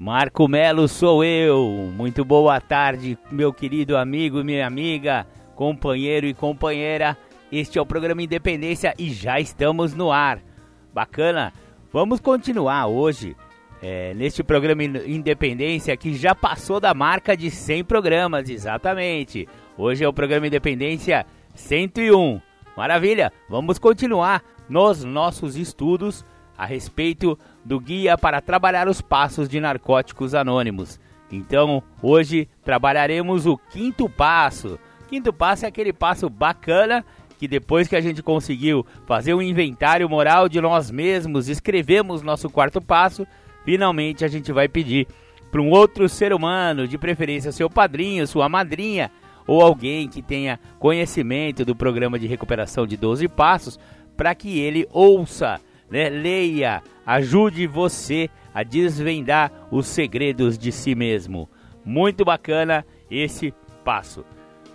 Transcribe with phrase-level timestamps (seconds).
[0.00, 1.90] Marco Melo sou eu.
[1.92, 7.18] Muito boa tarde, meu querido amigo, minha amiga, companheiro e companheira.
[7.50, 10.38] Este é o programa Independência e já estamos no ar.
[10.94, 11.52] Bacana?
[11.92, 13.36] Vamos continuar hoje
[13.82, 19.48] é, neste programa Independência que já passou da marca de 100 programas, exatamente.
[19.76, 22.40] Hoje é o programa Independência 101.
[22.76, 23.32] Maravilha!
[23.48, 26.24] Vamos continuar nos nossos estudos
[26.58, 31.00] a respeito do guia para trabalhar os passos de narcóticos anônimos.
[31.30, 34.76] Então, hoje trabalharemos o quinto passo.
[35.08, 37.04] Quinto passo é aquele passo bacana
[37.38, 42.50] que depois que a gente conseguiu fazer um inventário moral de nós mesmos, escrevemos nosso
[42.50, 43.24] quarto passo,
[43.64, 45.06] finalmente a gente vai pedir
[45.52, 49.10] para um outro ser humano, de preferência seu padrinho, sua madrinha,
[49.46, 53.78] ou alguém que tenha conhecimento do programa de recuperação de 12 passos,
[54.16, 56.08] para que ele ouça né?
[56.08, 61.48] Leia, ajude você a desvendar os segredos de si mesmo.
[61.84, 64.24] Muito bacana esse passo.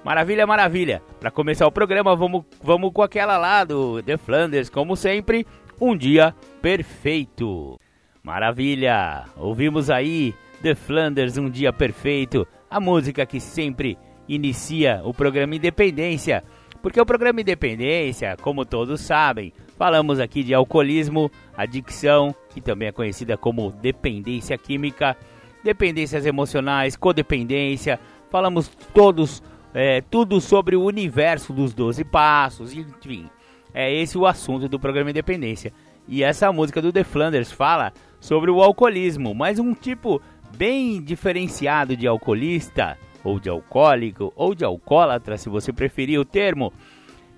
[0.03, 1.02] Maravilha, maravilha.
[1.20, 5.45] Para começar o programa, vamos, vamos com aquela lá do The Flanders, como sempre,
[5.80, 7.80] um dia perfeito.
[8.22, 9.25] Maravilha.
[9.38, 16.43] Ouvimos aí The Flanders, um dia perfeito, a música que sempre inicia o programa Independência.
[16.83, 19.52] Porque o programa Independência, como todos sabem,
[19.83, 25.17] Falamos aqui de alcoolismo, adicção, que também é conhecida como dependência química,
[25.64, 27.99] dependências emocionais, codependência.
[28.30, 29.42] Falamos todos,
[29.73, 33.30] é, tudo sobre o universo dos 12 passos, enfim.
[33.73, 35.73] É esse o assunto do programa Independência.
[36.08, 40.21] E essa música do The Flanders fala sobre o alcoolismo, mas um tipo
[40.55, 46.73] bem diferenciado de alcoolista, ou de alcoólico, ou de alcoólatra, se você preferir o termo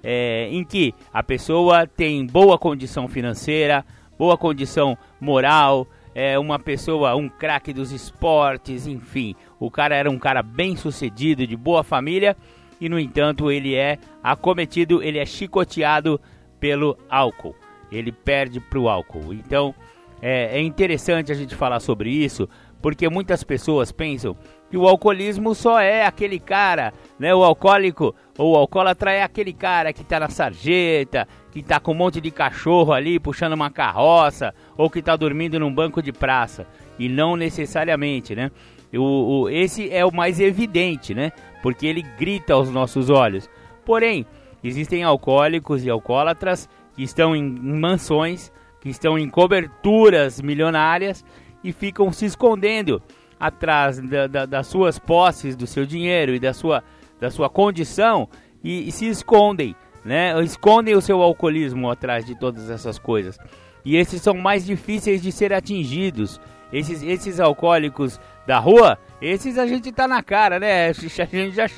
[0.03, 3.85] é, em que a pessoa tem boa condição financeira,
[4.17, 10.17] boa condição moral, é uma pessoa, um craque dos esportes, enfim, o cara era um
[10.17, 12.37] cara bem sucedido, de boa família,
[12.79, 16.19] e no entanto ele é acometido, ele é chicoteado
[16.59, 17.55] pelo álcool,
[17.91, 19.33] ele perde para o álcool.
[19.33, 19.75] Então
[20.21, 22.47] é, é interessante a gente falar sobre isso,
[22.81, 24.37] porque muitas pessoas pensam
[24.75, 27.33] que o alcoolismo só é aquele cara, né?
[27.33, 31.93] O alcoólico ou o alcoólatra é aquele cara que tá na sarjeta, que tá com
[31.93, 36.11] um monte de cachorro ali puxando uma carroça, ou que tá dormindo num banco de
[36.11, 36.67] praça.
[36.99, 38.51] E não necessariamente, né?
[38.93, 41.31] O, o, esse é o mais evidente, né?
[41.63, 43.49] Porque ele grita aos nossos olhos.
[43.85, 44.25] Porém,
[44.61, 51.23] existem alcoólicos e alcoólatras que estão em, em mansões, que estão em coberturas milionárias
[51.63, 53.01] e ficam se escondendo
[53.39, 56.83] atrás da, da, das suas posses, do seu dinheiro e da sua,
[57.19, 58.29] da sua condição
[58.63, 60.41] e, e, se escondem, né?
[60.43, 63.37] Escondem o seu alcoolismo atrás de todas essas coisas.
[63.83, 66.41] E esses são mais difíceis de ser atingidos.
[66.73, 70.89] Esses, esses alcoólicos da rua, esses a gente tá na cara, né?
[70.89, 71.69] A gente já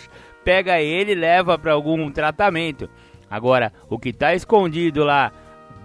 [0.43, 2.89] pega ele e leva para algum tratamento.
[3.29, 5.33] Agora, o que está escondido lá,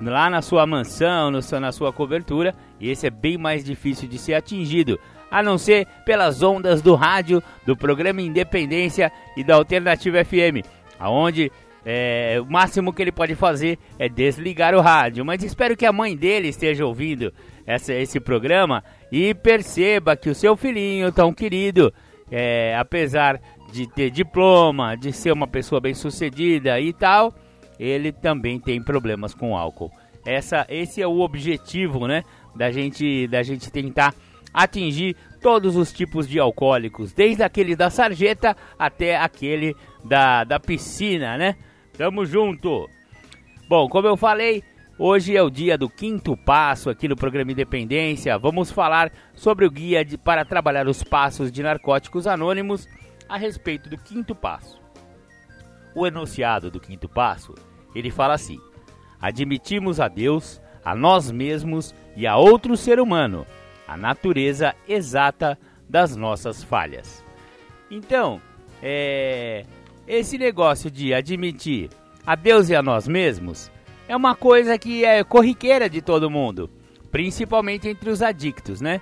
[0.01, 4.35] lá na sua mansão, no, na sua cobertura, esse é bem mais difícil de ser
[4.35, 5.01] atingido
[5.33, 10.63] a não ser pelas ondas do rádio, do programa Independência e da Alternativa FM,
[11.01, 11.51] aonde
[11.85, 15.25] é, o máximo que ele pode fazer é desligar o rádio.
[15.25, 17.33] Mas espero que a mãe dele esteja ouvindo
[17.67, 21.93] essa, esse programa e perceba que o seu filhinho tão querido,
[22.31, 23.41] é, apesar
[23.73, 27.35] de ter diploma, de ser uma pessoa bem sucedida e tal,
[27.81, 29.91] ele também tem problemas com álcool.
[30.27, 32.23] Essa, esse é o objetivo, né,
[32.55, 34.15] da gente, da gente tentar
[34.53, 41.37] atingir todos os tipos de alcoólicos, desde aquele da sarjeta até aquele da, da piscina,
[41.37, 41.57] né?
[41.97, 42.89] Tamo junto!
[43.69, 44.63] Bom, como eu falei,
[44.99, 48.39] hoje é o dia do quinto passo aqui no programa Independência.
[48.39, 52.89] Vamos falar sobre o guia de, para trabalhar os passos de narcóticos anônimos
[53.29, 54.81] a respeito do quinto passo.
[55.95, 57.55] O enunciado do quinto passo,
[57.95, 58.59] ele fala assim:
[59.21, 63.47] Admitimos a Deus, a nós mesmos e a outro ser humano
[63.93, 65.59] a natureza exata
[65.89, 67.25] das nossas falhas.
[67.91, 68.41] Então,
[68.83, 69.65] é,
[70.07, 71.91] esse negócio de admitir
[72.27, 73.71] a Deus e a nós mesmos
[74.09, 76.71] é uma coisa que é corriqueira de todo mundo,
[77.11, 79.01] principalmente entre os adictos, né?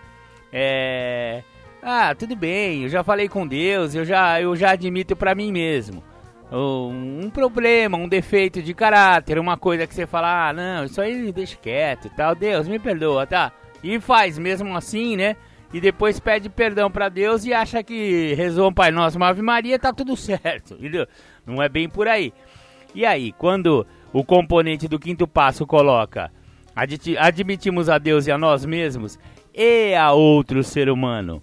[0.52, 1.42] É,
[1.82, 5.50] Ah, tudo bem, eu já falei com Deus, eu já, eu já admito para mim
[5.50, 6.02] mesmo.
[6.52, 11.30] Um problema, um defeito de caráter, uma coisa que você fala, ah, não, isso aí
[11.32, 13.52] deixa quieto e tal, Deus me perdoa, tá?
[13.82, 15.36] E faz mesmo assim, né?
[15.72, 19.42] E depois pede perdão para Deus e acha que rezou um Pai Nosso, uma Ave
[19.42, 21.06] Maria, tá tudo certo, entendeu?
[21.46, 22.32] Não é bem por aí.
[22.94, 26.30] E aí, quando o componente do quinto passo coloca
[27.18, 29.18] admitimos a Deus e a nós mesmos
[29.54, 31.42] e a outro ser humano.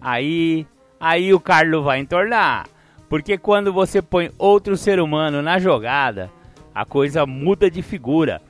[0.00, 0.66] Aí,
[1.00, 2.66] aí o Carlos vai entornar.
[3.08, 6.30] Porque quando você põe outro ser humano na jogada,
[6.74, 8.40] a coisa muda de figura.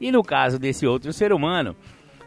[0.00, 1.76] E no caso desse outro ser humano,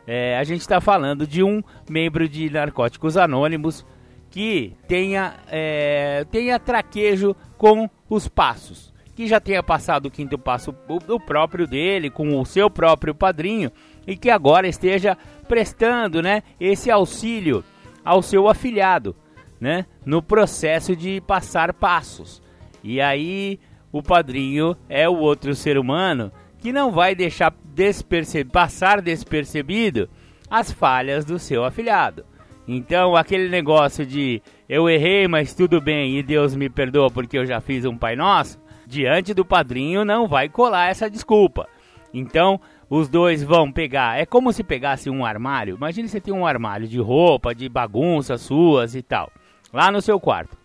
[0.08, 3.86] é, a gente está falando de um membro de Narcóticos Anônimos
[4.30, 10.76] que tenha, é, tenha traquejo com os passos que já tenha passado o quinto passo
[11.08, 13.72] o próprio dele, com o seu próprio padrinho,
[14.06, 15.18] e que agora esteja
[15.48, 17.64] prestando né, esse auxílio
[18.06, 19.16] ao seu afilhado,
[19.60, 22.44] né, no processo de passar passos.
[22.84, 23.60] E aí
[23.92, 26.32] o padrinho é o outro ser humano
[26.68, 30.10] que não vai deixar desperce passar despercebido
[30.50, 32.26] as falhas do seu afilhado.
[32.68, 37.46] Então, aquele negócio de eu errei, mas tudo bem e Deus me perdoa porque eu
[37.46, 41.70] já fiz um Pai Nosso, diante do padrinho não vai colar essa desculpa.
[42.14, 42.60] Então,
[42.90, 44.20] os dois vão pegar.
[44.20, 45.78] É como se pegasse um armário.
[45.78, 49.32] Imagine você tem um armário de roupa, de bagunças suas e tal,
[49.72, 50.58] lá no seu quarto.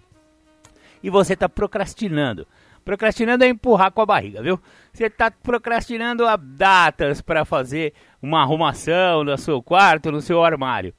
[1.00, 2.44] E você está procrastinando.
[2.84, 4.58] Procrastinando é empurrar com a barriga, viu?
[4.92, 10.92] Você está procrastinando a datas para fazer uma arrumação no seu quarto, no seu armário.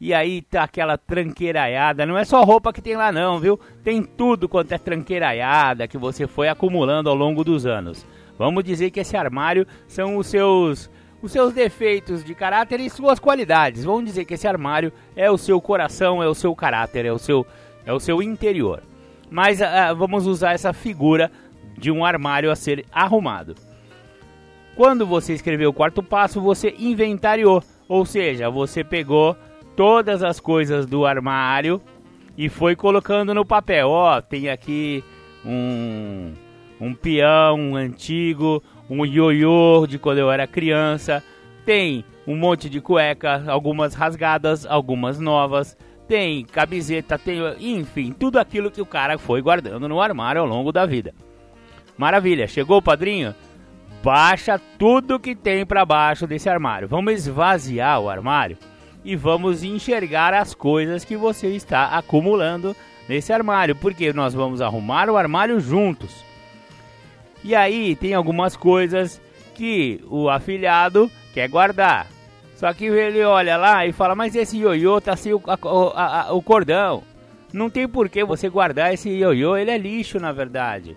[0.00, 2.06] E aí tá aquela tranqueiraiada.
[2.06, 3.58] Não é só roupa que tem lá não, viu?
[3.82, 8.06] Tem tudo quanto é tranqueiraiada que você foi acumulando ao longo dos anos.
[8.38, 10.90] Vamos dizer que esse armário são os seus
[11.20, 13.82] os seus defeitos de caráter e suas qualidades.
[13.82, 17.18] Vamos dizer que esse armário é o seu coração, é o seu caráter, é o
[17.18, 17.44] seu
[17.84, 18.82] é o seu interior.
[19.30, 21.30] Mas uh, vamos usar essa figura
[21.76, 23.54] de um armário a ser arrumado.
[24.74, 29.36] Quando você escreveu o quarto passo, você inventariou, ou seja, você pegou
[29.74, 31.80] todas as coisas do armário
[32.36, 33.88] e foi colocando no papel.
[33.88, 35.02] Ó, oh, tem aqui
[35.44, 36.32] um,
[36.80, 41.22] um peão antigo, um ioiô de quando eu era criança,
[41.66, 45.76] tem um monte de cueca, algumas rasgadas, algumas novas,
[46.08, 50.72] tem camiseta, tem, enfim, tudo aquilo que o cara foi guardando no armário ao longo
[50.72, 51.14] da vida.
[51.96, 53.34] Maravilha, chegou o padrinho?
[54.02, 56.88] Baixa tudo que tem para baixo desse armário.
[56.88, 58.56] Vamos esvaziar o armário
[59.04, 62.74] e vamos enxergar as coisas que você está acumulando
[63.08, 66.24] nesse armário, porque nós vamos arrumar o armário juntos.
[67.44, 69.20] E aí tem algumas coisas
[69.54, 72.17] que o afilhado quer guardar.
[72.58, 76.32] Só que ele olha lá e fala: Mas esse ioiô tá sem o, a, a,
[76.32, 77.04] o cordão.
[77.52, 80.96] Não tem por que você guardar esse ioiô, ele é lixo na verdade.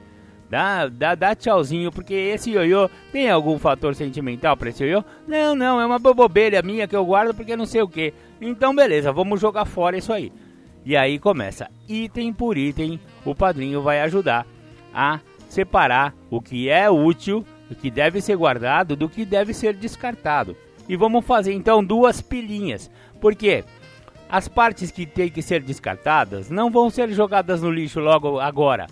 [0.49, 5.03] Dá, dá, dá tchauzinho, porque esse ioiô tem algum fator sentimental pra esse ioiô?
[5.27, 8.11] Não, não, é uma bobeira minha que eu guardo porque não sei o que.
[8.41, 10.33] Então, beleza, vamos jogar fora isso aí.
[10.83, 14.47] E aí começa, item por item, o padrinho vai ajudar
[14.91, 19.75] a separar o que é útil, o que deve ser guardado, do que deve ser
[19.75, 20.57] descartado.
[20.91, 23.63] E vamos fazer então duas pilhinhas, porque
[24.29, 28.87] as partes que têm que ser descartadas não vão ser jogadas no lixo logo agora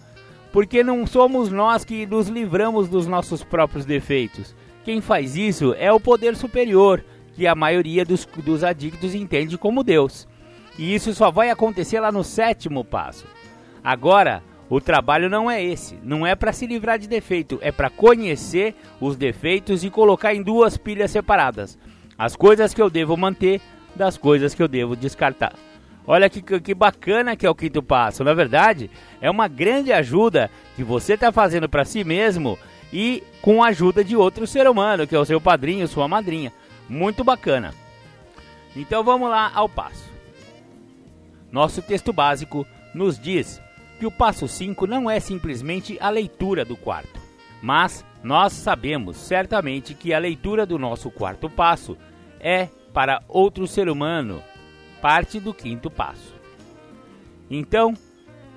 [0.52, 4.56] porque não somos nós que nos livramos dos nossos próprios defeitos.
[4.84, 7.04] Quem faz isso é o poder superior,
[7.36, 10.28] que a maioria dos, dos adictos entende como Deus.
[10.78, 13.26] E isso só vai acontecer lá no sétimo passo.
[13.84, 17.90] Agora, o trabalho não é esse, não é para se livrar de defeito, é para
[17.90, 21.78] conhecer os defeitos e colocar em duas pilhas separadas.
[22.20, 23.62] As coisas que eu devo manter
[23.96, 25.54] das coisas que eu devo descartar.
[26.06, 28.26] Olha que, que bacana que é o quinto passo.
[28.26, 32.60] Na verdade, é uma grande ajuda que você está fazendo para si mesmo
[32.92, 36.52] e com a ajuda de outro ser humano, que é o seu padrinho, sua madrinha.
[36.90, 37.74] Muito bacana.
[38.76, 40.10] Então vamos lá ao passo.
[41.50, 43.62] Nosso texto básico nos diz
[43.98, 47.20] que o passo 5 não é simplesmente a leitura do quarto,
[47.62, 51.98] mas nós sabemos certamente que a leitura do nosso quarto passo
[52.40, 54.44] é para outro ser humano
[55.02, 56.36] parte do quinto passo.
[57.50, 57.94] Então,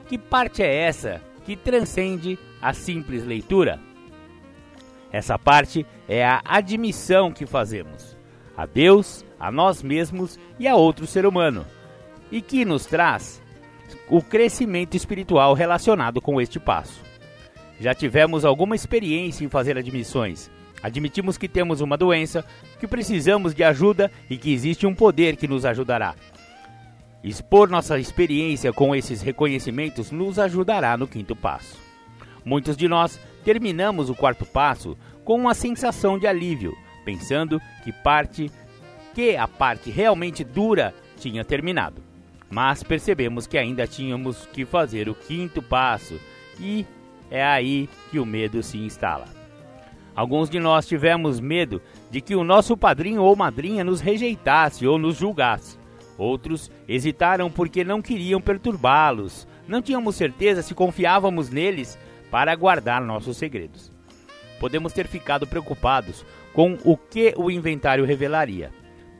[0.09, 3.81] que parte é essa que transcende a simples leitura?
[5.11, 8.17] Essa parte é a admissão que fazemos
[8.57, 11.67] a Deus, a nós mesmos e a outro ser humano,
[12.31, 13.43] e que nos traz
[14.09, 17.01] o crescimento espiritual relacionado com este passo.
[17.81, 20.51] Já tivemos alguma experiência em fazer admissões.
[20.83, 22.45] Admitimos que temos uma doença,
[22.81, 26.15] que precisamos de ajuda e que existe um poder que nos ajudará.
[27.23, 31.79] Expor nossa experiência com esses reconhecimentos nos ajudará no quinto passo.
[32.45, 38.51] Muitos de nós terminamos o quarto passo com uma sensação de alívio, pensando que parte
[39.15, 42.03] que a parte realmente dura tinha terminado.
[42.51, 46.19] Mas percebemos que ainda tínhamos que fazer o quinto passo
[46.59, 46.85] e
[47.31, 49.42] é aí que o medo se instala.
[50.15, 54.99] Alguns de nós tivemos medo de que o nosso padrinho ou madrinha nos rejeitasse ou
[54.99, 55.79] nos julgasse.
[56.19, 59.47] Outros hesitaram porque não queriam perturbá-los.
[59.67, 61.99] Não tínhamos certeza se confiávamos neles
[62.31, 63.91] para guardar nossos segredos.
[64.61, 68.71] Podemos ter ficado preocupados com o que o inventário revelaria.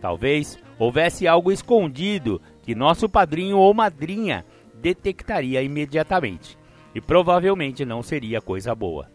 [0.01, 4.45] Talvez houvesse algo escondido que nosso padrinho ou madrinha
[4.75, 6.59] detectaria imediatamente,
[6.95, 9.12] e provavelmente não seria coisa boa.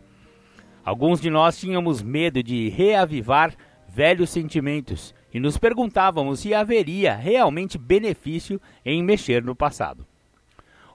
[0.87, 3.53] Alguns de nós tínhamos medo de reavivar
[3.89, 10.07] velhos sentimentos e nos perguntávamos se haveria realmente benefício em mexer no passado.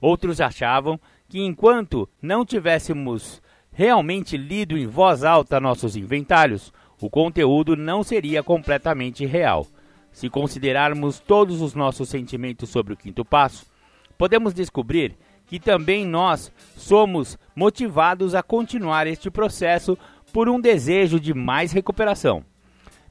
[0.00, 7.76] Outros achavam que enquanto não tivéssemos realmente lido em voz alta nossos inventários, o conteúdo
[7.76, 9.66] não seria completamente real.
[10.11, 13.66] Se considerarmos todos os nossos sentimentos sobre o quinto passo,
[14.16, 15.18] podemos descobrir
[15.52, 19.99] que também nós somos motivados a continuar este processo
[20.32, 22.42] por um desejo de mais recuperação.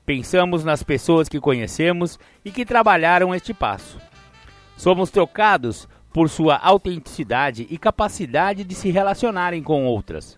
[0.04, 4.02] Pensamos nas pessoas que conhecemos e que trabalharam este passo.
[4.76, 10.36] Somos trocados por sua autenticidade e capacidade de se relacionarem com outras.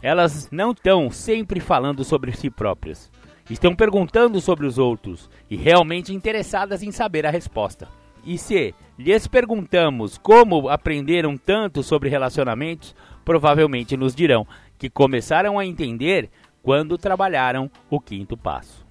[0.00, 3.10] Elas não estão sempre falando sobre si próprias.
[3.50, 8.03] Estão perguntando sobre os outros e realmente interessadas em saber a resposta.
[8.24, 14.46] E se lhes perguntamos como aprenderam tanto sobre relacionamentos, provavelmente nos dirão
[14.78, 16.30] que começaram a entender
[16.62, 18.86] quando trabalharam o quinto passo.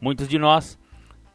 [0.00, 0.78] Muitos de nós,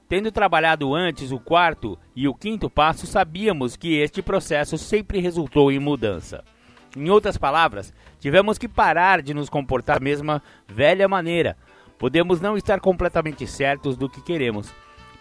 [0.08, 5.72] tendo trabalhado antes o quarto e o quinto passo, sabíamos que este processo sempre resultou
[5.72, 6.44] em mudança.
[6.96, 11.58] Em outras palavras, tivemos que parar de nos comportar da mesma velha maneira.
[11.98, 14.74] Podemos não estar completamente certos do que queremos,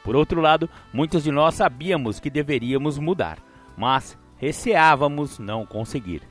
[0.08, 3.36] por outro lado, muitos de nós sabíamos que deveríamos mudar,
[3.76, 6.22] mas receávamos não conseguir.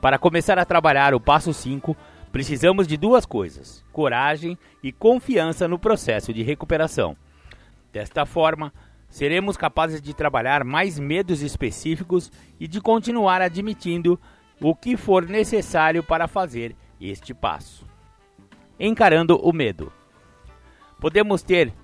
[0.00, 1.94] Para começar a trabalhar o passo 5,
[2.32, 7.14] precisamos de duas coisas: coragem e confiança no processo de recuperação.
[7.92, 8.72] Desta forma,
[9.10, 14.18] seremos capazes de trabalhar mais medos específicos e de continuar admitindo
[14.58, 17.84] o que for necessário para fazer este passo.
[18.80, 19.92] Encarando o medo.
[20.98, 21.74] Podemos ter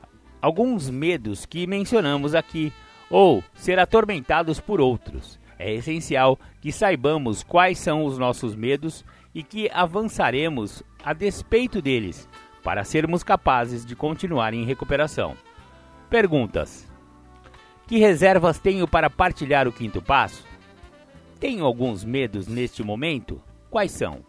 [0.41, 2.73] alguns medos que mencionamos aqui,
[3.11, 5.39] ou ser atormentados por outros.
[5.59, 9.05] É essencial que saibamos quais são os nossos medos
[9.35, 12.29] e que avançaremos a despeito deles,
[12.63, 15.37] para sermos capazes de continuar em recuperação.
[16.09, 16.87] Perguntas:
[17.87, 20.47] Que reservas tenho para partilhar o quinto passo?
[21.41, 23.41] Tenho alguns medos neste momento?
[23.71, 24.25] Quais são?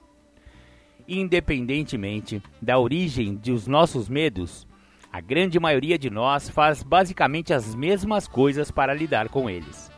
[1.08, 4.68] Independentemente da origem dos nossos medos,
[5.12, 9.92] a grande maioria de nós faz basicamente as mesmas coisas para lidar com eles.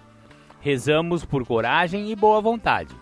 [0.61, 2.95] Rezamos por coragem e boa vontade.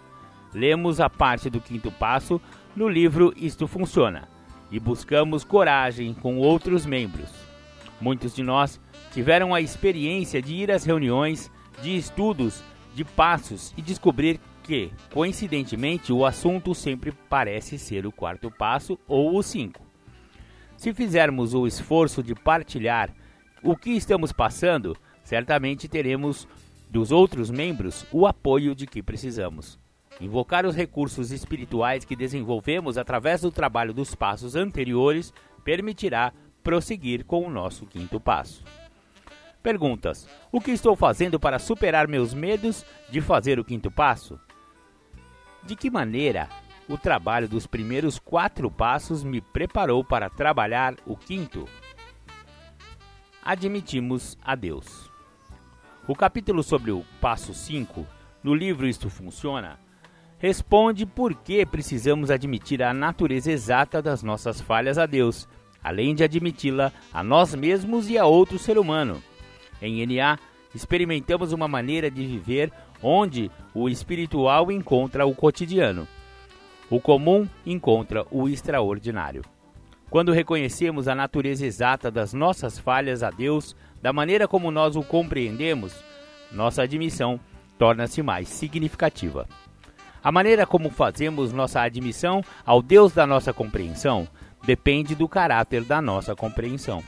[0.53, 2.41] Lemos a parte do quinto passo
[2.75, 4.27] no livro Isto Funciona
[4.71, 7.29] e buscamos coragem com outros membros.
[8.01, 8.79] Muitos de nós
[9.11, 11.51] tiveram a experiência de ir às reuniões,
[11.81, 12.63] de estudos,
[12.95, 19.37] de passos e descobrir que, coincidentemente, o assunto sempre parece ser o quarto passo ou
[19.37, 19.88] o cinco.
[20.79, 23.13] Se fizermos o esforço de partilhar
[23.61, 24.95] o que estamos passando,
[25.25, 26.47] certamente teremos
[26.89, 29.77] dos outros membros o apoio de que precisamos.
[30.21, 35.33] Invocar os recursos espirituais que desenvolvemos através do trabalho dos passos anteriores
[35.65, 36.31] permitirá
[36.63, 38.63] prosseguir com o nosso quinto passo.
[39.61, 44.39] Perguntas: O que estou fazendo para superar meus medos de fazer o quinto passo?
[45.61, 46.47] De que maneira
[46.89, 51.69] o trabalho dos primeiros quatro passos me preparou para trabalhar o quinto.
[53.45, 55.07] Admitimos a Deus.
[56.07, 58.07] O capítulo sobre o passo 5,
[58.43, 59.79] no livro Isto Funciona,
[60.39, 65.47] responde por que precisamos admitir a natureza exata das nossas falhas a Deus,
[65.83, 69.21] além de admiti-la a nós mesmos e a outro ser humano.
[69.79, 70.39] Em NA,
[70.73, 76.07] experimentamos uma maneira de viver onde o espiritual encontra o cotidiano
[76.89, 79.43] o comum encontra o extraordinário.
[80.09, 85.03] Quando reconhecemos a natureza exata das nossas falhas a Deus, da maneira como nós o
[85.03, 85.93] compreendemos,
[86.51, 87.39] nossa admissão
[87.77, 89.47] torna-se mais significativa.
[90.23, 94.27] A maneira como fazemos nossa admissão ao Deus da nossa compreensão
[94.65, 97.03] depende do caráter da nossa compreensão.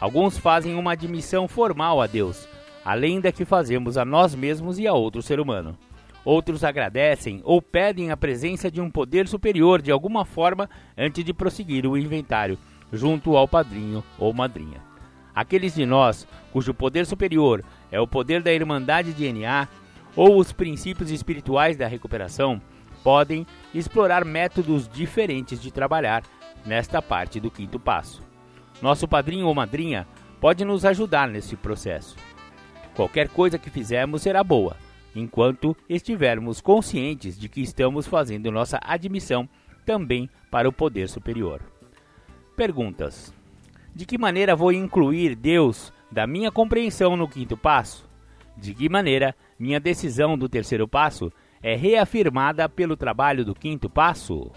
[0.00, 2.48] Alguns fazem uma admissão formal a Deus,
[2.84, 5.78] além da que fazemos a nós mesmos e a outro ser humano.
[6.24, 11.34] Outros agradecem ou pedem a presença de um poder superior de alguma forma antes de
[11.34, 12.58] prosseguir o inventário,
[12.92, 14.80] junto ao padrinho ou madrinha.
[15.34, 19.66] Aqueles de nós cujo poder superior é o poder da Irmandade de NA
[20.14, 22.60] ou os princípios espirituais da recuperação,
[23.02, 26.22] podem explorar métodos diferentes de trabalhar
[26.64, 28.22] nesta parte do quinto passo.
[28.80, 30.06] Nosso padrinho ou madrinha
[30.40, 32.16] pode nos ajudar nesse processo.
[32.94, 34.76] Qualquer coisa que fizermos será boa,
[35.14, 39.48] enquanto estivermos conscientes de que estamos fazendo nossa admissão
[39.84, 41.60] também para o poder superior.
[42.56, 43.34] Perguntas:
[43.94, 48.08] De que maneira vou incluir Deus da minha compreensão no quinto passo?
[48.56, 54.50] De que maneira minha decisão do terceiro passo é reafirmada pelo trabalho do quinto passo?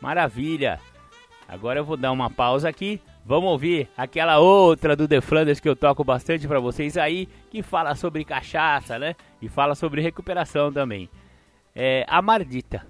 [0.00, 0.80] Maravilha!
[1.48, 3.00] Agora eu vou dar uma pausa aqui.
[3.28, 7.60] Vamos ouvir aquela outra do The Flanders que eu toco bastante para vocês aí, que
[7.60, 9.16] fala sobre cachaça, né?
[9.42, 11.10] E fala sobre recuperação também.
[11.74, 12.86] É a Mardita.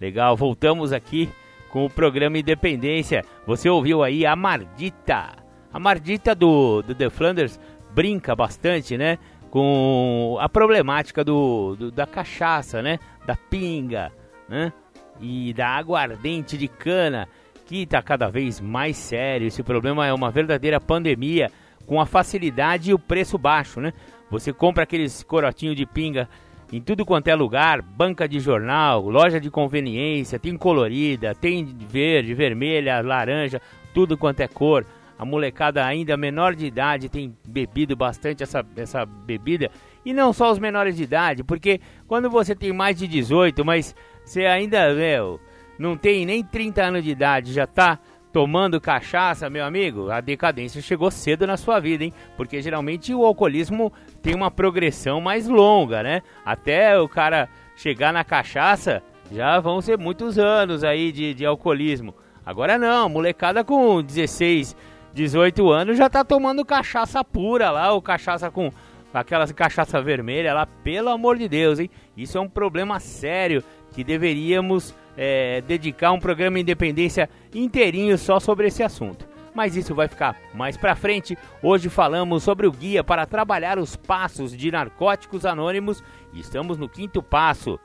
[0.00, 1.28] Legal, voltamos aqui
[1.70, 3.22] com o programa Independência.
[3.46, 5.36] Você ouviu aí a Mardita.
[5.70, 7.60] A Mardita do, do The Flanders
[7.90, 9.18] brinca bastante, né?
[9.50, 12.98] Com a problemática do, do da cachaça, né?
[13.26, 14.10] Da pinga,
[14.48, 14.72] né?
[15.20, 17.28] e da aguardente de cana,
[17.70, 19.46] que está cada vez mais sério.
[19.46, 21.52] Esse problema é uma verdadeira pandemia,
[21.86, 23.92] com a facilidade e o preço baixo, né?
[24.28, 26.28] Você compra aqueles corotinhos de pinga
[26.72, 32.34] em tudo quanto é lugar, banca de jornal, loja de conveniência, tem colorida, tem verde,
[32.34, 33.62] vermelha, laranja,
[33.94, 34.84] tudo quanto é cor.
[35.16, 39.70] A molecada ainda menor de idade tem bebido bastante essa, essa bebida.
[40.04, 43.94] E não só os menores de idade, porque quando você tem mais de 18, mas
[44.24, 45.38] você ainda, meu,
[45.80, 47.98] não tem nem 30 anos de idade, já tá
[48.30, 52.12] tomando cachaça, meu amigo, a decadência chegou cedo na sua vida, hein?
[52.36, 53.90] Porque geralmente o alcoolismo
[54.22, 56.22] tem uma progressão mais longa, né?
[56.44, 62.14] Até o cara chegar na cachaça, já vão ser muitos anos aí de, de alcoolismo.
[62.44, 64.76] Agora não, molecada com 16,
[65.14, 68.70] 18 anos já tá tomando cachaça pura lá, ou cachaça com
[69.14, 71.90] aquela cachaça vermelha lá, pelo amor de Deus, hein?
[72.14, 78.68] Isso é um problema sério que deveríamos é, dedicar um programa Independência inteirinho só sobre
[78.68, 79.28] esse assunto.
[79.54, 81.36] Mas isso vai ficar mais pra frente.
[81.62, 86.88] Hoje falamos sobre o guia para trabalhar os passos de narcóticos anônimos e estamos no
[86.88, 87.78] quinto passo.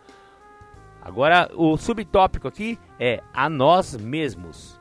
[1.02, 4.80] Agora, o subtópico aqui é a nós mesmos.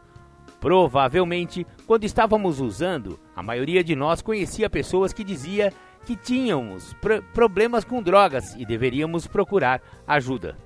[0.61, 5.71] Provavelmente, quando estávamos usando, a maioria de nós conhecia pessoas que dizia
[6.07, 10.57] que tínhamos pr problemas com drogas e deveríamos procurar ajuda.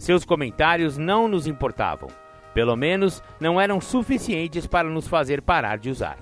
[0.00, 2.08] Seus comentários não nos importavam.
[2.54, 6.16] Pelo menos não eram suficientes para nos fazer parar de usar.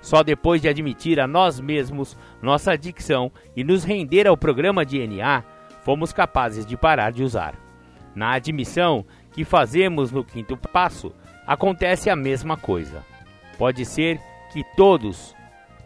[0.00, 5.06] Só depois de admitir a nós mesmos nossa adicção e nos render ao programa de
[5.06, 5.44] NA,
[5.84, 7.54] fomos capazes de parar de usar.
[8.14, 9.04] Na admissão
[9.34, 11.12] que fazemos no quinto passo,
[11.46, 13.04] acontece a mesma coisa.
[13.58, 14.18] Pode ser
[14.50, 15.36] que todos,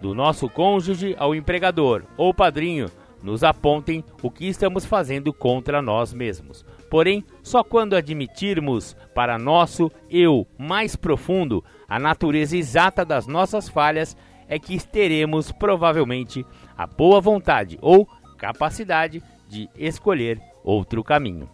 [0.01, 2.89] do nosso cônjuge ao empregador ou padrinho,
[3.21, 9.91] nos apontem o que estamos fazendo contra nós mesmos, Porém, só quando admitirmos para nosso
[10.11, 14.17] eu mais profundo a natureza exata das nossas falhas
[14.49, 21.49] é que teremos provavelmente a boa vontade ou capacidade de escolher outro caminho.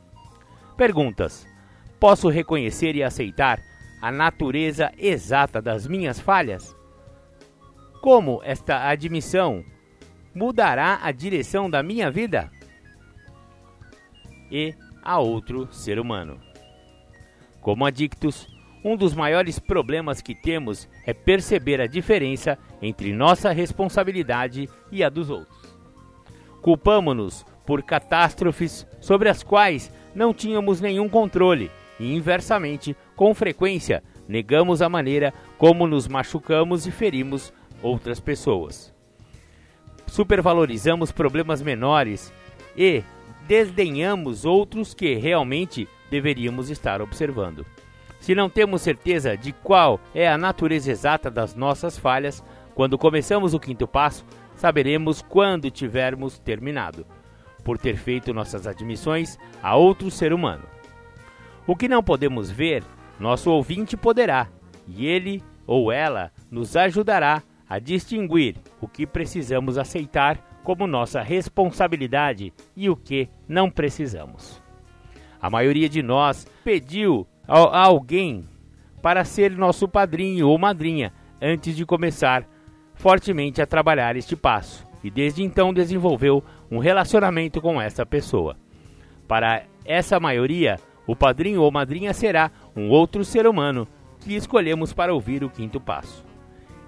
[0.76, 1.46] Perguntas:
[1.98, 3.60] Posso reconhecer e aceitar
[4.00, 6.74] a natureza exata das minhas falhas?
[8.00, 9.62] Como esta admissão
[10.34, 12.50] mudará a direção da minha vida?
[14.50, 16.40] E a outro ser humano.
[17.60, 18.46] Como adictos,
[18.84, 25.08] um dos maiores problemas que temos é perceber a diferença entre nossa responsabilidade e a
[25.08, 25.60] dos outros.
[26.62, 34.80] Culpamos-nos por catástrofes sobre as quais não tínhamos nenhum controle e, inversamente, com frequência, negamos
[34.80, 38.94] a maneira como nos machucamos e ferimos outras pessoas.
[40.06, 42.32] Supervalorizamos problemas menores
[42.76, 43.02] e,
[43.50, 47.66] desdenhamos outros que realmente deveríamos estar observando.
[48.20, 52.44] Se não temos certeza de qual é a natureza exata das nossas falhas,
[52.76, 57.04] quando começamos o quinto passo, saberemos quando tivermos terminado,
[57.64, 60.62] por ter feito nossas admissões a outro ser humano.
[61.66, 62.84] O que não podemos ver,
[63.18, 64.46] nosso ouvinte poderá,
[64.86, 72.52] e ele ou ela nos ajudará a distinguir o que precisamos aceitar como nossa responsabilidade
[72.76, 74.62] e o que não precisamos.
[75.42, 78.44] A maioria de nós pediu a alguém
[79.02, 82.46] para ser nosso padrinho ou madrinha antes de começar
[82.94, 88.56] fortemente a trabalhar este passo e desde então desenvolveu um relacionamento com essa pessoa.
[89.26, 93.88] Para essa maioria, o padrinho ou madrinha será um outro ser humano
[94.20, 96.24] que escolhemos para ouvir o quinto passo.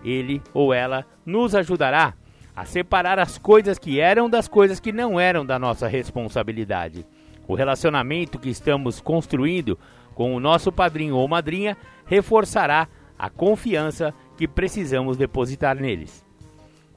[0.04, 2.14] Ele ou ela nos ajudará
[2.54, 7.06] a separar as coisas que eram das coisas que não eram da nossa responsabilidade.
[7.48, 9.78] O relacionamento que estamos construindo
[10.14, 12.86] com o nosso padrinho ou madrinha reforçará
[13.18, 16.24] a confiança que precisamos depositar neles.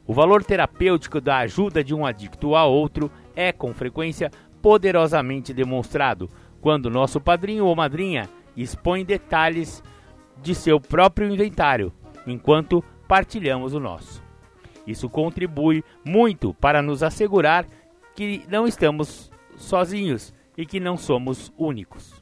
[0.08, 6.30] O valor terapêutico da ajuda de um adicto a outro é, com frequência, poderosamente demonstrado
[6.62, 9.84] quando nosso padrinho ou madrinha expõe detalhes
[10.42, 11.94] de seu próprio inventário,
[12.26, 14.25] enquanto partilhamos o nosso.
[14.86, 17.66] Isso contribui muito para nos assegurar
[18.16, 22.22] que não estamos sozinhos e que não somos únicos.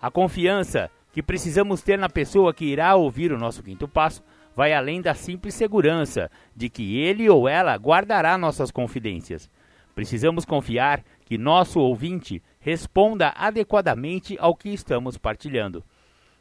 [0.00, 4.22] A confiança que precisamos ter na pessoa que irá ouvir o nosso quinto passo
[4.54, 9.50] vai além da simples segurança de que ele ou ela guardará nossas confidências.
[9.94, 15.82] Precisamos confiar que nosso ouvinte responda adequadamente ao que estamos partilhando.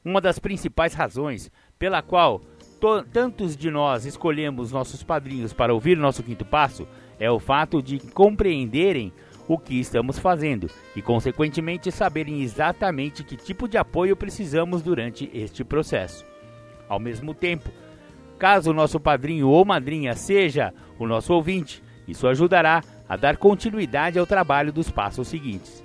[0.03, 2.41] Uma das principais razões pela qual
[3.11, 6.87] tantos de nós escolhemos nossos padrinhos para ouvir nosso quinto passo
[7.19, 9.11] é o fato de compreenderem
[9.47, 15.63] o que estamos fazendo e, consequentemente, saberem exatamente que tipo de apoio precisamos durante este
[15.63, 16.25] processo.
[16.87, 17.69] Ao mesmo tempo,
[18.37, 24.25] caso nosso padrinho ou madrinha seja o nosso ouvinte, isso ajudará a dar continuidade ao
[24.25, 25.83] trabalho dos passos seguintes.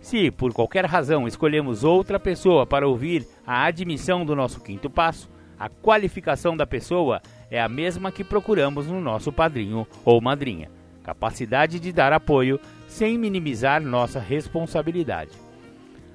[0.00, 5.28] Se, por qualquer razão, escolhemos outra pessoa para ouvir a admissão do nosso quinto passo,
[5.58, 10.70] a qualificação da pessoa é a mesma que procuramos no nosso padrinho ou madrinha:
[11.02, 15.32] capacidade de dar apoio sem minimizar nossa responsabilidade.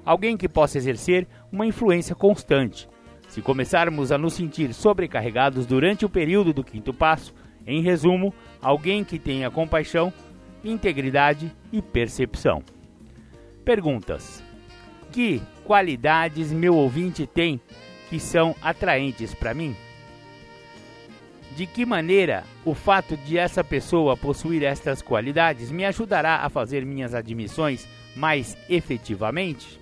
[0.04, 2.88] Alguém que possa exercer uma influência constante.
[3.28, 7.34] Se começarmos a nos sentir sobrecarregados durante o período do quinto passo,
[7.66, 10.12] em resumo, alguém que tenha compaixão,
[10.62, 12.62] integridade e percepção.
[13.64, 14.42] Perguntas:
[15.10, 17.60] Que qualidades meu ouvinte tem
[18.08, 19.74] que são atraentes para mim?
[21.56, 26.84] De que maneira o fato de essa pessoa possuir estas qualidades me ajudará a fazer
[26.84, 27.86] minhas admissões
[28.16, 29.80] mais efetivamente?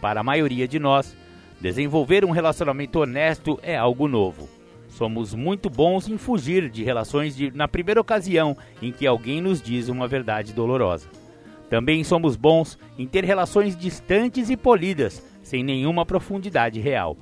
[0.00, 1.16] Para a maioria de nós,
[1.60, 4.48] desenvolver um relacionamento honesto é algo novo.
[4.88, 9.62] Somos muito bons em fugir de relações de, na primeira ocasião em que alguém nos
[9.62, 11.08] diz uma verdade dolorosa.
[11.68, 17.16] Também somos bons em ter relações distantes e polidas sem nenhuma profundidade real.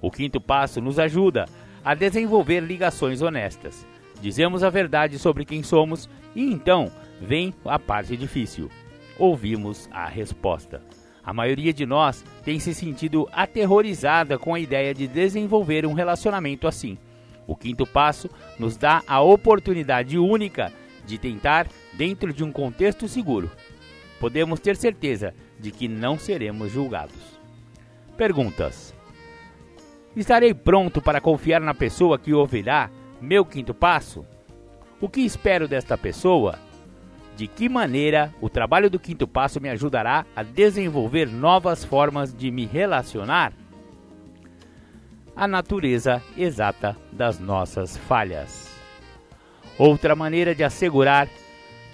[0.00, 1.46] O quinto passo nos ajuda
[1.84, 3.86] a desenvolver ligações honestas.
[4.20, 8.68] Dizemos a verdade sobre quem somos e então vem a parte difícil.
[9.16, 10.82] Ouvimos a resposta.
[11.22, 16.66] A maioria de nós tem se sentido aterrorizada com a ideia de desenvolver um relacionamento
[16.66, 16.96] assim.
[17.46, 20.72] O quinto passo nos dá a oportunidade única
[21.06, 23.50] de tentar dentro de um contexto seguro.
[24.20, 27.37] Podemos ter certeza de que não seremos julgados.
[28.18, 28.92] Perguntas:
[30.16, 34.26] Estarei pronto para confiar na pessoa que ouvirá meu quinto passo?
[35.00, 36.58] O que espero desta pessoa?
[37.36, 42.50] De que maneira o trabalho do quinto passo me ajudará a desenvolver novas formas de
[42.50, 43.52] me relacionar?
[45.36, 48.68] A natureza exata das nossas falhas.
[49.78, 51.28] Outra maneira de assegurar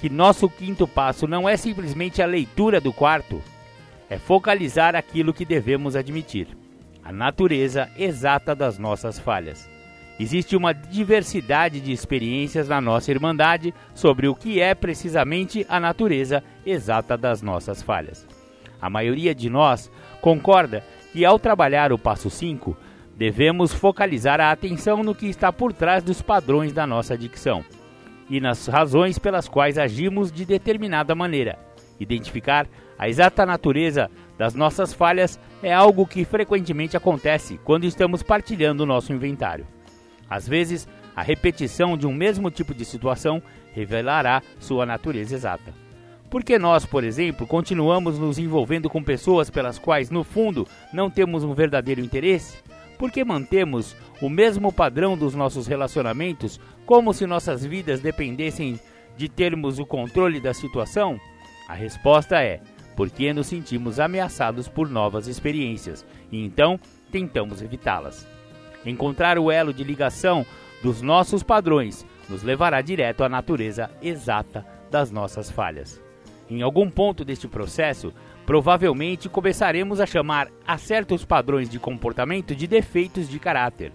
[0.00, 3.42] que nosso quinto passo não é simplesmente a leitura do quarto,
[4.14, 6.46] é focalizar aquilo que devemos admitir,
[7.02, 9.68] a natureza exata das nossas falhas.
[10.20, 16.44] Existe uma diversidade de experiências na nossa Irmandade sobre o que é precisamente a natureza
[16.64, 18.24] exata das nossas falhas.
[18.80, 22.76] A maioria de nós concorda que, ao trabalhar o passo 5,
[23.16, 27.64] devemos focalizar a atenção no que está por trás dos padrões da nossa adicção
[28.30, 31.58] e nas razões pelas quais agimos de determinada maneira,
[31.98, 38.82] identificar a exata natureza das nossas falhas é algo que frequentemente acontece quando estamos partilhando
[38.82, 39.66] o nosso inventário.
[40.28, 45.74] Às vezes, a repetição de um mesmo tipo de situação revelará sua natureza exata.
[46.30, 51.44] Porque nós, por exemplo, continuamos nos envolvendo com pessoas pelas quais, no fundo, não temos
[51.44, 52.58] um verdadeiro interesse?
[52.98, 58.80] Porque mantemos o mesmo padrão dos nossos relacionamentos como se nossas vidas dependessem
[59.16, 61.20] de termos o controle da situação?
[61.68, 62.60] A resposta é:
[62.96, 66.78] porque nos sentimos ameaçados por novas experiências e então
[67.10, 68.26] tentamos evitá-las.
[68.84, 70.44] Encontrar o elo de ligação
[70.82, 76.00] dos nossos padrões nos levará direto à natureza exata das nossas falhas.
[76.48, 78.12] Em algum ponto deste processo,
[78.44, 83.92] provavelmente começaremos a chamar a certos padrões de comportamento de defeitos de caráter.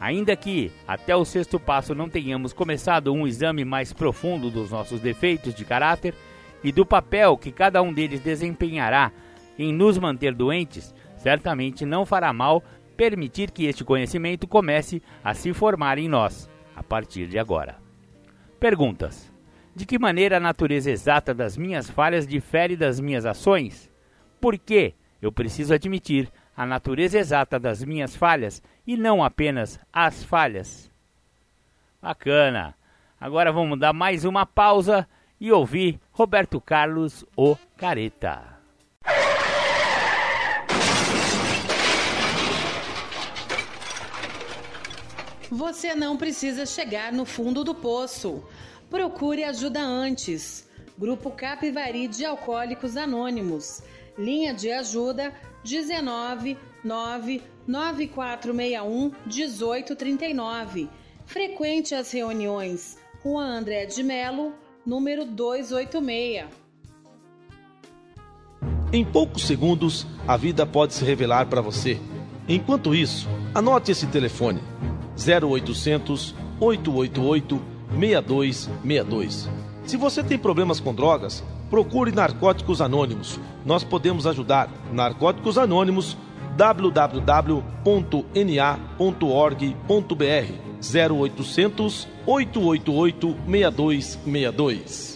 [0.00, 4.98] Ainda que até o sexto passo não tenhamos começado um exame mais profundo dos nossos
[4.98, 6.14] defeitos de caráter
[6.62, 9.12] e do papel que cada um deles desempenhará
[9.58, 12.62] em nos manter doentes, certamente não fará mal
[12.96, 17.76] permitir que este conhecimento comece a se formar em nós a partir de agora.
[18.58, 19.32] Perguntas:
[19.74, 23.90] De que maneira a natureza exata das minhas falhas difere das minhas ações?
[24.40, 30.22] Por que eu preciso admitir a natureza exata das minhas falhas e não apenas as
[30.22, 30.90] falhas.
[32.02, 32.74] Bacana!
[33.18, 35.08] Agora vamos dar mais uma pausa
[35.40, 38.60] e ouvir Roberto Carlos, o Careta.
[45.50, 48.44] Você não precisa chegar no fundo do poço.
[48.88, 50.68] Procure ajuda antes.
[50.96, 53.82] Grupo Capivari de Alcoólicos Anônimos.
[54.16, 60.88] Linha de ajuda 19 9 9461 1839.
[61.26, 62.98] Frequente as reuniões.
[63.22, 66.44] Rua André de Melo, número 286.
[68.92, 72.00] Em poucos segundos, a vida pode se revelar para você.
[72.48, 74.60] Enquanto isso, anote esse telefone:
[75.16, 77.62] 0800 888
[77.98, 79.48] 6262.
[79.84, 83.40] Se você tem problemas com drogas, procure Narcóticos Anônimos.
[83.64, 84.68] Nós podemos ajudar.
[84.92, 86.16] Narcóticos Anônimos,
[86.58, 87.64] www.na.org.br
[90.80, 95.09] 0800 888 6262.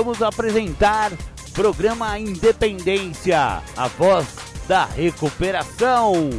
[0.00, 1.12] Voltamos a apresentar
[1.52, 4.34] programa Independência, a voz
[4.66, 6.30] da recuperação.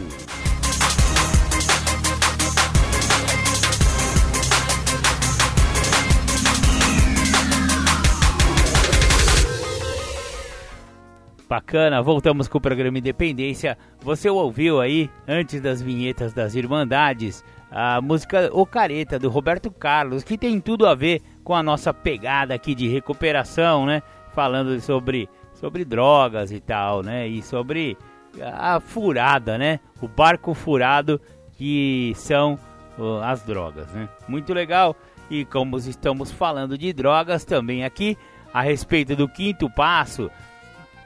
[11.47, 13.77] Bacana, voltamos com o programa Independência.
[14.01, 20.23] Você ouviu aí, antes das vinhetas das Irmandades, a música O Careta, do Roberto Carlos,
[20.23, 24.01] que tem tudo a ver com a nossa pegada aqui de recuperação, né?
[24.33, 27.27] Falando sobre, sobre drogas e tal, né?
[27.27, 27.97] E sobre
[28.41, 29.79] a furada, né?
[30.01, 31.19] O barco furado
[31.53, 32.57] que são
[32.97, 34.07] uh, as drogas, né?
[34.27, 34.95] Muito legal.
[35.29, 38.17] E como estamos falando de drogas também aqui,
[38.53, 40.29] a respeito do quinto passo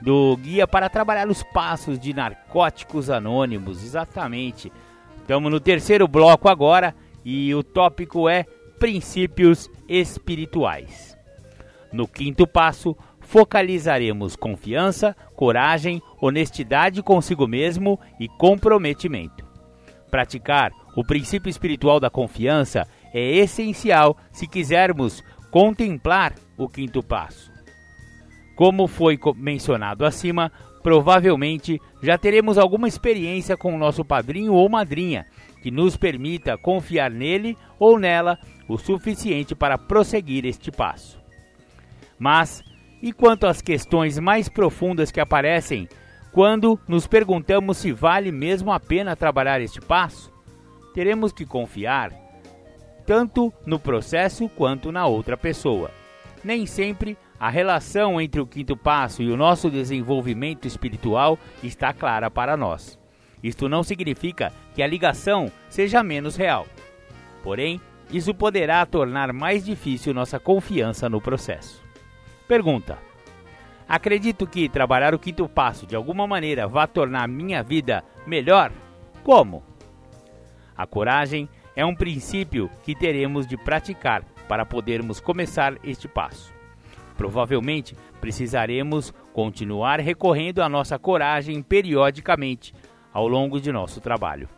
[0.02, 4.72] do guia para trabalhar os passos de narcóticos anônimos, exatamente.
[5.18, 6.94] Estamos no terceiro bloco agora
[7.24, 8.46] e o tópico é
[8.80, 11.18] princípios espirituais.
[11.92, 19.46] No quinto passo, focalizaremos confiança, coragem, honestidade consigo mesmo e comprometimento.
[20.12, 27.52] Praticar o princípio espiritual da confiança é essencial se quisermos contemplar o quinto passo.
[28.56, 35.26] Como foi mencionado acima, provavelmente já teremos alguma experiência com o nosso padrinho ou madrinha
[35.66, 41.20] que nos permita confiar nele ou nela o suficiente para prosseguir este passo.
[42.20, 42.64] Mas
[43.02, 45.90] e quanto às questões mais profundas que aparecem
[46.32, 50.32] quando nos perguntamos se vale mesmo a pena trabalhar este passo?
[50.94, 52.14] Teremos que confiar
[53.04, 55.90] tanto no processo quanto na outra pessoa.
[56.44, 62.30] Nem sempre a relação entre o quinto passo e o nosso desenvolvimento espiritual está clara
[62.30, 63.04] para nós.
[63.46, 66.66] Isto não significa que a ligação seja menos real.
[67.44, 67.80] Porém,
[68.10, 71.84] isso poderá tornar mais difícil nossa confiança no processo.
[72.48, 72.98] Pergunta:
[73.88, 78.72] Acredito que trabalhar o quinto passo de alguma maneira vá tornar minha vida melhor?
[79.24, 79.62] Como?
[80.76, 86.52] A coragem é um princípio que teremos de praticar para podermos começar este passo.
[87.16, 92.74] Provavelmente precisaremos continuar recorrendo à nossa coragem periodicamente
[93.16, 94.50] ao longo de nosso trabalho.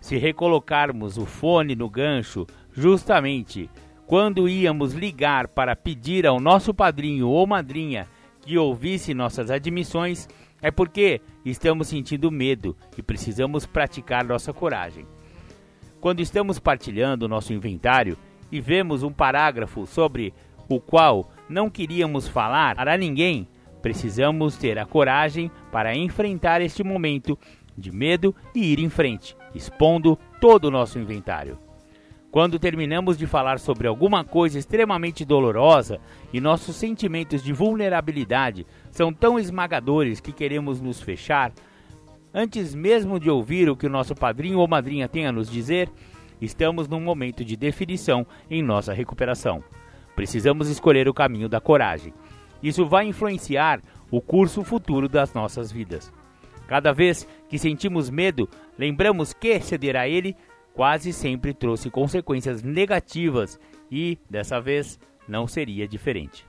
[0.00, 3.68] Se recolocarmos o fone no gancho justamente
[4.06, 8.06] quando íamos ligar para pedir ao nosso padrinho ou madrinha
[8.40, 10.28] que ouvisse nossas admissões,
[10.62, 15.04] é porque estamos sentindo medo e precisamos praticar nossa coragem.
[16.00, 18.16] Quando estamos partilhando nosso inventário
[18.52, 20.32] e vemos um parágrafo sobre
[20.68, 23.48] o qual não queríamos falar a ninguém,
[23.80, 27.38] precisamos ter a coragem para enfrentar este momento
[27.76, 31.58] de medo e ir em frente, expondo todo o nosso inventário.
[32.30, 35.98] Quando terminamos de falar sobre alguma coisa extremamente dolorosa
[36.30, 41.52] e nossos sentimentos de vulnerabilidade são tão esmagadores que queremos nos fechar,
[42.34, 45.88] antes mesmo de ouvir o que o nosso padrinho ou madrinha tem a nos dizer,
[46.38, 49.64] estamos num momento de definição em nossa recuperação.
[50.14, 52.12] Precisamos escolher o caminho da coragem.
[52.62, 56.12] Isso vai influenciar o curso futuro das nossas vidas.
[56.66, 60.36] Cada vez que sentimos medo, lembramos que ceder a ele
[60.74, 63.58] quase sempre trouxe consequências negativas
[63.90, 66.46] e, dessa vez, não seria diferente.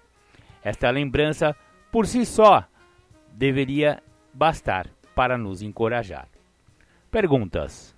[0.64, 1.56] Esta lembrança,
[1.92, 2.66] por si só,
[3.34, 6.28] deveria bastar para nos encorajar.
[7.10, 7.96] Perguntas: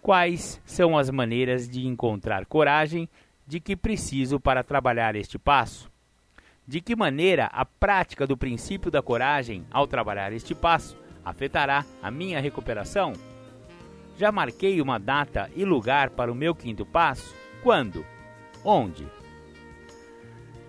[0.00, 3.08] Quais são as maneiras de encontrar coragem
[3.46, 5.91] de que preciso para trabalhar este passo?
[6.66, 12.10] De que maneira a prática do princípio da coragem ao trabalhar este passo afetará a
[12.10, 13.14] minha recuperação?
[14.16, 17.34] Já marquei uma data e lugar para o meu quinto passo?
[17.62, 18.06] Quando?
[18.64, 19.06] Onde?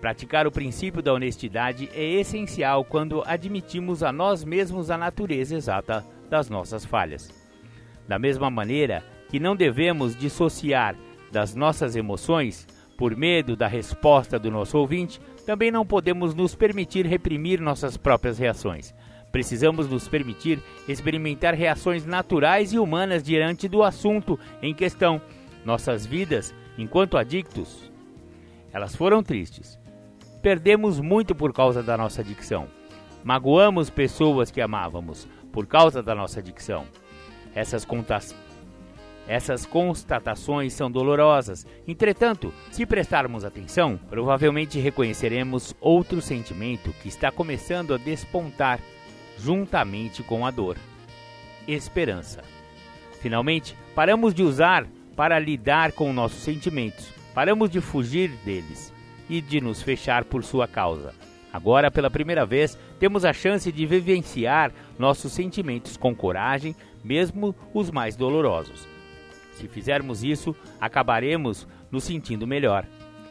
[0.01, 6.05] Praticar o princípio da honestidade é essencial quando admitimos a nós mesmos a natureza exata
[6.27, 7.29] das nossas falhas.
[8.07, 10.95] Da mesma maneira que não devemos dissociar
[11.31, 17.05] das nossas emoções por medo da resposta do nosso ouvinte, também não podemos nos permitir
[17.05, 18.93] reprimir nossas próprias reações.
[19.31, 25.21] Precisamos nos permitir experimentar reações naturais e humanas diante do assunto em questão.
[25.65, 27.91] Nossas vidas, enquanto adictos,
[28.71, 29.79] elas foram tristes.
[30.41, 32.67] Perdemos muito por causa da nossa adicção.
[33.23, 36.85] Magoamos pessoas que amávamos por causa da nossa adicção.
[37.55, 38.35] Essas contas
[39.27, 41.65] essas constatações são dolorosas.
[41.87, 48.79] Entretanto, se prestarmos atenção, provavelmente reconheceremos outro sentimento que está começando a despontar
[49.39, 50.77] juntamente com a dor.
[51.67, 52.43] Esperança.
[53.21, 58.91] Finalmente, paramos de usar para lidar com nossos sentimentos, paramos de fugir deles
[59.29, 61.13] e de nos fechar por sua causa.
[61.53, 67.91] Agora, pela primeira vez, temos a chance de vivenciar nossos sentimentos com coragem, mesmo os
[67.91, 68.92] mais dolorosos.
[69.55, 72.85] Se fizermos isso, acabaremos nos sentindo melhor.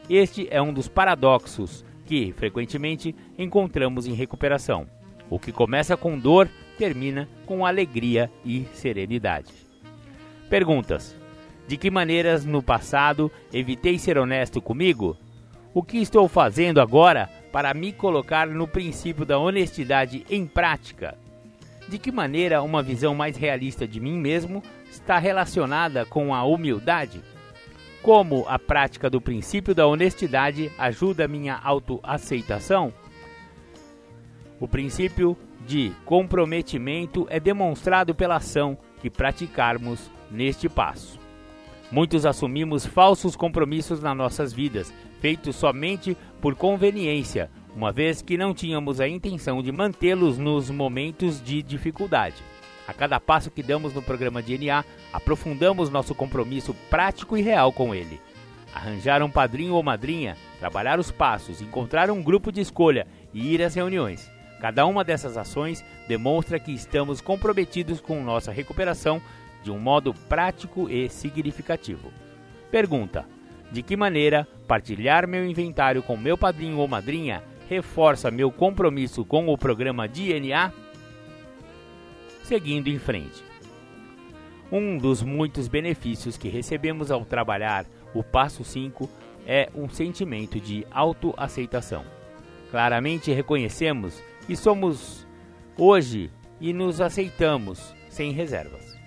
[0.08, 4.86] Este é um dos paradoxos que, frequentemente, encontramos em recuperação.
[5.30, 9.52] O que começa com dor termina com alegria e serenidade.
[10.50, 11.16] Perguntas:
[11.66, 15.16] De que maneiras no passado evitei ser honesto comigo?
[15.72, 21.16] O que estou fazendo agora para me colocar no princípio da honestidade em prática?
[21.88, 27.22] De que maneira uma visão mais realista de mim mesmo está relacionada com a humildade?
[28.02, 32.92] Como a prática do princípio da honestidade ajuda minha autoaceitação?
[34.60, 41.18] O princípio de comprometimento é demonstrado pela ação que praticarmos neste passo.
[41.90, 48.52] Muitos assumimos falsos compromissos nas nossas vidas, feitos somente por conveniência, uma vez que não
[48.52, 52.51] tínhamos a intenção de mantê-los nos momentos de dificuldade.
[52.86, 57.94] A cada passo que damos no programa DNA, aprofundamos nosso compromisso prático e real com
[57.94, 58.20] ele.
[58.74, 63.62] Arranjar um padrinho ou madrinha, trabalhar os passos, encontrar um grupo de escolha e ir
[63.62, 64.30] às reuniões.
[64.60, 69.20] Cada uma dessas ações demonstra que estamos comprometidos com nossa recuperação
[69.62, 72.12] de um modo prático e significativo.
[72.70, 73.26] Pergunta:
[73.70, 79.48] De que maneira partilhar meu inventário com meu padrinho ou madrinha reforça meu compromisso com
[79.48, 80.72] o programa DNA?
[82.42, 83.42] Seguindo em frente.
[84.70, 89.08] Um dos muitos benefícios que recebemos ao trabalhar o passo 5
[89.46, 92.04] é um sentimento de autoaceitação.
[92.70, 95.26] Claramente reconhecemos e somos
[95.76, 98.98] hoje e nos aceitamos sem reservas.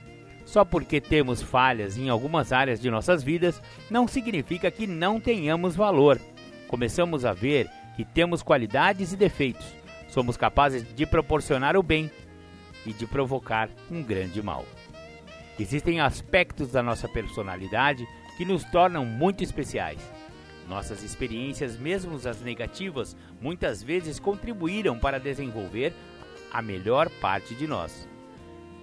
[0.45, 5.75] Só porque temos falhas em algumas áreas de nossas vidas não significa que não tenhamos
[5.75, 6.19] valor.
[6.67, 9.65] Começamos a ver que temos qualidades e defeitos.
[10.07, 12.09] Somos capazes de proporcionar o bem
[12.85, 14.65] e de provocar um grande mal.
[15.59, 18.07] Existem aspectos da nossa personalidade
[18.37, 19.99] que nos tornam muito especiais
[20.67, 25.93] nossas experiências, mesmo as negativas, muitas vezes contribuíram para desenvolver
[26.51, 28.07] a melhor parte de nós.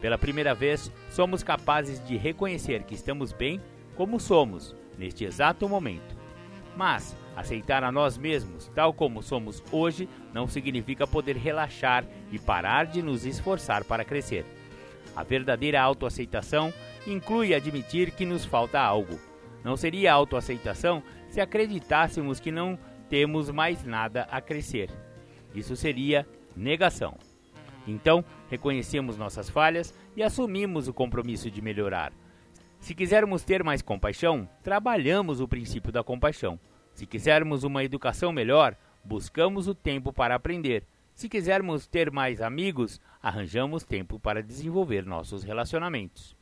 [0.00, 3.60] Pela primeira vez, somos capazes de reconhecer que estamos bem
[3.96, 6.16] como somos neste exato momento.
[6.76, 12.86] Mas aceitar a nós mesmos tal como somos hoje não significa poder relaxar e parar
[12.86, 14.44] de nos esforçar para crescer.
[15.14, 16.72] A verdadeira autoaceitação
[17.06, 19.18] inclui admitir que nos falta algo.
[19.64, 22.78] Não seria autoaceitação se acreditássemos que não
[23.08, 24.90] temos mais nada a crescer.
[25.54, 26.26] Isso seria
[26.56, 27.16] negação.
[27.86, 32.12] Então, reconhecemos nossas falhas e assumimos o compromisso de melhorar.
[32.78, 36.58] Se quisermos ter mais compaixão, trabalhamos o princípio da compaixão.
[36.94, 40.84] Se quisermos uma educação melhor, buscamos o tempo para aprender.
[41.14, 46.36] Se quisermos ter mais amigos, arranjamos tempo para desenvolver nossos relacionamentos.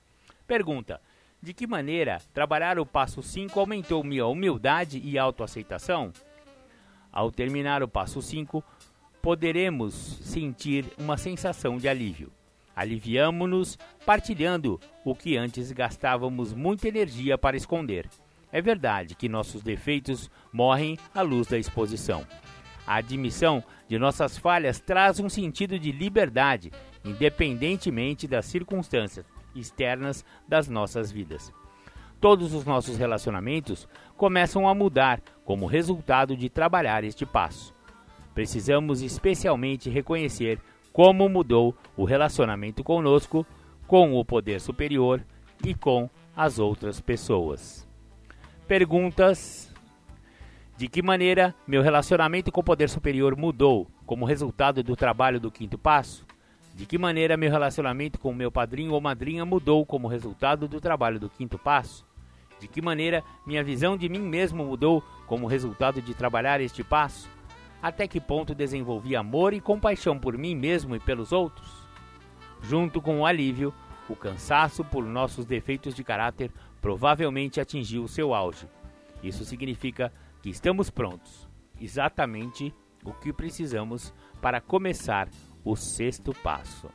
[0.46, 1.00] Pergunta:
[1.42, 6.12] De que maneira trabalhar o passo 5 aumentou minha humildade e autoaceitação?
[7.12, 8.62] Ao terminar o passo 5,
[9.20, 12.32] poderemos sentir uma sensação de alívio.
[12.74, 18.08] Aliviamo-nos partilhando o que antes gastávamos muita energia para esconder.
[18.52, 22.26] É verdade que nossos defeitos morrem à luz da exposição.
[22.86, 26.72] A admissão de nossas falhas traz um sentido de liberdade,
[27.04, 29.24] independentemente das circunstâncias
[29.54, 31.52] externas das nossas vidas.
[32.20, 37.72] Todos os nossos relacionamentos começam a mudar como resultado de trabalhar este passo.
[38.34, 40.60] Precisamos especialmente reconhecer
[40.92, 43.46] como mudou o relacionamento conosco,
[43.86, 45.24] com o poder superior
[45.64, 47.89] e com as outras pessoas.
[48.70, 49.68] Perguntas
[50.76, 55.50] de que maneira meu relacionamento com o poder superior mudou como resultado do trabalho do
[55.50, 56.24] quinto passo?
[56.76, 61.18] De que maneira meu relacionamento com meu padrinho ou madrinha mudou como resultado do trabalho
[61.18, 62.06] do quinto passo?
[62.60, 67.28] De que maneira minha visão de mim mesmo mudou como resultado de trabalhar este passo?
[67.82, 71.68] Até que ponto desenvolvi amor e compaixão por mim mesmo e pelos outros?
[72.62, 73.74] Junto com o alívio,
[74.08, 78.66] o cansaço por nossos defeitos de caráter provavelmente atingiu seu auge.
[79.22, 80.12] Isso significa
[80.42, 81.48] que estamos prontos,
[81.80, 82.74] exatamente
[83.04, 85.28] o que precisamos para começar
[85.64, 86.88] o sexto passo.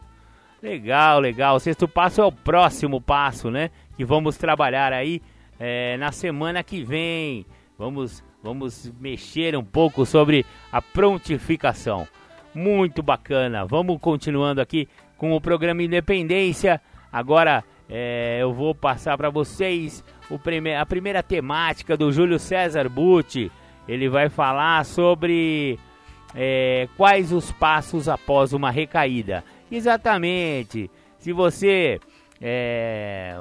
[0.62, 1.56] Legal, legal.
[1.56, 3.70] O sexto passo é o próximo passo, né?
[3.96, 5.22] Que vamos trabalhar aí
[5.60, 7.46] é, na semana que vem.
[7.78, 12.08] Vamos, vamos mexer um pouco sobre a prontificação.
[12.54, 13.66] Muito bacana.
[13.66, 16.82] Vamos continuando aqui com o programa Independência.
[17.12, 20.04] Agora é, eu vou passar para vocês
[20.44, 23.52] prime a primeira temática do Júlio César Butti.
[23.88, 25.78] Ele vai falar sobre
[26.34, 29.44] é, quais os passos após uma recaída.
[29.72, 30.90] Exatamente.
[31.20, 32.00] Se você
[32.42, 33.38] é,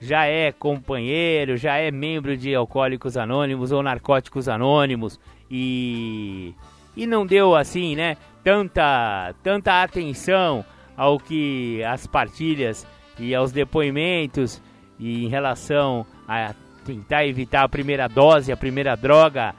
[0.00, 5.18] já é companheiro, já é membro de Alcoólicos Anônimos ou Narcóticos Anônimos
[5.50, 6.54] e,
[6.96, 10.64] e não deu assim, né, tanta, tanta atenção
[10.96, 12.86] ao que as partilhas
[13.18, 14.60] e aos depoimentos
[14.98, 16.54] e em relação a
[16.84, 19.54] tentar evitar a primeira dose, a primeira droga,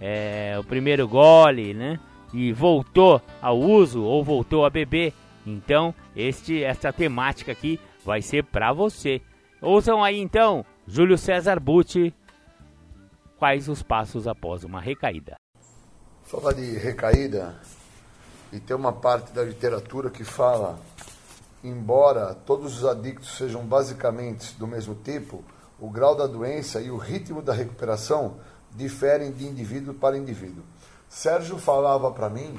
[0.00, 1.98] é, o primeiro gole, né?
[2.32, 5.12] E voltou ao uso ou voltou a beber.
[5.46, 9.20] Então, este essa temática aqui vai ser para você.
[9.60, 12.14] Ouçam aí então, Júlio César Butti,
[13.36, 15.36] quais os passos após uma recaída.
[16.22, 17.58] Falar de recaída,
[18.52, 20.78] e tem uma parte da literatura que fala
[21.62, 25.44] embora todos os adictos sejam basicamente do mesmo tipo,
[25.78, 28.36] o grau da doença e o ritmo da recuperação
[28.74, 30.62] diferem de indivíduo para indivíduo.
[31.08, 32.58] Sérgio falava para mim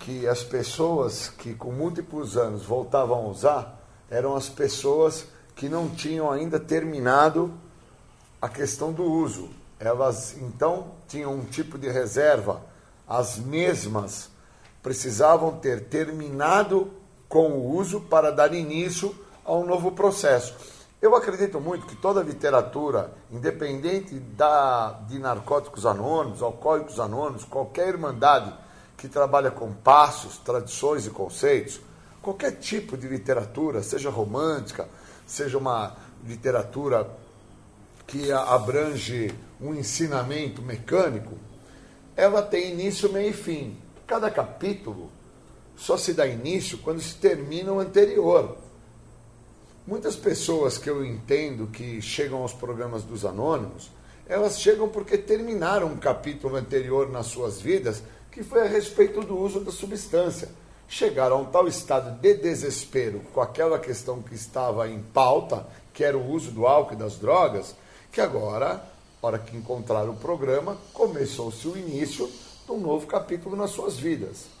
[0.00, 5.88] que as pessoas que com múltiplos anos voltavam a usar eram as pessoas que não
[5.88, 7.52] tinham ainda terminado
[8.40, 9.50] a questão do uso.
[9.78, 12.62] Elas então tinham um tipo de reserva,
[13.06, 14.30] as mesmas
[14.82, 16.92] precisavam ter terminado
[17.28, 19.14] com o uso para dar início
[19.44, 20.54] a um novo processo.
[21.00, 28.52] Eu acredito muito que toda literatura, independente da, de narcóticos anônimos, alcoólicos anônimos, qualquer irmandade
[28.96, 31.80] que trabalha com passos, tradições e conceitos,
[32.20, 34.88] qualquer tipo de literatura, seja romântica,
[35.24, 35.94] seja uma
[36.26, 37.08] literatura
[38.08, 41.38] que abrange um ensinamento mecânico,
[42.16, 43.78] ela tem início, meio e fim.
[44.04, 45.10] Cada capítulo
[45.78, 48.56] só se dá início quando se termina o anterior.
[49.86, 53.90] Muitas pessoas que eu entendo que chegam aos programas dos anônimos,
[54.26, 59.38] elas chegam porque terminaram um capítulo anterior nas suas vidas que foi a respeito do
[59.38, 60.48] uso da substância.
[60.88, 66.02] Chegaram a um tal estado de desespero com aquela questão que estava em pauta, que
[66.02, 67.74] era o uso do álcool e das drogas,
[68.10, 68.82] que agora,
[69.22, 72.28] hora que encontraram o programa, começou-se o início
[72.66, 74.57] de um novo capítulo nas suas vidas.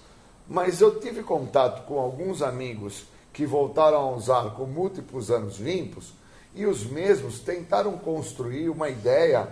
[0.48, 6.14] Mas eu tive contato com alguns amigos que voltaram a usar com múltiplos anos limpos
[6.54, 9.48] e os mesmos tentaram construir uma ideia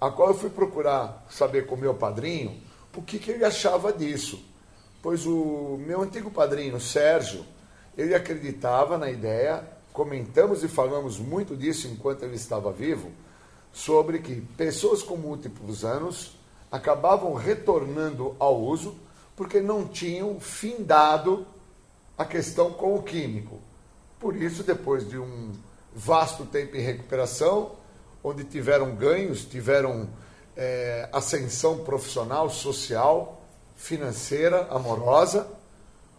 [0.00, 2.68] a qual eu fui procurar saber com meu padrinho
[2.98, 4.44] o que, que ele achava disso.
[5.00, 7.44] Pois o meu antigo padrinho, Sérgio,
[7.96, 9.62] ele acreditava na ideia,
[9.92, 13.12] comentamos e falamos muito disso enquanto ele estava vivo,
[13.72, 16.36] sobre que pessoas com múltiplos anos
[16.72, 18.96] acabavam retornando ao uso
[19.38, 21.46] porque não tinham findado
[22.18, 23.60] a questão com o químico.
[24.18, 25.52] Por isso, depois de um
[25.94, 27.76] vasto tempo em recuperação,
[28.22, 30.08] onde tiveram ganhos, tiveram
[30.56, 33.40] é, ascensão profissional, social,
[33.76, 35.46] financeira, amorosa,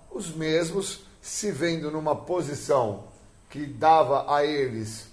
[0.10, 3.04] os mesmos se vendo numa posição
[3.50, 5.10] que dava a eles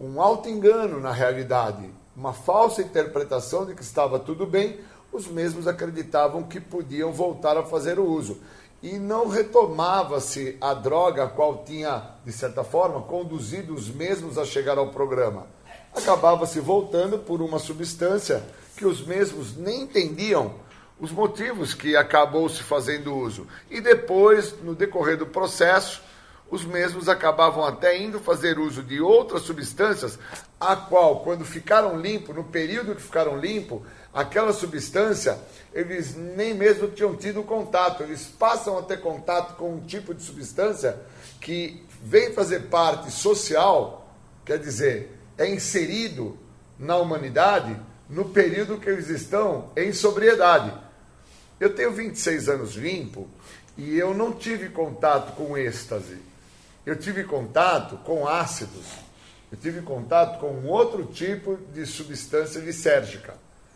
[0.00, 4.80] um alto engano na realidade, uma falsa interpretação de que estava tudo bem,
[5.14, 8.40] os mesmos acreditavam que podiam voltar a fazer o uso.
[8.82, 14.44] E não retomava-se a droga a qual tinha, de certa forma, conduzido os mesmos a
[14.44, 15.46] chegar ao programa.
[15.94, 18.42] Acabava-se voltando por uma substância
[18.76, 20.56] que os mesmos nem entendiam
[21.00, 23.46] os motivos que acabou se fazendo uso.
[23.70, 26.02] E depois, no decorrer do processo,
[26.50, 30.18] os mesmos acabavam até indo fazer uso de outras substâncias,
[30.58, 33.82] a qual, quando ficaram limpos, no período que ficaram limpos,
[34.14, 35.38] aquela substância,
[35.72, 38.02] eles nem mesmo tinham tido contato.
[38.04, 40.96] Eles passam a ter contato com um tipo de substância
[41.40, 46.38] que vem fazer parte social, quer dizer, é inserido
[46.78, 47.76] na humanidade
[48.08, 50.72] no período que eles estão em sobriedade.
[51.58, 53.28] Eu tenho 26 anos limpo
[53.76, 56.18] e eu não tive contato com êxtase.
[56.84, 58.86] Eu tive contato com ácidos.
[59.50, 63.34] Eu tive contato com um outro tipo de substância lisérgica,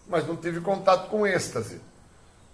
[0.08, 1.80] mas não tive contato com êxtase.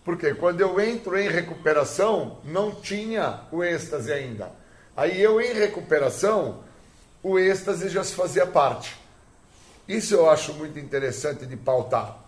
[0.04, 4.52] Porque quando eu entro em recuperação, não tinha o êxtase ainda.
[4.96, 6.62] Aí eu em recuperação,
[7.22, 8.96] o êxtase já se fazia parte.
[9.88, 12.18] Isso eu acho muito interessante de pautar,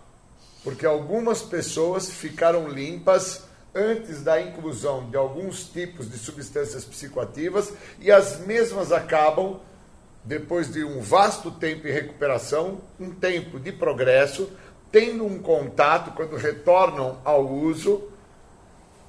[0.62, 8.10] porque algumas pessoas ficaram limpas antes da inclusão de alguns tipos de substâncias psicoativas e
[8.10, 9.60] as mesmas acabam,
[10.24, 14.50] depois de um vasto tempo em recuperação, um tempo de progresso,
[14.90, 18.04] tendo um contato quando retornam ao uso.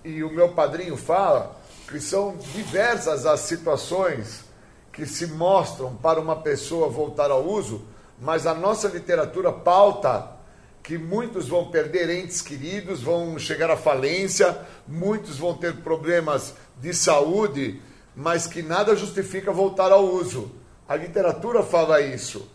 [0.04, 1.56] E o meu padrinho fala
[1.88, 4.46] que são diversas as situações
[4.92, 7.86] que se mostram para uma pessoa voltar ao uso
[8.20, 10.36] mas a nossa literatura pauta
[10.82, 14.58] que muitos vão perder entes queridos, vão chegar à falência,
[14.88, 17.82] muitos vão ter problemas de saúde,
[18.16, 20.52] mas que nada justifica voltar ao uso.
[20.88, 22.50] A literatura fala isso.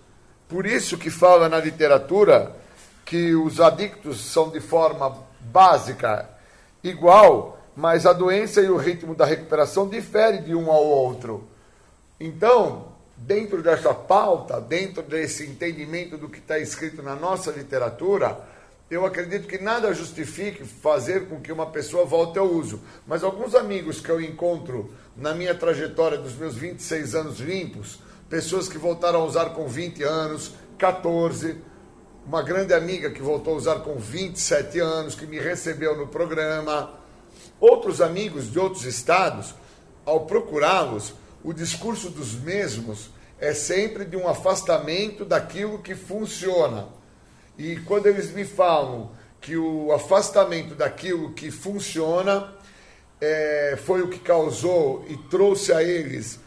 [0.49, 2.57] Por isso que fala na literatura
[3.05, 6.29] que os adictos são de forma básica
[6.83, 11.49] igual, mas a doença e o ritmo da recuperação diferem de um ao outro.
[12.19, 18.39] Então, dentro dessa pauta, dentro desse entendimento do que está escrito na nossa literatura,
[18.91, 22.81] eu acredito que nada justifique fazer com que uma pessoa volte ao uso.
[23.07, 28.69] Mas alguns amigos que eu encontro na minha trajetória dos meus 26 anos limpos, pessoas
[28.69, 31.57] que voltaram a usar com 20 anos, 14,
[32.27, 36.93] uma grande amiga que voltou a usar com 27 anos, que me recebeu no programa,
[37.61, 39.55] outros amigos de outros estados,
[40.05, 43.11] ao procurá-los, o discurso dos mesmos
[43.41, 46.87] é sempre de um afastamento daquilo que funciona.
[47.59, 49.11] E quando eles me falam
[49.41, 52.53] que o afastamento daquilo que funciona
[53.21, 56.39] é, foi o que causou e trouxe a eles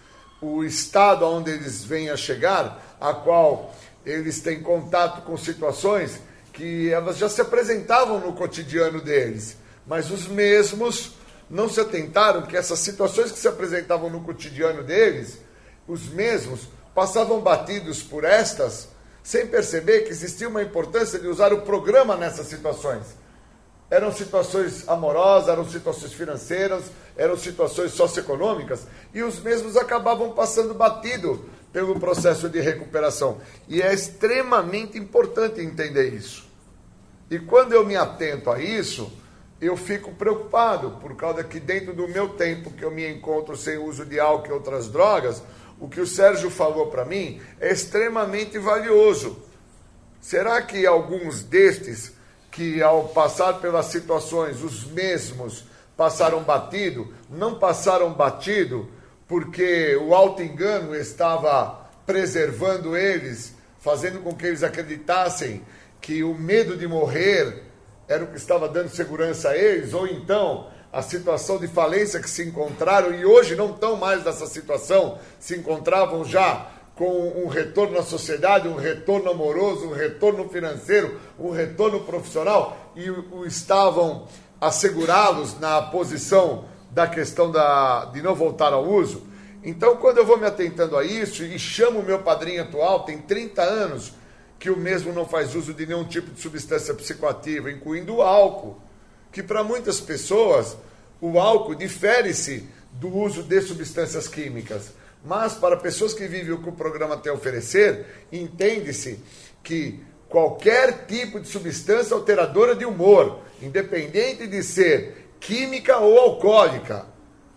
[0.41, 3.73] o estado onde eles vêm a chegar, a qual
[4.05, 6.19] eles têm contato com situações
[6.53, 11.13] que elas já se apresentavam no cotidiano deles, mas os mesmos
[11.49, 15.39] não se atentaram que essas situações que se apresentavam no cotidiano deles,
[15.87, 16.61] os mesmos
[16.93, 18.87] passavam batidos por estas,
[19.21, 23.03] sem perceber que existia uma importância de usar o programa nessas situações.
[23.89, 26.85] Eram situações amorosas, eram situações financeiras,
[27.17, 31.45] eram situações socioeconômicas, e os mesmos acabavam passando batido
[31.75, 33.41] pelo processo de recuperação.
[33.67, 36.47] E é extremamente importante entender isso.
[37.29, 39.11] E quando eu me atento a isso,
[39.59, 43.77] eu fico preocupado, por causa que dentro do meu tempo que eu me encontro sem
[43.77, 45.43] uso de álcool e outras drogas,
[45.77, 49.43] o que o Sérgio falou para mim é extremamente valioso.
[50.21, 52.13] Será que alguns destes
[52.53, 55.65] que ao passar pelas situações os mesmos
[55.97, 58.94] passaram batido, não passaram batido
[59.27, 65.63] porque o alto engano estava preservando eles, fazendo com que eles acreditassem
[65.99, 67.63] que o medo de morrer
[68.07, 72.29] era o que estava dando segurança a eles, ou então a situação de falência que
[72.29, 77.99] se encontraram e hoje não estão mais nessa situação, se encontravam já com um retorno
[77.99, 84.27] à sociedade, um retorno amoroso, um retorno financeiro, um retorno profissional e o, estavam
[84.61, 86.65] assegurá-los na posição
[86.95, 89.21] da questão da, de não voltar ao uso.
[89.61, 93.17] Então, quando eu vou me atentando a isso e chamo o meu padrinho atual, tem
[93.17, 94.13] 30 anos,
[94.57, 98.79] que o mesmo não faz uso de nenhum tipo de substância psicoativa, incluindo o álcool,
[99.29, 100.77] que para muitas pessoas
[101.19, 104.93] o álcool difere-se do uso de substâncias químicas.
[105.21, 109.19] Mas para pessoas que vivem o que o programa tem a oferecer, entende-se
[109.61, 117.05] que qualquer tipo de substância alteradora de humor, independente de ser química ou alcoólica,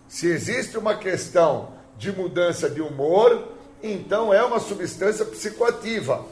[0.07, 3.49] se existe uma questão de mudança de humor,
[3.83, 6.25] então é uma substância psicoativa.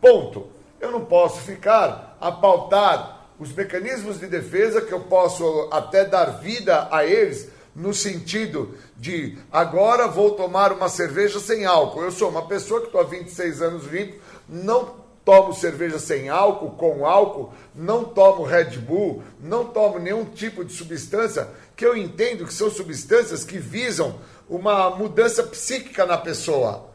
[0.00, 0.48] Ponto.
[0.80, 6.40] Eu não posso ficar a pautar os mecanismos de defesa que eu posso até dar
[6.40, 12.02] vida a eles no sentido de agora vou tomar uma cerveja sem álcool.
[12.02, 16.70] Eu sou uma pessoa que estou há 26 anos limpo, não tomo cerveja sem álcool,
[16.70, 22.46] com álcool, não tomo Red Bull, não tomo nenhum tipo de substância que eu entendo
[22.46, 24.18] que são substâncias que visam
[24.48, 26.86] uma mudança psíquica na pessoa.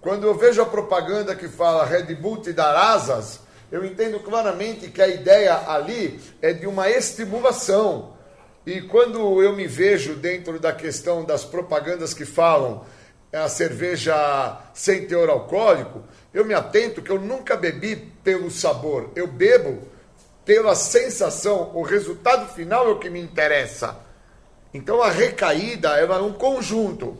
[0.00, 3.40] Quando eu vejo a propaganda que fala Red Bull te dar asas,
[3.70, 8.14] eu entendo claramente que a ideia ali é de uma estimulação.
[8.64, 12.84] E quando eu me vejo dentro da questão das propagandas que falam
[13.32, 16.02] a cerveja sem teor alcoólico,
[16.32, 19.82] eu me atento que eu nunca bebi pelo sabor, eu bebo
[20.44, 23.98] pela sensação, o resultado final é o que me interessa.
[24.72, 27.16] Então a recaída ela é um conjunto.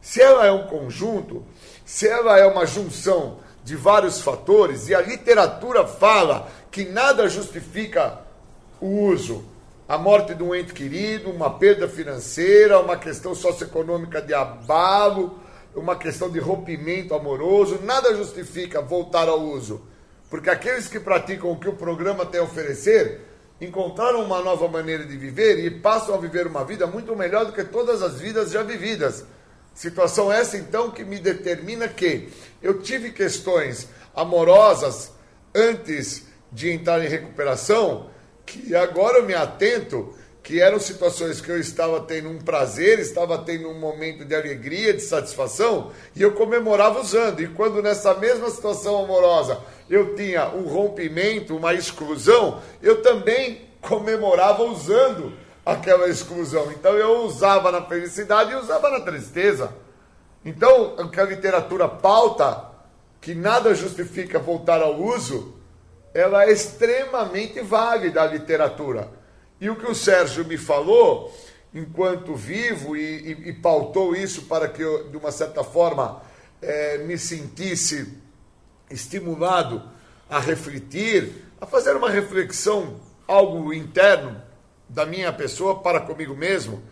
[0.00, 1.44] Se ela é um conjunto,
[1.84, 8.20] se ela é uma junção de vários fatores, e a literatura fala que nada justifica
[8.80, 9.44] o uso,
[9.88, 15.40] a morte de um ente querido, uma perda financeira, uma questão socioeconômica de abalo,
[15.76, 19.82] uma questão de rompimento amoroso, nada justifica voltar ao uso.
[20.30, 23.20] Porque aqueles que praticam o que o programa tem a oferecer
[23.60, 27.52] encontraram uma nova maneira de viver e passam a viver uma vida muito melhor do
[27.52, 29.24] que todas as vidas já vividas.
[29.74, 32.28] Situação essa, então, que me determina que
[32.62, 35.12] eu tive questões amorosas
[35.54, 38.10] antes de entrar em recuperação,
[38.46, 40.14] que agora eu me atento
[40.46, 44.94] que eram situações que eu estava tendo um prazer, estava tendo um momento de alegria,
[44.94, 47.40] de satisfação, e eu comemorava usando.
[47.40, 49.58] E quando nessa mesma situação amorosa
[49.90, 55.32] eu tinha um rompimento, uma exclusão, eu também comemorava usando
[55.64, 56.70] aquela exclusão.
[56.70, 59.74] Então eu usava na felicidade e usava na tristeza.
[60.44, 62.70] Então, o que a literatura pauta,
[63.20, 65.56] que nada justifica voltar ao uso,
[66.14, 69.15] ela é extremamente válida a literatura.
[69.60, 71.34] E o que o Sérgio me falou,
[71.74, 76.22] enquanto vivo, e, e, e pautou isso para que eu, de uma certa forma,
[76.60, 78.18] é, me sentisse
[78.90, 79.82] estimulado
[80.28, 84.42] a refletir, a fazer uma reflexão, algo interno
[84.88, 86.82] da minha pessoa para comigo mesmo,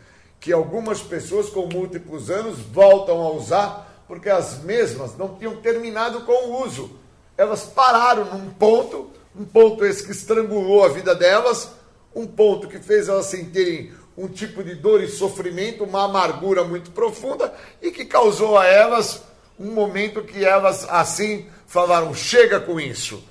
[0.40, 6.20] que algumas pessoas com múltiplos anos voltam a usar porque as mesmas não tinham terminado
[6.22, 6.98] com o uso.
[7.36, 11.70] Elas pararam num ponto, um ponto esse que estrangulou a vida delas,
[12.14, 16.90] um ponto que fez elas sentirem um tipo de dor e sofrimento, uma amargura muito
[16.92, 17.52] profunda
[17.82, 19.22] e que causou a elas
[19.58, 23.22] um momento que elas assim falaram: chega com isso.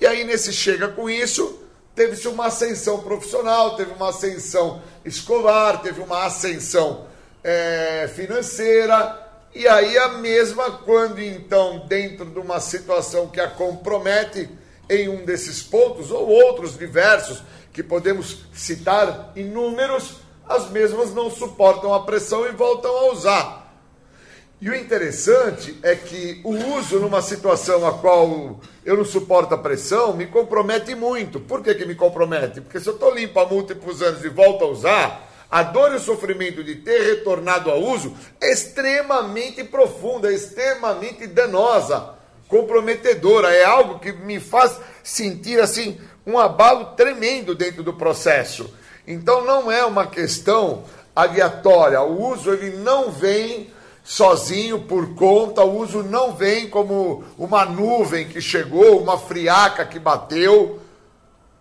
[0.00, 1.60] E aí, nesse chega com isso,
[1.94, 7.06] teve-se uma ascensão profissional, teve uma ascensão escolar, teve uma ascensão
[7.42, 9.26] é, financeira.
[9.54, 14.48] E aí, a mesma, quando então, dentro de uma situação que a compromete
[14.88, 17.42] em um desses pontos, ou outros diversos,
[17.78, 20.16] que podemos citar inúmeros,
[20.48, 23.72] as mesmas não suportam a pressão e voltam a usar.
[24.60, 29.58] E o interessante é que o uso numa situação a qual eu não suporto a
[29.58, 31.38] pressão me compromete muito.
[31.38, 32.60] Por que, que me compromete?
[32.60, 35.96] Porque se eu estou limpo há múltiplos anos e volto a usar, a dor e
[35.98, 42.14] o sofrimento de ter retornado ao uso é extremamente profunda, é extremamente danosa,
[42.48, 43.54] comprometedora.
[43.54, 45.96] É algo que me faz sentir assim
[46.28, 48.70] um abalo tremendo dentro do processo.
[49.06, 50.84] Então não é uma questão
[51.16, 52.02] aleatória.
[52.02, 53.70] O uso ele não vem
[54.04, 59.98] sozinho por conta, o uso não vem como uma nuvem que chegou, uma friaca que
[59.98, 60.78] bateu,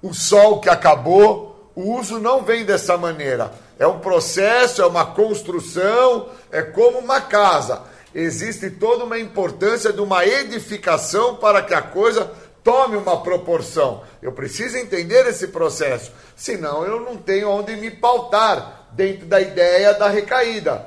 [0.02, 1.72] o sol que acabou.
[1.74, 3.54] O uso não vem dessa maneira.
[3.80, 7.84] É um processo, é uma construção, é como uma casa.
[8.14, 12.32] Existe toda uma importância de uma edificação para que a coisa
[12.68, 14.02] tome uma proporção.
[14.28, 19.94] Eu preciso entender esse processo, senão eu não tenho onde me pautar dentro da ideia
[19.94, 20.86] da recaída.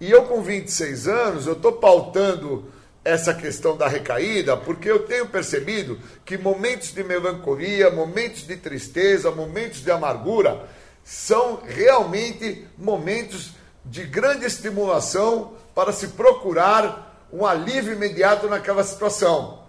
[0.00, 2.72] E eu com 26 anos, eu estou pautando
[3.04, 9.30] essa questão da recaída, porque eu tenho percebido que momentos de melancolia, momentos de tristeza,
[9.30, 10.66] momentos de amargura,
[11.04, 13.52] são realmente momentos
[13.84, 19.59] de grande estimulação para se procurar um alívio imediato naquela situação.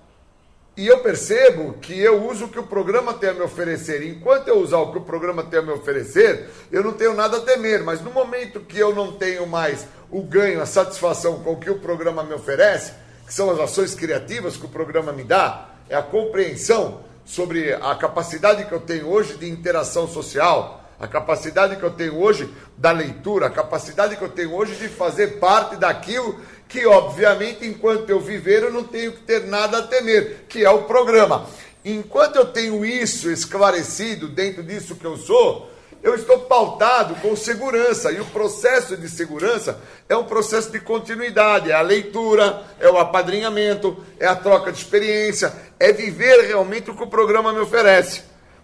[0.76, 4.08] E eu percebo que eu uso o que o programa tem a me oferecer.
[4.08, 7.38] Enquanto eu usar o que o programa tem a me oferecer, eu não tenho nada
[7.38, 7.84] a temer.
[7.84, 11.70] Mas no momento que eu não tenho mais o ganho, a satisfação com o que
[11.70, 12.94] o programa me oferece,
[13.28, 17.94] que são as ações criativas que o programa me dá, é a compreensão sobre a
[17.96, 22.92] capacidade que eu tenho hoje de interação social, a capacidade que eu tenho hoje da
[22.92, 26.40] leitura, a capacidade que eu tenho hoje de fazer parte daquilo
[26.72, 30.70] que, obviamente, enquanto eu viver, eu não tenho que ter nada a temer, que é
[30.70, 31.46] o programa.
[31.84, 35.70] Enquanto eu tenho isso esclarecido dentro disso que eu sou,
[36.02, 38.12] eu estou pautado com segurança.
[38.12, 41.72] E o processo de segurança é um processo de continuidade.
[41.72, 46.96] É a leitura, é o apadrinhamento, é a troca de experiência, é viver realmente o
[46.96, 48.22] que o programa me oferece.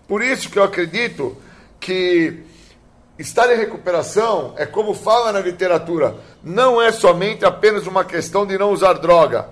[0.07, 1.35] Por isso que eu acredito
[1.77, 2.46] que
[3.17, 8.57] Estar em recuperação é como fala na literatura, não é somente apenas uma questão de
[8.59, 9.49] não usar droga.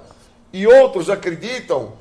[0.53, 1.93] E outros acreditam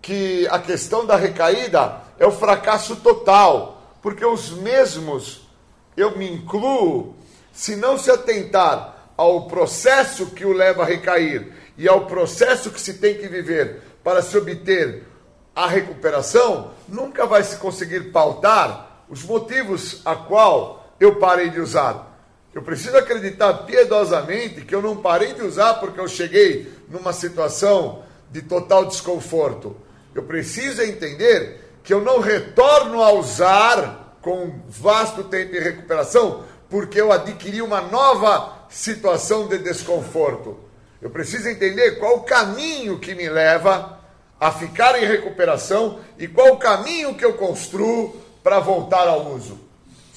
[0.00, 5.46] que a questão da recaída é o fracasso total, porque os mesmos,
[5.94, 7.14] eu me incluo,
[7.52, 12.80] se não se atentar ao processo que o leva a recair e ao processo que
[12.80, 15.06] se tem que viver para se obter
[15.54, 22.10] a recuperação, nunca vai se conseguir pautar os motivos a qual eu parei de usar.
[22.52, 28.02] Eu preciso acreditar piedosamente que eu não parei de usar porque eu cheguei numa situação
[28.30, 29.76] de total desconforto.
[30.14, 37.00] Eu preciso entender que eu não retorno a usar com vasto tempo de recuperação porque
[37.00, 40.58] eu adquiri uma nova situação de desconforto.
[41.00, 43.98] Eu preciso entender qual o caminho que me leva
[44.38, 49.69] a ficar em recuperação e qual o caminho que eu construo para voltar ao uso.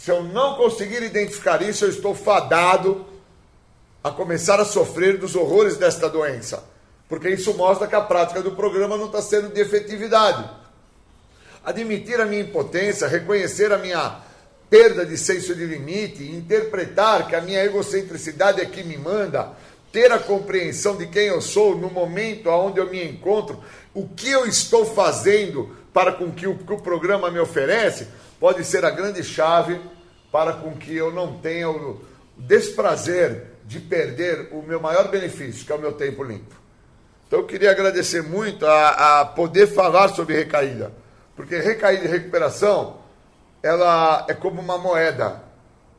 [0.03, 3.05] Se eu não conseguir identificar isso, eu estou fadado
[4.03, 6.61] a começar a sofrer dos horrores desta doença.
[7.07, 10.43] Porque isso mostra que a prática do programa não está sendo de efetividade.
[11.63, 14.19] Admitir a minha impotência, reconhecer a minha
[14.69, 19.53] perda de senso de limite, interpretar que a minha egocentricidade é que me manda,
[19.89, 24.29] ter a compreensão de quem eu sou no momento onde eu me encontro, o que
[24.29, 28.89] eu estou fazendo para com que o, que o programa me oferece, pode ser a
[28.89, 29.79] grande chave
[30.33, 32.01] para com que eu não tenha o
[32.35, 36.55] desprazer de perder o meu maior benefício, que é o meu tempo limpo.
[37.27, 40.91] Então eu queria agradecer muito a, a poder falar sobre recaída,
[41.35, 42.97] porque recaída e recuperação,
[43.61, 45.43] ela é como uma moeda.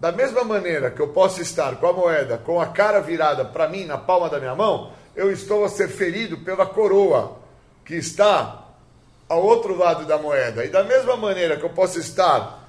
[0.00, 3.68] Da mesma maneira que eu posso estar com a moeda com a cara virada para
[3.68, 7.38] mim na palma da minha mão, eu estou a ser ferido pela coroa
[7.84, 8.64] que está
[9.28, 10.64] ao outro lado da moeda.
[10.64, 12.63] E da mesma maneira que eu posso estar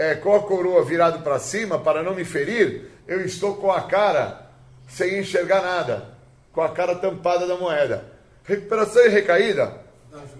[0.00, 3.82] é, com a coroa virado para cima para não me ferir, eu estou com a
[3.82, 4.46] cara
[4.88, 6.08] sem enxergar nada,
[6.52, 8.06] com a cara tampada da moeda.
[8.42, 9.74] Recuperação e recaída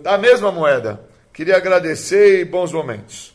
[0.00, 0.98] da mesma moeda.
[1.30, 3.29] Queria agradecer e bons momentos.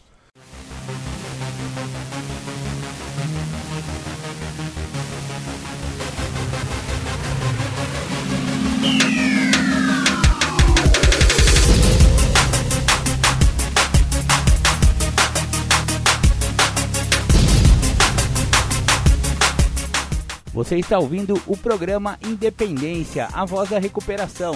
[20.56, 24.56] Você está ouvindo o programa Independência, a voz da recuperação.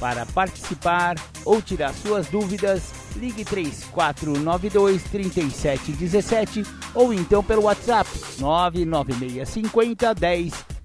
[0.00, 6.62] Para participar ou tirar suas dúvidas, ligue 3492 3717
[6.94, 8.08] ou então pelo WhatsApp
[8.40, 10.14] 99650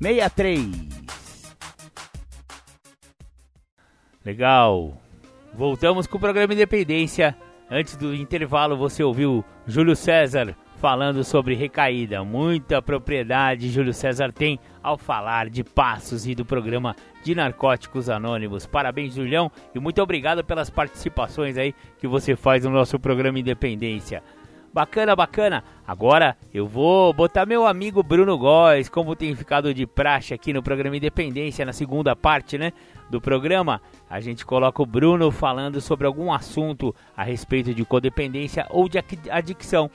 [0.02, 0.68] 1063.
[4.26, 5.02] Legal.
[5.54, 7.38] Voltamos com o programa Independência.
[7.72, 12.24] Antes do intervalo, você ouviu Júlio César falando sobre recaída.
[12.24, 18.66] Muita propriedade Júlio César tem ao falar de passos e do programa de Narcóticos Anônimos.
[18.66, 24.24] Parabéns, Julião, e muito obrigado pelas participações aí que você faz no nosso programa Independência.
[24.74, 25.64] Bacana, bacana.
[25.88, 30.62] Agora eu vou botar meu amigo Bruno Góes, como tem ficado de praxe aqui no
[30.62, 32.72] programa Independência, na segunda parte, né,
[33.10, 33.82] do programa.
[34.08, 39.00] A gente coloca o Bruno falando sobre algum assunto a respeito de codependência ou de
[39.32, 39.90] adicção.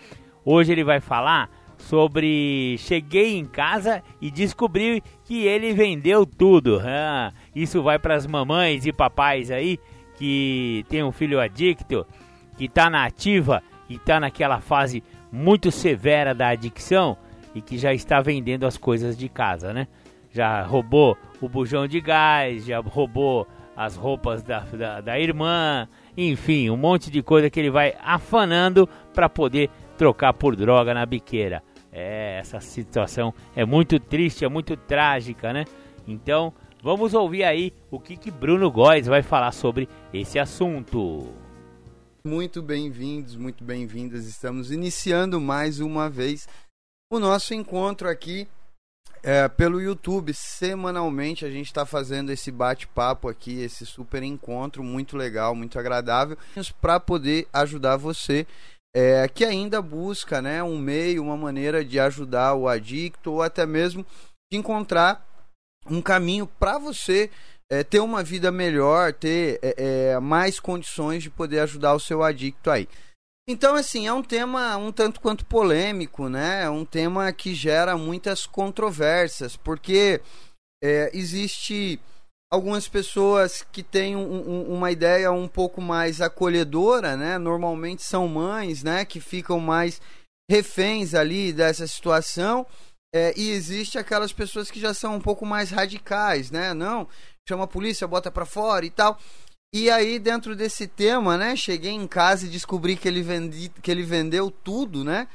[0.45, 6.81] Hoje ele vai falar sobre cheguei em casa e descobri que ele vendeu tudo.
[6.85, 9.79] Ah, isso vai para as mamães e papais aí
[10.17, 12.07] que tem um filho adicto,
[12.57, 17.17] que está na ativa e está naquela fase muito severa da adicção
[17.55, 19.89] e que já está vendendo as coisas de casa, né?
[20.31, 26.71] Já roubou o bujão de gás, já roubou as roupas da, da, da irmã, enfim,
[26.71, 29.71] um monte de coisa que ele vai afanando para poder
[30.03, 31.63] trocar por droga na biqueira.
[31.93, 35.65] É, essa situação é muito triste, é muito trágica, né?
[36.09, 41.33] Então, vamos ouvir aí o que, que Bruno Góes vai falar sobre esse assunto.
[42.27, 44.27] Muito bem-vindos, muito bem-vindas.
[44.27, 46.49] Estamos iniciando mais uma vez
[47.09, 48.49] o nosso encontro aqui
[49.23, 50.35] é, pelo YouTube.
[50.35, 56.37] Semanalmente a gente está fazendo esse bate-papo aqui, esse super encontro muito legal, muito agradável,
[56.81, 58.49] para poder ajudar você
[58.95, 63.65] é, que ainda busca né, um meio, uma maneira de ajudar o adicto ou até
[63.65, 64.05] mesmo
[64.53, 65.27] de encontrar
[65.87, 67.31] um caminho para você
[67.71, 69.75] é, ter uma vida melhor, ter é,
[70.13, 72.87] é, mais condições de poder ajudar o seu adicto aí.
[73.49, 76.63] Então, assim, é um tema um tanto quanto polêmico, né?
[76.63, 80.21] É um tema que gera muitas controvérsias, porque
[80.85, 81.99] é, existe
[82.53, 87.39] algumas pessoas que têm um, um, uma ideia um pouco mais acolhedora, né?
[87.39, 89.07] Normalmente são mães, né?
[89.07, 90.03] Que ficam mais
[90.51, 92.67] reféns ali dessa situação.
[93.15, 96.75] É, e existe aquelas pessoas que já são um pouco mais radicais, né?
[96.75, 97.09] Não,
[97.49, 99.19] chama a polícia, bota para fora e tal.
[99.75, 101.57] E aí, dentro desse tema, né?
[101.57, 105.27] Cheguei em casa e descobri que ele, vendi, que ele vendeu tudo, né?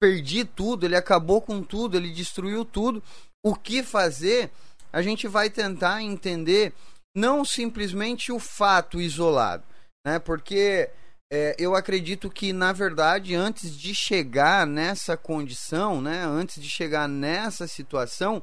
[0.00, 3.00] Perdi tudo, ele acabou com tudo, ele destruiu tudo.
[3.44, 4.50] O que fazer?
[4.96, 6.72] A gente vai tentar entender
[7.14, 9.62] não simplesmente o fato isolado,
[10.06, 10.18] né?
[10.18, 10.88] Porque
[11.30, 16.24] é, eu acredito que, na verdade, antes de chegar nessa condição, né?
[16.24, 18.42] Antes de chegar nessa situação,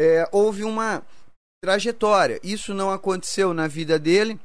[0.00, 1.04] é, houve uma
[1.62, 2.40] trajetória.
[2.42, 4.40] Isso não aconteceu na vida dele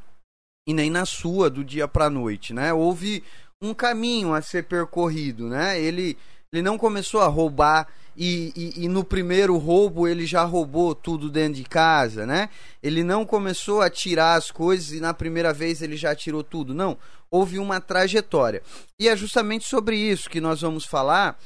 [0.68, 2.74] e nem na sua do dia para noite, né?
[2.74, 3.24] Houve
[3.62, 5.80] um caminho a ser percorrido, né?
[5.80, 6.18] Ele
[6.54, 11.30] ele não começou a roubar e, e, e, no primeiro roubo ele já roubou tudo
[11.30, 12.50] dentro de casa, né?
[12.84, 16.74] Ele não começou a tirar as coisas e na primeira vez ele já tirou tudo.
[16.74, 16.98] Não,
[17.32, 18.62] houve uma trajetória.
[19.00, 21.40] E é justamente sobre isso que nós vamos falar,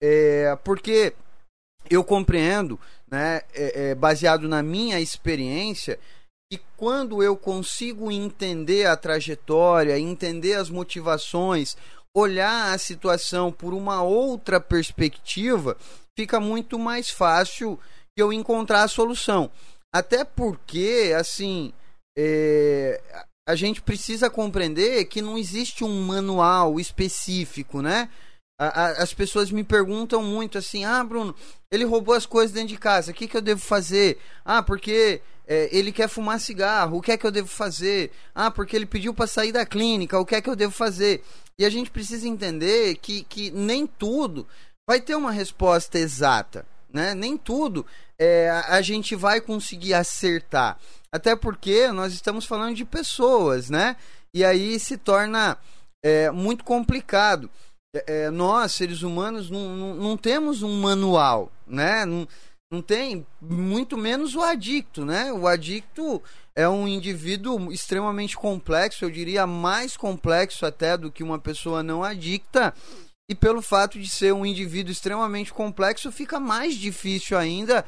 [0.00, 1.12] é, porque
[1.90, 2.78] eu compreendo
[3.10, 5.98] né, é, é, baseado na minha experiência,
[6.50, 11.76] que quando eu consigo entender a trajetória, entender as motivações,
[12.14, 15.76] olhar a situação por uma outra perspectiva,
[16.16, 17.78] fica muito mais fácil
[18.16, 19.50] eu encontrar a solução.
[19.94, 21.72] Até porque, assim,
[22.16, 23.00] é,
[23.48, 28.08] a gente precisa compreender que não existe um manual específico, né?
[28.70, 31.34] as pessoas me perguntam muito assim: ah, Bruno,
[31.70, 34.18] ele roubou as coisas dentro de casa, o que, que eu devo fazer?
[34.44, 38.12] Ah, porque é, ele quer fumar cigarro, o que é que eu devo fazer?
[38.34, 41.24] Ah, porque ele pediu para sair da clínica, o que é que eu devo fazer?
[41.58, 44.46] E a gente precisa entender que, que nem tudo
[44.88, 47.14] vai ter uma resposta exata, né?
[47.14, 47.86] Nem tudo
[48.18, 50.78] é, a, gente vai conseguir acertar.
[51.10, 53.96] Até porque nós estamos falando de pessoas, né?
[54.34, 55.58] E aí se torna
[56.04, 57.50] é, muito complicado.
[57.94, 62.06] É, é, nós, seres humanos, não, não, não, temos um manual, né?
[62.06, 62.26] Não,
[62.70, 65.32] não tem, muito menos o adicto, né?
[65.32, 66.22] O adicto
[66.54, 72.02] é um indivíduo extremamente complexo, eu diria mais complexo até do que uma pessoa não
[72.04, 72.74] adicta.
[73.30, 77.84] E pelo fato de ser um indivíduo extremamente complexo, fica mais difícil ainda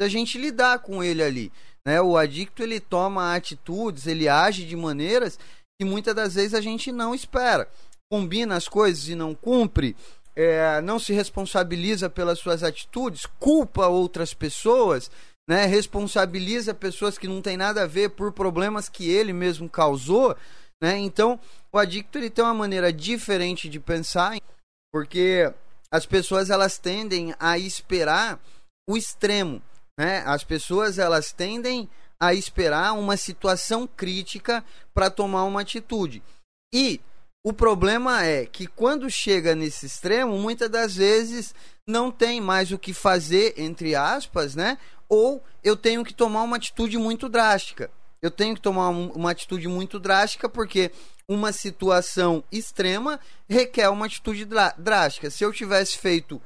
[0.00, 1.52] da gente lidar com ele ali.
[1.86, 2.00] Né?
[2.00, 5.38] O adicto ele toma atitudes, ele age de maneiras
[5.78, 7.68] que muitas das vezes a gente não espera
[8.10, 9.94] combina as coisas e não cumpre,
[10.34, 15.10] é, não se responsabiliza pelas suas atitudes, culpa outras pessoas,
[15.48, 20.36] né, responsabiliza pessoas que não têm nada a ver por problemas que ele mesmo causou,
[20.80, 20.98] né?
[20.98, 21.40] Então,
[21.72, 24.36] o adicto ele tem uma maneira diferente de pensar,
[24.92, 25.50] porque
[25.90, 28.38] as pessoas elas tendem a esperar
[28.86, 29.62] o extremo,
[29.98, 30.22] né?
[30.26, 31.88] As pessoas elas tendem
[32.20, 36.22] a esperar uma situação crítica para tomar uma atitude.
[36.74, 37.00] E
[37.42, 41.54] o problema é que quando chega nesse extremo, muitas das vezes
[41.86, 44.76] não tem mais o que fazer, entre aspas, né?
[45.08, 47.90] Ou eu tenho que tomar uma atitude muito drástica.
[48.20, 50.90] Eu tenho que tomar um, uma atitude muito drástica porque
[51.28, 54.46] uma situação extrema requer uma atitude
[54.76, 55.30] drástica.
[55.30, 56.40] Se eu tivesse feito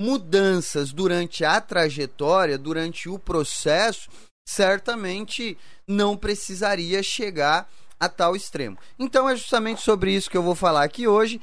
[0.00, 4.08] mudanças durante a trajetória, durante o processo,
[4.48, 8.78] certamente não precisaria chegar a tal extremo.
[8.98, 11.40] Então é justamente sobre isso que eu vou falar aqui hoje.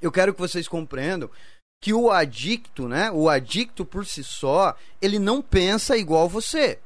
[0.00, 1.30] Eu quero que vocês compreendam
[1.80, 3.10] que o adicto, né?
[3.10, 6.78] O adicto por si só, ele não pensa igual você.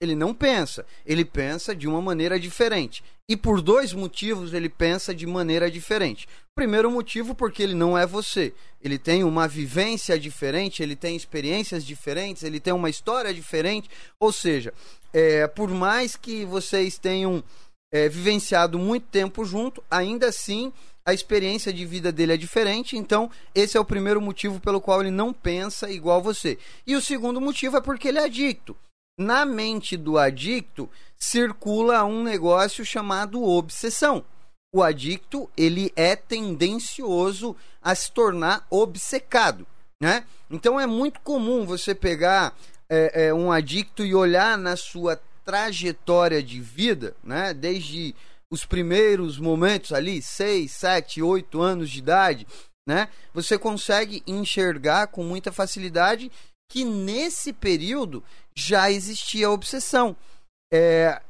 [0.00, 3.02] Ele não pensa, ele pensa de uma maneira diferente.
[3.28, 6.28] E por dois motivos ele pensa de maneira diferente.
[6.54, 8.52] Primeiro motivo porque ele não é você.
[8.80, 13.90] Ele tem uma vivência diferente, ele tem experiências diferentes, ele tem uma história diferente.
[14.20, 14.72] Ou seja,
[15.12, 17.42] é, por mais que vocês tenham
[17.92, 20.72] é, vivenciado muito tempo junto, ainda assim
[21.06, 25.00] a experiência de vida dele é diferente, então esse é o primeiro motivo pelo qual
[25.00, 26.58] ele não pensa igual você.
[26.84, 28.76] E o segundo motivo é porque ele é adicto.
[29.18, 34.24] na mente do adicto circula um negócio chamado obsessão.
[34.74, 39.64] O adicto ele é tendencioso a se tornar obcecado,
[40.02, 40.24] né?
[40.50, 42.54] Então é muito comum você pegar
[42.90, 47.54] é, é, um adicto e olhar na sua trajetória de vida, né?
[47.54, 48.14] Desde
[48.50, 52.46] os primeiros momentos ali, 6, 7, 8 anos de idade,
[52.86, 53.08] né?
[53.34, 56.30] Você consegue enxergar com muita facilidade
[56.70, 58.22] que nesse período
[58.54, 60.16] já existia obsessão.
[60.72, 61.20] É,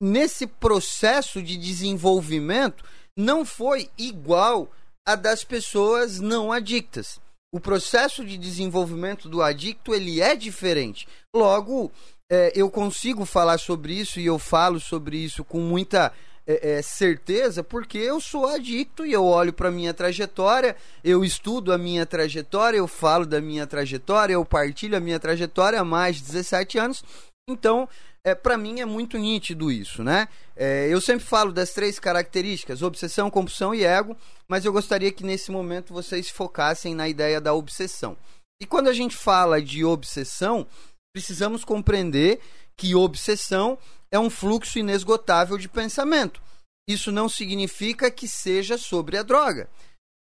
[0.00, 2.84] nesse processo de desenvolvimento
[3.16, 4.70] não foi igual
[5.06, 7.20] a das pessoas não adictas.
[7.52, 11.06] O processo de desenvolvimento do adicto ele é diferente.
[11.34, 11.92] Logo,
[12.30, 16.12] é, eu consigo falar sobre isso e eu falo sobre isso com muita
[16.46, 21.72] é, é, certeza porque eu sou adicto e eu olho para minha trajetória, eu estudo
[21.72, 26.16] a minha trajetória, eu falo da minha trajetória, eu partilho a minha trajetória há mais
[26.16, 27.04] de 17 anos.
[27.48, 27.88] Então,
[28.26, 30.28] é, para mim é muito nítido isso, né?
[30.56, 34.16] É, eu sempre falo das três características: obsessão, compulsão e ego,
[34.48, 38.16] mas eu gostaria que nesse momento vocês focassem na ideia da obsessão.
[38.60, 40.66] E quando a gente fala de obsessão,
[41.14, 42.40] precisamos compreender
[42.76, 43.78] que obsessão
[44.14, 46.40] é um fluxo inesgotável de pensamento.
[46.88, 49.68] Isso não significa que seja sobre a droga.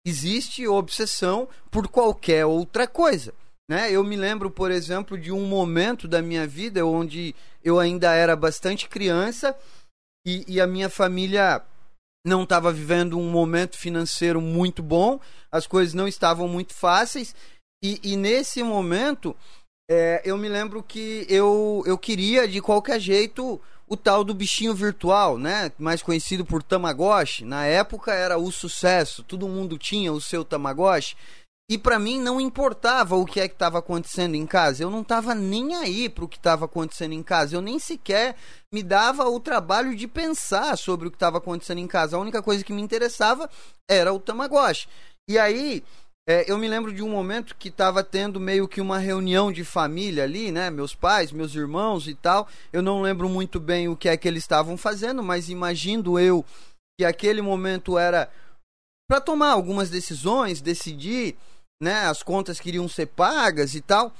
[0.06, 3.34] Existe obsessão por qualquer outra coisa.
[3.68, 3.92] Né?
[3.92, 8.36] Eu me lembro, por exemplo, de um momento da minha vida onde eu ainda era
[8.36, 9.58] bastante criança
[10.28, 11.64] e, e a minha família
[12.24, 15.20] não estava vivendo um momento financeiro muito bom,
[15.52, 17.34] as coisas não estavam muito fáceis,
[17.84, 19.36] e, e nesse momento
[19.94, 24.74] é, eu me lembro que eu, eu queria de qualquer jeito o tal do bichinho
[24.74, 25.70] virtual, né?
[25.78, 27.44] Mais conhecido por Tamagotchi.
[27.44, 31.18] Na época era o sucesso, todo mundo tinha o seu Tamagotchi.
[31.70, 34.82] E para mim não importava o que é que estava acontecendo em casa.
[34.82, 37.58] Eu não estava nem aí para o que estava acontecendo em casa.
[37.58, 38.38] Eu nem sequer
[38.74, 42.16] me dava o trabalho de pensar sobre o que estava acontecendo em casa.
[42.16, 43.50] A única coisa que me interessava
[43.90, 44.88] era o Tamagotchi.
[45.30, 45.84] E aí
[46.28, 49.64] é, eu me lembro de um momento que estava tendo meio que uma reunião de
[49.64, 50.70] família ali, né?
[50.70, 52.48] Meus pais, meus irmãos e tal.
[52.72, 56.46] Eu não lembro muito bem o que é que eles estavam fazendo, mas imagino eu
[57.00, 58.32] que aquele momento era
[59.10, 61.36] para tomar algumas decisões, decidir,
[61.82, 62.06] né?
[62.06, 64.14] As contas queriam ser pagas e tal.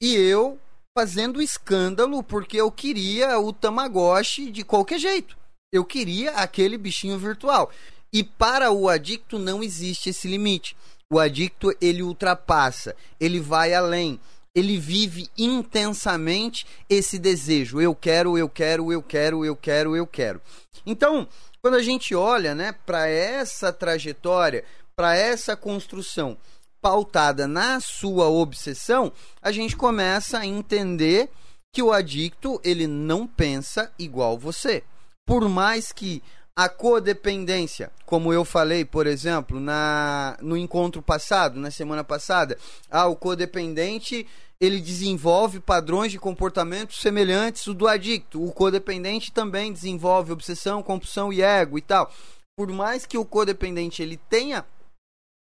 [0.00, 0.58] E eu
[0.96, 5.36] fazendo escândalo porque eu queria o Tamagotchi de qualquer jeito.
[5.72, 7.70] Eu queria aquele bichinho virtual.
[8.12, 10.76] E para o adicto não existe esse limite.
[11.12, 14.20] O adicto ele ultrapassa, ele vai além,
[14.54, 17.80] ele vive intensamente esse desejo.
[17.80, 20.40] Eu quero, eu quero, eu quero, eu quero, eu quero.
[20.86, 21.26] Então,
[21.60, 26.38] quando a gente olha, né, para essa trajetória, para essa construção
[26.80, 31.28] pautada na sua obsessão, a gente começa a entender
[31.72, 34.82] que o adicto ele não pensa igual você.
[35.26, 36.22] Por mais que
[36.56, 42.58] a codependência, como eu falei, por exemplo, na, no encontro passado, na semana passada,
[42.90, 44.26] ah, o codependente
[44.60, 48.44] ele desenvolve padrões de comportamento semelhantes ao do adicto.
[48.44, 52.12] O codependente também desenvolve obsessão, compulsão e ego e tal.
[52.58, 54.66] Por mais que o codependente ele tenha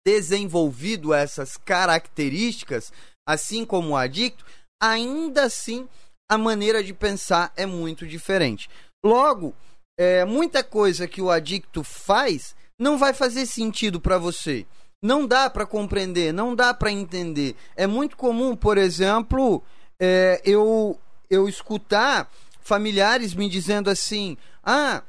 [0.05, 2.91] desenvolvido essas características,
[3.27, 4.43] assim como o adicto,
[4.81, 5.87] ainda assim
[6.29, 8.67] a maneira de pensar é muito diferente.
[9.05, 9.53] Logo,
[9.97, 14.65] é, muita coisa que o adicto faz não vai fazer sentido para você.
[15.01, 17.55] Não dá para compreender, não dá para entender.
[17.75, 19.61] É muito comum, por exemplo,
[19.99, 20.97] é, eu,
[21.29, 22.31] eu escutar
[22.61, 25.03] familiares me dizendo assim: ah,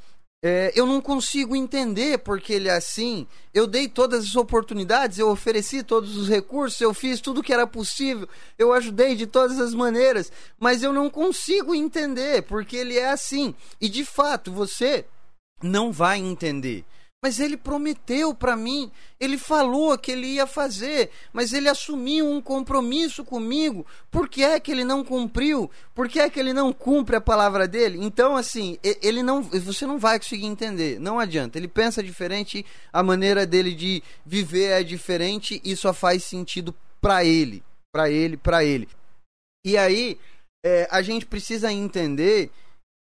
[0.46, 3.26] é, eu não consigo entender porque ele é assim.
[3.54, 7.66] Eu dei todas as oportunidades, eu ofereci todos os recursos, eu fiz tudo que era
[7.66, 8.28] possível,
[8.58, 10.30] eu ajudei de todas as maneiras,
[10.60, 13.54] mas eu não consigo entender porque ele é assim.
[13.80, 15.06] E de fato, você
[15.62, 16.84] não vai entender.
[17.24, 22.38] Mas ele prometeu para mim, ele falou que ele ia fazer, mas ele assumiu um
[22.38, 23.86] compromisso comigo.
[24.10, 25.70] Por que é que ele não cumpriu?
[25.94, 27.96] Por que é que ele não cumpre a palavra dele?
[27.98, 31.00] Então, assim, ele não, você não vai conseguir entender.
[31.00, 31.56] Não adianta.
[31.56, 32.62] Ele pensa diferente,
[32.92, 38.36] a maneira dele de viver é diferente e só faz sentido para ele, para ele,
[38.36, 38.86] para ele.
[39.64, 40.18] E aí,
[40.62, 42.50] é, a gente precisa entender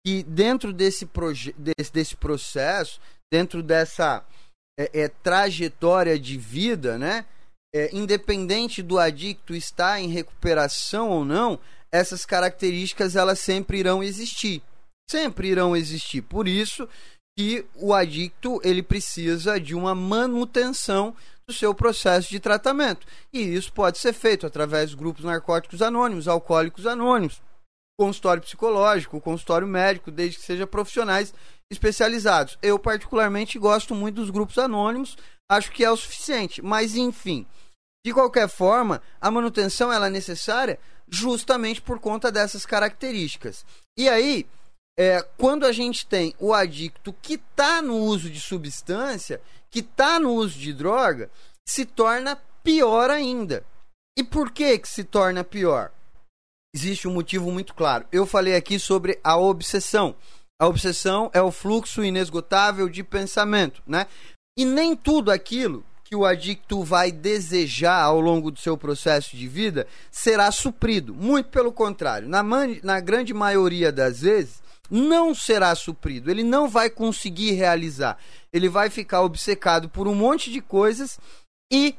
[0.05, 1.09] que dentro desse,
[1.57, 3.01] desse, desse processo
[3.33, 4.23] dentro dessa
[4.79, 7.25] é, é, trajetória de vida, né?
[7.73, 11.59] É, independente do adicto estar em recuperação ou não,
[11.91, 14.61] essas características elas sempre irão existir,
[15.09, 16.21] sempre irão existir.
[16.21, 16.87] Por isso
[17.35, 21.15] que o adicto ele precisa de uma manutenção
[21.47, 23.07] do seu processo de tratamento.
[23.33, 27.41] E isso pode ser feito através de grupos narcóticos anônimos, alcoólicos anônimos,
[28.03, 31.33] consultório psicológico, consultório médico, desde que sejam profissionais
[31.71, 32.57] especializados.
[32.61, 35.17] Eu, particularmente, gosto muito dos grupos anônimos,
[35.49, 36.61] acho que é o suficiente.
[36.61, 37.47] Mas, enfim,
[38.05, 40.77] de qualquer forma, a manutenção ela é necessária
[41.07, 43.65] justamente por conta dessas características.
[43.97, 44.45] E aí,
[44.99, 49.41] é, quando a gente tem o adicto que está no uso de substância,
[49.71, 51.31] que está no uso de droga,
[51.65, 53.65] se torna pior ainda.
[54.17, 55.89] E por que, que se torna pior?
[56.75, 58.05] Existe um motivo muito claro.
[58.11, 60.15] Eu falei aqui sobre a obsessão.
[60.59, 64.07] A obsessão é o fluxo inesgotável de pensamento, né?
[64.57, 69.47] E nem tudo aquilo que o adicto vai desejar ao longo do seu processo de
[69.47, 71.13] vida será suprido.
[71.13, 72.27] Muito pelo contrário.
[72.27, 72.43] Na,
[72.83, 76.29] na grande maioria das vezes, não será suprido.
[76.29, 78.17] Ele não vai conseguir realizar.
[78.51, 81.19] Ele vai ficar obcecado por um monte de coisas
[81.71, 81.95] e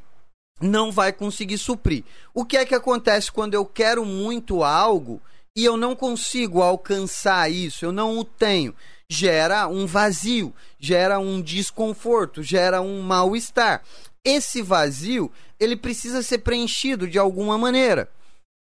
[0.60, 2.04] não vai conseguir suprir.
[2.32, 5.20] O que é que acontece quando eu quero muito algo
[5.56, 8.74] e eu não consigo alcançar isso, eu não o tenho?
[9.10, 13.82] Gera um vazio, gera um desconforto, gera um mal-estar.
[14.24, 15.30] Esse vazio,
[15.60, 18.08] ele precisa ser preenchido de alguma maneira.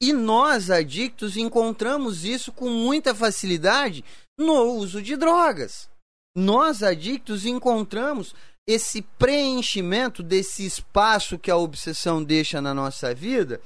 [0.02, 4.04] E nós, adictos, encontramos isso com muita facilidade
[4.38, 5.90] no uso de drogas.
[6.34, 8.34] Nós, adictos, encontramos
[8.70, 13.60] esse preenchimento desse espaço que a obsessão deixa na nossa vida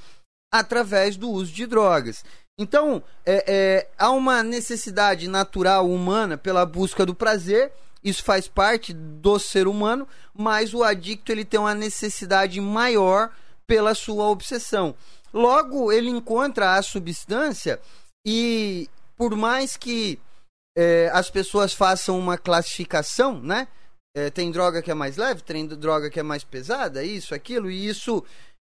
[0.50, 2.24] através do uso de drogas.
[2.58, 8.94] Então, é, é, há uma necessidade natural humana pela busca do prazer, isso faz parte
[8.94, 13.30] do ser humano, mas o adicto ele tem uma necessidade maior
[13.68, 14.96] pela sua obsessão.
[15.34, 17.78] Logo, ele encontra a substância
[18.26, 20.18] e, por mais que
[20.78, 23.68] é, as pessoas façam uma classificação, né?
[24.16, 27.72] É, tem droga que é mais leve, tem droga que é mais pesada, isso, aquilo,
[27.72, 28.24] e isso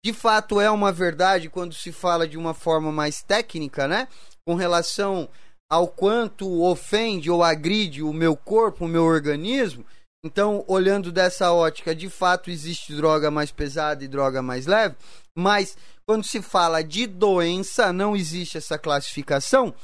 [0.05, 4.09] de fato é uma verdade quando se fala de uma forma mais técnica, né?
[4.47, 5.29] Com relação
[5.71, 9.85] ao quanto ofende ou agride o meu corpo, o meu organismo.
[10.25, 14.95] Então, olhando dessa ótica, de fato existe droga mais pesada e droga mais leve,
[15.37, 15.77] mas
[16.07, 19.75] quando se fala de doença, não existe essa classificação.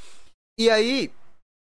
[0.58, 1.10] E aí,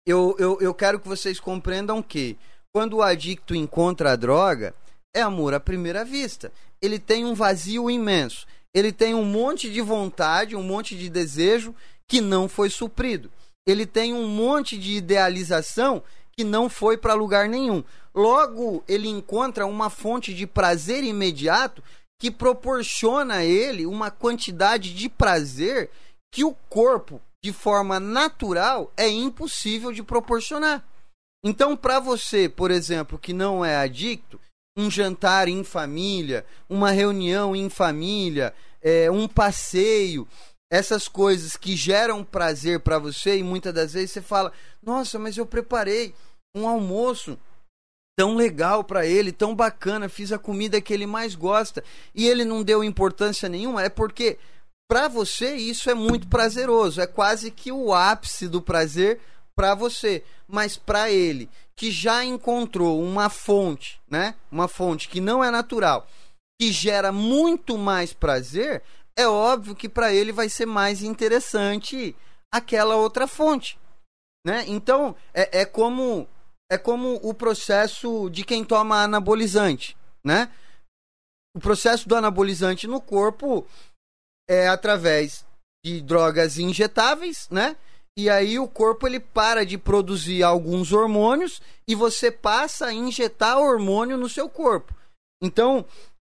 [0.06, 2.38] eu, eu, eu quero que vocês compreendam que
[2.78, 4.72] quando o adicto encontra a droga,
[5.12, 6.52] é amor à primeira vista.
[6.80, 8.46] Ele tem um vazio imenso.
[8.72, 11.74] Ele tem um monte de vontade, um monte de desejo
[12.08, 13.32] que não foi suprido.
[13.66, 17.84] Ele tem um monte de idealização que não foi para lugar nenhum.
[18.14, 21.84] Logo, ele encontra uma fonte de prazer imediato
[22.22, 25.90] que proporciona a ele uma quantidade de prazer
[26.32, 30.86] que o corpo, de forma natural, é impossível de proporcionar.
[31.48, 34.38] Então, para você, por exemplo, que não é adicto,
[34.78, 40.28] um jantar em família, uma reunião em família, é, um passeio,
[40.70, 44.52] essas coisas que geram prazer para você e muitas das vezes você fala:
[44.84, 46.14] Nossa, mas eu preparei
[46.54, 47.40] um almoço
[48.20, 51.82] tão legal para ele, tão bacana, fiz a comida que ele mais gosta
[52.14, 54.38] e ele não deu importância nenhuma, é porque
[54.86, 59.22] para você isso é muito prazeroso, é quase que o ápice do prazer
[59.58, 64.36] para você, mas para ele que já encontrou uma fonte, né?
[64.52, 66.08] Uma fonte que não é natural,
[66.62, 68.84] que gera muito mais prazer,
[69.18, 72.16] é óbvio que para ele vai ser mais interessante
[72.54, 73.80] aquela outra fonte,
[74.46, 74.64] né?
[74.68, 76.28] Então é, é como
[76.72, 80.52] é como o processo de quem toma anabolizante, né?
[81.56, 83.66] O processo do anabolizante no corpo
[84.48, 85.44] é através
[85.84, 87.76] de drogas injetáveis, né?
[88.18, 93.60] E aí o corpo ele para de produzir alguns hormônios e você passa a injetar
[93.60, 94.92] hormônio no seu corpo.
[95.40, 95.86] Então,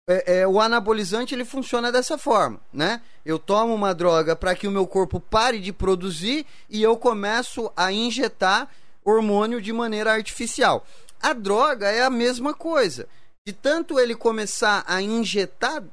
[0.09, 3.01] é, é, o anabolizante ele funciona dessa forma, né?
[3.26, 7.69] Eu tomo uma droga para que o meu corpo pare de produzir e eu começo
[7.76, 8.69] a injetar
[9.03, 10.88] hormônio de maneira artificial.
[11.22, 13.05] A droga é a mesma coisa.
[13.45, 15.84] De tanto ele começar a injetar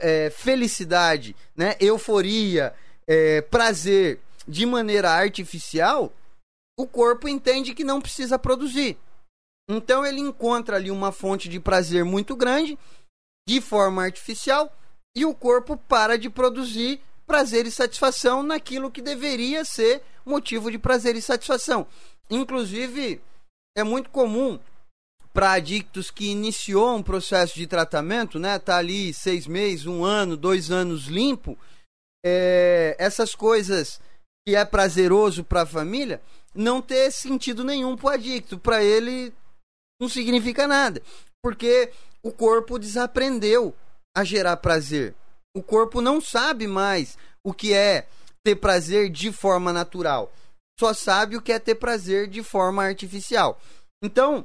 [0.00, 2.72] é, felicidade, né, euforia,
[3.06, 6.12] é, prazer de maneira artificial,
[6.78, 8.98] o corpo entende que não precisa produzir.
[9.68, 12.78] Então ele encontra ali uma fonte de prazer muito grande,
[13.48, 14.72] de forma artificial,
[15.16, 20.78] e o corpo para de produzir prazer e satisfação naquilo que deveria ser motivo de
[20.78, 21.86] prazer e satisfação.
[22.30, 23.20] Inclusive,
[23.76, 24.58] é muito comum
[25.32, 28.58] para adictos que iniciou um processo de tratamento, né?
[28.58, 31.58] Tá ali seis meses, um ano, dois anos limpo,
[32.24, 34.00] é, essas coisas
[34.46, 36.20] que é prazeroso para a família
[36.54, 38.58] não ter sentido nenhum para o adicto.
[38.58, 39.32] Para ele
[40.00, 41.02] não significa nada,
[41.42, 41.92] porque
[42.22, 43.74] o corpo desaprendeu
[44.16, 45.14] a gerar prazer.
[45.56, 48.06] O corpo não sabe mais o que é
[48.44, 50.32] ter prazer de forma natural.
[50.78, 53.60] só sabe o que é ter prazer de forma artificial.
[54.02, 54.44] Então,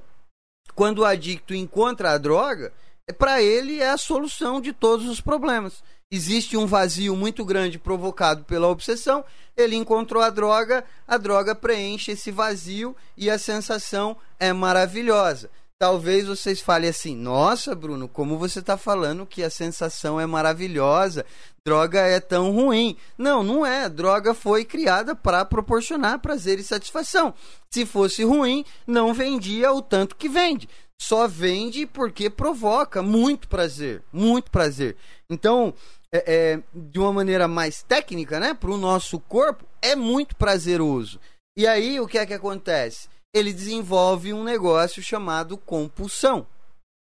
[0.76, 2.72] quando o adicto encontra a droga,
[3.10, 5.84] é, para ele é a solução de todos os problemas.
[6.12, 9.24] Existe um vazio muito grande provocado pela obsessão,
[9.56, 15.52] ele encontrou a droga, a droga preenche esse vazio e a sensação é maravilhosa.
[15.78, 21.24] Talvez vocês falem assim: nossa, Bruno, como você está falando que a sensação é maravilhosa,
[21.64, 22.98] droga é tão ruim.
[23.16, 23.88] Não, não é.
[23.88, 27.36] Droga foi criada para proporcionar prazer e satisfação.
[27.70, 30.68] Se fosse ruim, não vendia o tanto que vende.
[31.02, 34.98] Só vende porque provoca muito prazer, muito prazer.
[35.30, 35.74] Então,
[36.14, 41.20] é, é, de uma maneira mais técnica, né, para o nosso corpo, é muito prazeroso.
[41.58, 43.10] E aí, o que é que acontece?
[43.34, 46.48] ele desenvolve um negócio chamado compulsão.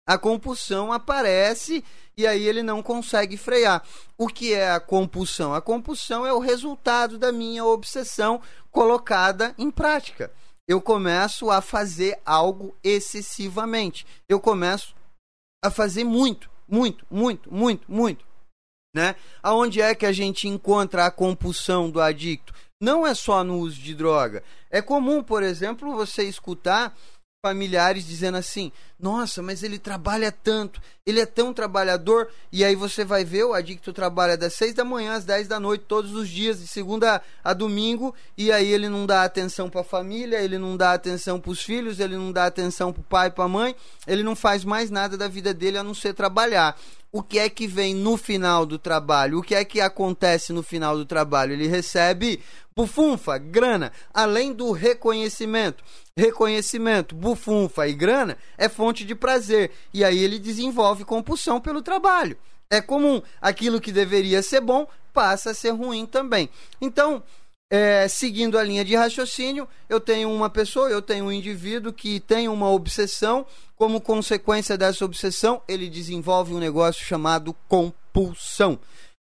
[0.09, 1.85] A compulsão aparece
[2.17, 3.85] e aí ele não consegue frear.
[4.17, 5.53] O que é a compulsão?
[5.53, 8.41] A compulsão é o resultado da minha obsessão
[8.71, 10.33] colocada em prática.
[10.69, 14.07] Eu começo a fazer algo excessivamente.
[14.29, 14.95] Eu começo
[15.65, 18.26] a fazer muito, muito, muito, muito, muito.
[18.97, 19.15] Né?
[19.43, 22.55] Aonde é que a gente encontra a compulsão do adicto?
[22.81, 24.43] Não é só no uso de droga.
[24.71, 26.97] É comum, por exemplo, você escutar
[27.43, 32.31] familiares dizendo assim: Nossa, mas ele trabalha tanto, ele é tão trabalhador.
[32.51, 35.61] E aí você vai ver o adicto trabalha das 6 da manhã às 10 da
[35.61, 38.15] noite, todos os dias, de segunda a domingo.
[38.35, 41.63] E aí ele não dá atenção para a família, ele não dá atenção para os
[41.63, 43.77] filhos, ele não dá atenção para o pai, para a mãe.
[44.07, 46.75] Ele não faz mais nada da vida dele a não ser trabalhar
[47.17, 49.39] o que é que vem no final do trabalho?
[49.39, 51.55] O que é que acontece no final do trabalho?
[51.55, 52.43] Ele recebe
[52.77, 55.83] bufunfa, grana, além do reconhecimento.
[56.15, 59.71] Reconhecimento, bufunfa e grana é fonte de prazer.
[59.95, 62.37] E aí ele desenvolve compulsão pelo trabalho.
[62.69, 63.23] É comum.
[63.41, 66.51] Aquilo que deveria ser bom passa a ser ruim também.
[66.83, 67.23] Então,
[67.71, 72.21] é, seguindo a linha de raciocínio, eu tenho uma pessoa, eu tenho um indivíduo que
[72.21, 73.47] tem uma obsessão.
[73.75, 78.79] Como consequência dessa obsessão, ele desenvolve um negócio chamado compulsão.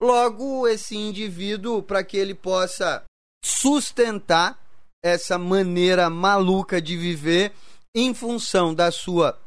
[0.02, 3.04] Logo, esse indivíduo, para que ele possa
[3.44, 4.60] sustentar
[5.04, 7.54] essa maneira maluca de viver
[7.96, 9.40] em função da sua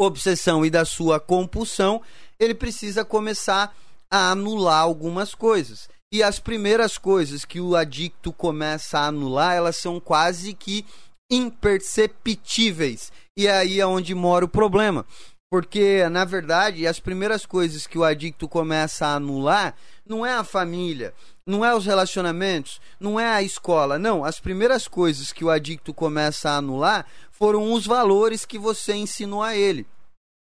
[0.00, 2.00] obsessão e da sua compulsão,
[2.38, 3.76] ele precisa começar
[4.10, 5.88] a anular algumas coisas.
[6.12, 10.84] E as primeiras coisas que o adicto começa a anular, elas são quase que
[11.30, 13.10] imperceptíveis.
[13.34, 15.06] E é aí é onde mora o problema.
[15.50, 19.74] Porque, na verdade, as primeiras coisas que o adicto começa a anular
[20.06, 21.14] não é a família,
[21.46, 23.98] não é os relacionamentos, não é a escola.
[23.98, 28.94] Não, as primeiras coisas que o adicto começa a anular foram os valores que você
[28.94, 29.86] ensinou a ele.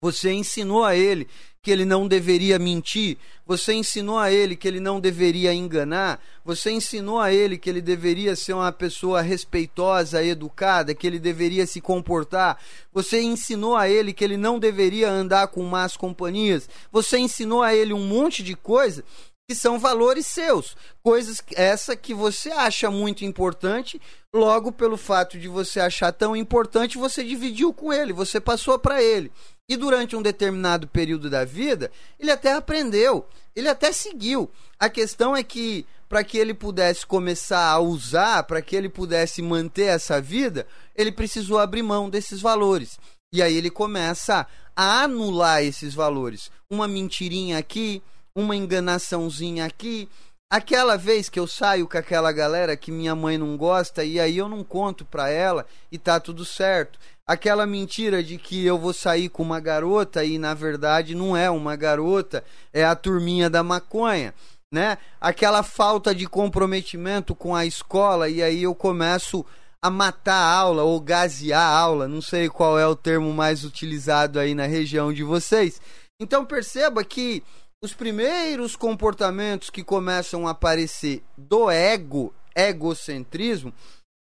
[0.01, 1.27] Você ensinou a ele
[1.61, 6.71] que ele não deveria mentir, você ensinou a ele que ele não deveria enganar, você
[6.71, 11.81] ensinou a ele que ele deveria ser uma pessoa respeitosa, educada, que ele deveria se
[11.81, 12.59] comportar,
[12.93, 17.75] você ensinou a ele que ele não deveria andar com más companhias, você ensinou a
[17.75, 19.05] ele um monte de coisa
[19.49, 23.99] que são valores seus, coisas essa que você acha muito importante,
[24.33, 29.03] logo pelo fato de você achar tão importante, você dividiu com ele, você passou para
[29.03, 29.33] ele.
[29.67, 33.27] E durante um determinado período da vida, ele até aprendeu,
[33.57, 34.51] ele até seguiu.
[34.79, 39.41] A questão é que, para que ele pudesse começar a usar, para que ele pudesse
[39.41, 42.99] manter essa vida, ele precisou abrir mão desses valores.
[43.33, 44.47] E aí ele começa
[44.77, 46.51] a anular esses valores.
[46.71, 48.03] Uma mentirinha aqui,
[48.39, 50.09] uma enganaçãozinha aqui.
[50.51, 54.39] Aquela vez que eu saio com aquela galera que minha mãe não gosta e aí
[54.39, 56.99] eu não conto pra ela e tá tudo certo
[57.29, 61.51] aquela mentira de que eu vou sair com uma garota e na verdade não é
[61.51, 62.43] uma garota,
[62.73, 64.33] é a turminha da maconha,
[64.73, 64.97] né?
[65.21, 69.45] Aquela falta de comprometimento com a escola e aí eu começo
[69.83, 73.63] a matar a aula ou gasear a aula, não sei qual é o termo mais
[73.63, 75.83] utilizado aí na região de vocês.
[76.19, 77.45] Então perceba que
[77.83, 83.73] os primeiros comportamentos que começam a aparecer do ego, egocentrismo,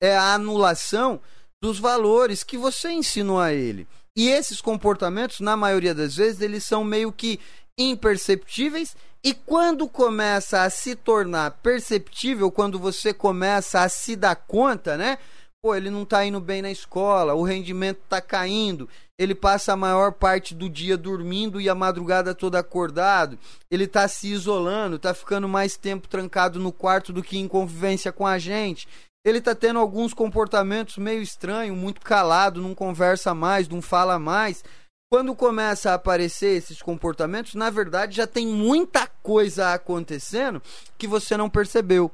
[0.02, 1.20] é a anulação
[1.62, 3.88] dos valores que você ensinou a ele.
[4.18, 7.40] E esses comportamentos, na maioria das vezes, eles são meio que
[7.78, 14.98] imperceptíveis e quando começa a se tornar perceptível, quando você começa a se dar conta,
[14.98, 15.18] né?
[15.64, 18.90] Pô, ele não está indo bem na escola, o rendimento está caindo,
[19.22, 23.38] ele passa a maior parte do dia dormindo e a madrugada toda acordado,
[23.70, 28.12] ele está se isolando, está ficando mais tempo trancado no quarto do que em convivência
[28.12, 28.88] com a gente,
[29.24, 34.64] ele tá tendo alguns comportamentos meio estranhos, muito calado, não conversa mais, não fala mais.
[35.12, 40.60] Quando começa a aparecer esses comportamentos, na verdade já tem muita coisa acontecendo
[40.98, 42.12] que você não percebeu,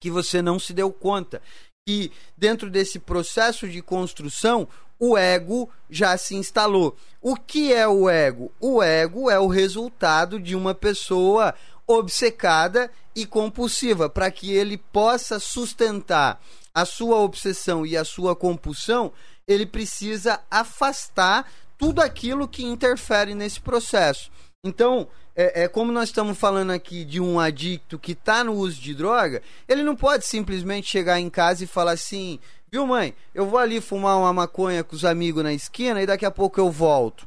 [0.00, 1.42] que você não se deu conta,
[1.84, 4.68] que dentro desse processo de construção
[4.98, 6.96] o ego já se instalou.
[7.20, 8.52] O que é o ego?
[8.60, 11.54] O ego é o resultado de uma pessoa
[11.86, 16.40] obcecada e compulsiva, para que ele possa sustentar
[16.74, 19.12] a sua obsessão e a sua compulsão,
[19.48, 24.30] ele precisa afastar tudo aquilo que interfere nesse processo.
[24.64, 28.80] Então, é, é, como nós estamos falando aqui de um adicto que está no uso
[28.80, 32.40] de droga, ele não pode simplesmente chegar em casa e falar assim:
[32.70, 36.26] viu, mãe, eu vou ali fumar uma maconha com os amigos na esquina e daqui
[36.26, 37.26] a pouco eu volto.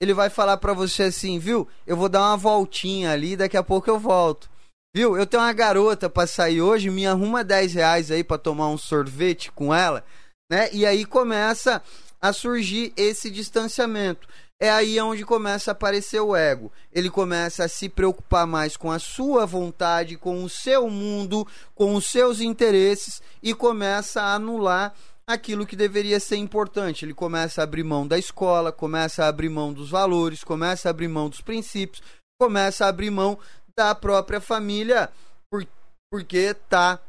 [0.00, 3.56] Ele vai falar para você assim, viu, eu vou dar uma voltinha ali e daqui
[3.56, 4.50] a pouco eu volto.
[4.94, 8.68] Viu, eu tenho uma garota para sair hoje, me arruma 10 reais aí para tomar
[8.68, 10.04] um sorvete com ela,
[10.50, 10.68] né?
[10.72, 11.82] E aí começa
[12.20, 14.28] a surgir esse distanciamento
[14.62, 16.70] é aí onde começa a aparecer o ego.
[16.92, 21.44] Ele começa a se preocupar mais com a sua vontade, com o seu mundo,
[21.74, 24.94] com os seus interesses e começa a anular
[25.26, 27.04] aquilo que deveria ser importante.
[27.04, 30.90] Ele começa a abrir mão da escola, começa a abrir mão dos valores, começa a
[30.90, 32.00] abrir mão dos princípios,
[32.40, 33.36] começa a abrir mão
[33.76, 35.10] da própria família,
[35.50, 35.66] por,
[36.08, 37.00] porque tá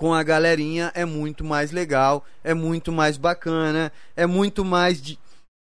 [0.00, 5.16] com a galerinha é muito mais legal, é muito mais bacana, é muito mais de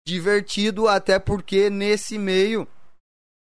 [0.09, 2.67] divertido, até porque nesse meio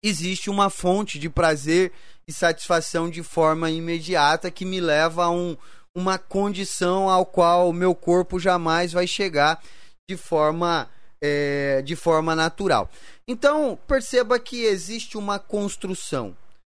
[0.04, 1.92] existe uma fonte de prazer
[2.28, 5.56] e satisfação de forma imediata que me leva a um,
[5.94, 9.62] uma condição ao qual o meu corpo jamais vai chegar
[10.08, 10.90] de forma,
[11.20, 12.90] é, de forma natural.
[13.26, 16.36] Então, perceba que existe uma construção.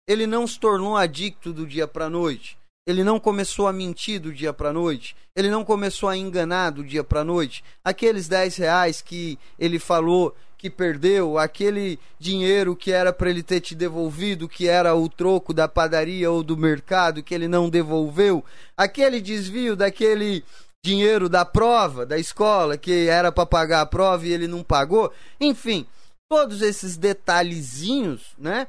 [0.09, 2.57] Ele não se tornou adicto do dia para noite.
[2.87, 5.17] Ele não começou a mentir do dia para noite.
[5.35, 7.65] Ele não começou a enganar do dia para noite.
[7.85, 13.61] Aqueles 10 reais que ele falou que perdeu, aquele dinheiro que era para ele ter
[13.61, 18.43] te devolvido, que era o troco da padaria ou do mercado que ele não devolveu,
[18.77, 20.43] aquele desvio daquele
[20.83, 25.13] dinheiro da prova da escola que era para pagar a prova e ele não pagou,
[25.41, 25.87] enfim,
[26.29, 28.67] todos esses detalhezinhos, né?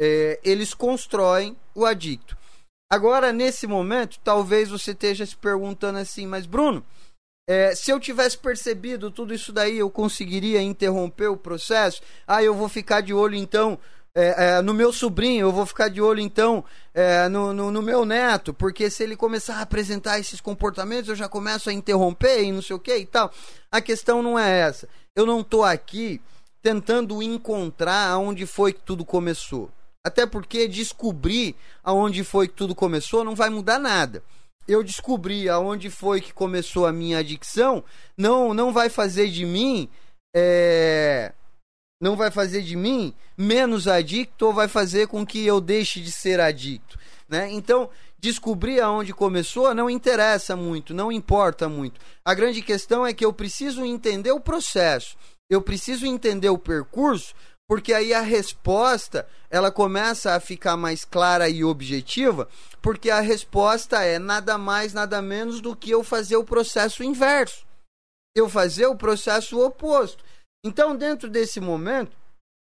[0.00, 2.36] É, eles constroem o adicto.
[2.90, 6.84] Agora, nesse momento, talvez você esteja se perguntando assim, mas Bruno,
[7.48, 12.00] é, se eu tivesse percebido tudo isso daí, eu conseguiria interromper o processo?
[12.26, 13.78] Ah, eu vou ficar de olho então
[14.16, 17.82] é, é, no meu sobrinho, eu vou ficar de olho então é, no, no, no,
[17.82, 22.44] meu neto, porque se ele começar a apresentar esses comportamentos, eu já começo a interromper
[22.44, 23.32] e não sei o que e tal.
[23.72, 24.88] A questão não é essa.
[25.16, 26.20] Eu não estou aqui
[26.62, 29.68] tentando encontrar onde foi que tudo começou.
[30.04, 34.22] Até porque descobrir aonde foi que tudo começou não vai mudar nada.
[34.68, 37.82] Eu descobri aonde foi que começou a minha adicção,
[38.16, 39.88] não não vai fazer de mim
[40.36, 41.32] é,
[42.00, 46.12] não vai fazer de mim menos adicto ou vai fazer com que eu deixe de
[46.12, 46.98] ser adicto,
[47.28, 47.50] né?
[47.50, 52.00] Então, descobrir aonde começou não interessa muito, não importa muito.
[52.24, 55.16] A grande questão é que eu preciso entender o processo.
[55.48, 57.34] Eu preciso entender o percurso
[57.68, 62.48] porque aí a resposta ela começa a ficar mais clara e objetiva,
[62.82, 67.64] porque a resposta é nada mais, nada menos do que eu fazer o processo inverso.
[68.36, 70.24] Eu fazer o processo oposto.
[70.64, 72.16] Então, dentro desse momento,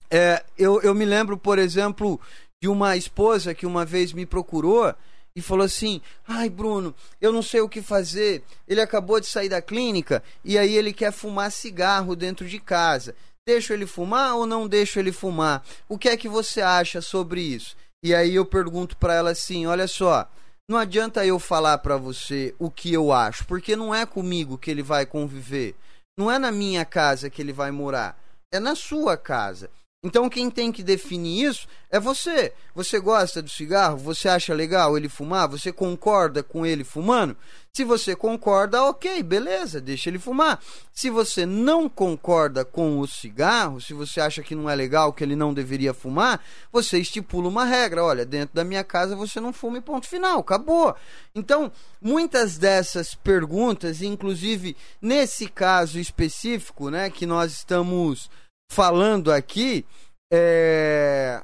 [0.09, 2.19] é, eu, eu me lembro, por exemplo,
[2.61, 4.93] de uma esposa que uma vez me procurou
[5.35, 8.43] e falou assim: Ai, Bruno, eu não sei o que fazer.
[8.67, 13.15] Ele acabou de sair da clínica e aí ele quer fumar cigarro dentro de casa.
[13.47, 15.63] Deixo ele fumar ou não deixo ele fumar?
[15.89, 17.75] O que é que você acha sobre isso?
[18.03, 20.29] E aí eu pergunto para ela assim: olha só,
[20.69, 24.69] não adianta eu falar para você o que eu acho, porque não é comigo que
[24.69, 25.75] ele vai conviver.
[26.17, 28.17] Não é na minha casa que ele vai morar.
[28.53, 29.69] É na sua casa.
[30.03, 32.51] Então quem tem que definir isso é você.
[32.73, 33.97] Você gosta do cigarro?
[33.97, 35.47] Você acha legal ele fumar?
[35.49, 37.37] Você concorda com ele fumando?
[37.71, 40.59] Se você concorda, ok, beleza, deixa ele fumar.
[40.91, 45.23] Se você não concorda com o cigarro, se você acha que não é legal, que
[45.23, 48.03] ele não deveria fumar, você estipula uma regra.
[48.03, 50.95] Olha, dentro da minha casa você não fuma e ponto final, acabou.
[51.35, 51.71] Então,
[52.01, 58.31] muitas dessas perguntas, inclusive nesse caso específico, né, que nós estamos
[58.71, 59.85] falando aqui,
[60.31, 61.43] é,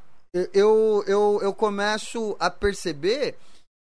[0.54, 3.36] eu, eu, eu começo a perceber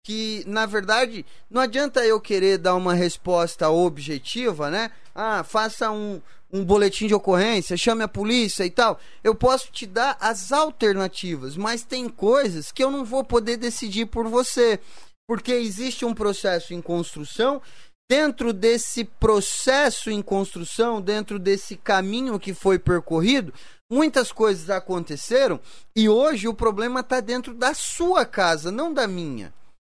[0.04, 4.90] que, na verdade, não adianta eu querer dar uma resposta objetiva, né?
[5.14, 6.20] Ah, faça um,
[6.52, 9.00] um boletim de ocorrência, chame a polícia e tal.
[9.24, 14.04] Eu posso te dar as alternativas, mas tem coisas que eu não vou poder decidir
[14.04, 14.78] por você,
[15.26, 17.62] porque existe um processo em construção
[18.10, 23.54] dentro desse processo em construção, dentro desse caminho que foi percorrido,
[23.88, 25.60] muitas coisas aconteceram
[25.94, 29.54] e hoje o problema está dentro da sua casa, não da minha.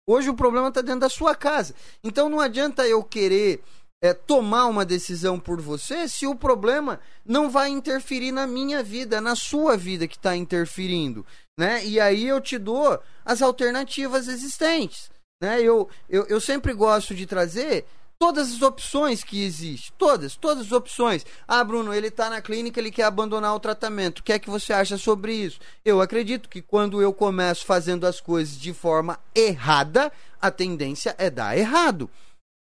[0.08, 1.74] Hoje o problema está dentro da sua casa.
[2.04, 3.60] Então não adianta eu querer
[4.00, 9.20] é, tomar uma decisão por você se o problema não vai interferir na minha vida,
[9.20, 11.26] na sua vida que está interferindo.
[11.58, 11.84] Né?
[11.84, 15.10] E aí eu te dou as alternativas existentes.
[15.42, 15.60] Né?
[15.60, 17.84] Eu, eu, eu sempre gosto de trazer
[18.18, 19.92] todas as opções que existem.
[19.98, 21.24] Todas, todas as opções.
[21.46, 24.20] Ah, Bruno, ele está na clínica, ele quer abandonar o tratamento.
[24.20, 25.60] O que é que você acha sobre isso?
[25.84, 31.30] Eu acredito que quando eu começo fazendo as coisas de forma errada, a tendência é
[31.30, 32.08] dar errado.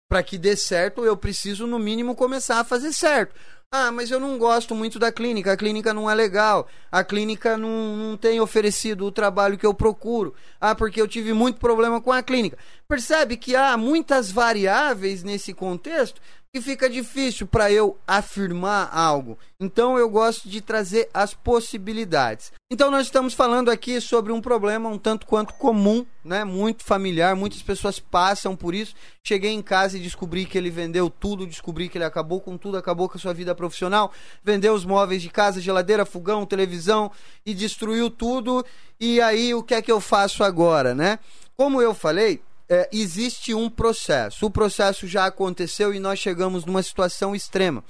[0.09, 3.35] Para que dê certo, eu preciso, no mínimo, começar a fazer certo.
[3.69, 7.57] Ah, mas eu não gosto muito da clínica, a clínica não é legal, a clínica
[7.57, 10.33] não, não tem oferecido o trabalho que eu procuro.
[10.61, 12.57] Ah, porque eu tive muito problema com a clínica.
[12.87, 16.21] Percebe que há muitas variáveis nesse contexto
[16.51, 19.37] que fica difícil para eu afirmar algo.
[19.59, 22.51] Então eu gosto de trazer as possibilidades.
[22.71, 26.43] Então nós estamos falando aqui sobre um problema um tanto quanto comum, né?
[26.43, 28.93] Muito familiar, muitas pessoas passam por isso.
[29.23, 32.77] Cheguei em casa e descobri que ele vendeu tudo, descobri que ele acabou com tudo,
[32.77, 34.11] acabou com a sua vida profissional,
[34.43, 37.11] vendeu os móveis de casa, geladeira, fogão, televisão
[37.45, 38.65] e destruiu tudo.
[38.99, 41.19] E aí o que é que eu faço agora, né?
[41.55, 44.45] Como eu falei, é, existe um processo.
[44.45, 47.83] O processo já aconteceu e nós chegamos numa situação extrema.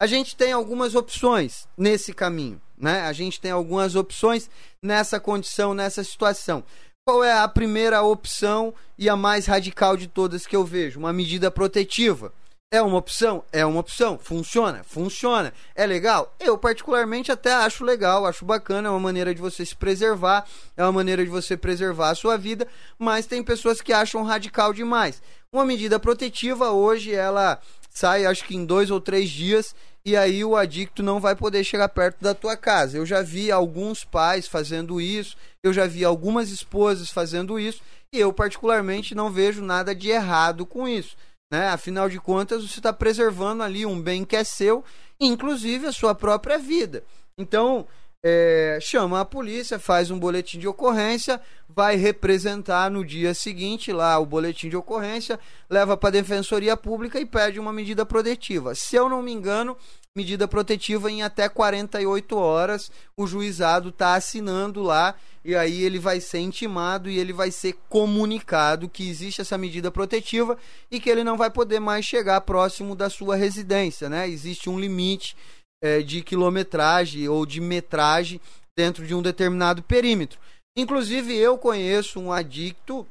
[0.00, 3.02] A gente tem algumas opções nesse caminho, né?
[3.02, 4.48] A gente tem algumas opções
[4.82, 6.62] nessa condição, nessa situação.
[7.04, 10.98] Qual é a primeira opção e a mais radical de todas que eu vejo?
[10.98, 12.32] Uma medida protetiva.
[12.70, 13.42] É uma opção?
[13.50, 14.18] É uma opção.
[14.18, 14.84] Funciona?
[14.84, 15.54] Funciona.
[15.74, 16.34] É legal?
[16.38, 18.88] Eu, particularmente, até acho legal, acho bacana.
[18.88, 20.46] É uma maneira de você se preservar,
[20.76, 22.68] é uma maneira de você preservar a sua vida.
[22.98, 25.22] Mas tem pessoas que acham radical demais.
[25.50, 27.58] Uma medida protetiva, hoje, ela
[27.88, 29.74] sai, acho que em dois ou três dias.
[30.04, 32.98] E aí o adicto não vai poder chegar perto da tua casa.
[32.98, 37.82] Eu já vi alguns pais fazendo isso, eu já vi algumas esposas fazendo isso,
[38.12, 41.16] e eu, particularmente, não vejo nada de errado com isso.
[41.50, 41.68] Né?
[41.68, 44.84] Afinal de contas, você está preservando ali um bem que é seu,
[45.20, 47.02] inclusive a sua própria vida.
[47.38, 47.86] Então,
[48.22, 54.18] é, chama a polícia, faz um boletim de ocorrência, vai representar no dia seguinte lá
[54.18, 55.38] o boletim de ocorrência,
[55.70, 58.74] leva para a Defensoria Pública e pede uma medida protetiva.
[58.74, 59.76] Se eu não me engano,
[60.18, 65.14] medida protetiva em até 48 horas, o juizado está assinando lá
[65.44, 69.92] e aí ele vai ser intimado e ele vai ser comunicado que existe essa medida
[69.92, 70.58] protetiva
[70.90, 74.28] e que ele não vai poder mais chegar próximo da sua residência, né?
[74.28, 75.36] Existe um limite
[75.80, 78.40] é, de quilometragem ou de metragem
[78.76, 80.40] dentro de um determinado perímetro.
[80.76, 83.06] Inclusive eu conheço um adicto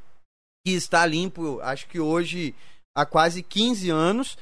[0.65, 2.53] que está limpo, acho que hoje
[2.93, 4.37] há quase 15 anos,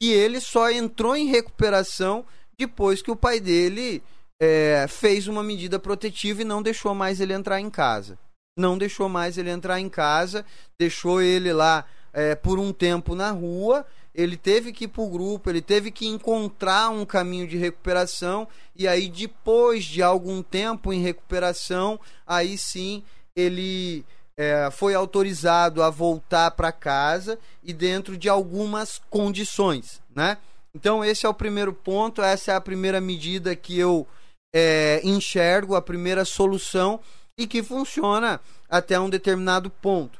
[0.00, 2.24] e ele só entrou em recuperação
[2.58, 4.02] depois que o pai dele
[4.40, 8.18] é, fez uma medida protetiva e não deixou mais ele entrar em casa.
[8.58, 10.44] Não deixou mais ele entrar em casa,
[10.78, 13.86] deixou ele lá é, por um tempo na rua.
[14.14, 18.48] Ele teve que ir para o grupo, ele teve que encontrar um caminho de recuperação.
[18.74, 23.02] E aí, depois de algum tempo em recuperação, aí sim
[23.34, 24.06] ele
[24.36, 30.38] é, foi autorizado a voltar para casa e dentro de algumas condições, né?
[30.74, 34.06] Então esse é o primeiro ponto, essa é a primeira medida que eu
[34.54, 37.00] é, enxergo, a primeira solução
[37.38, 40.18] e que funciona até um determinado ponto.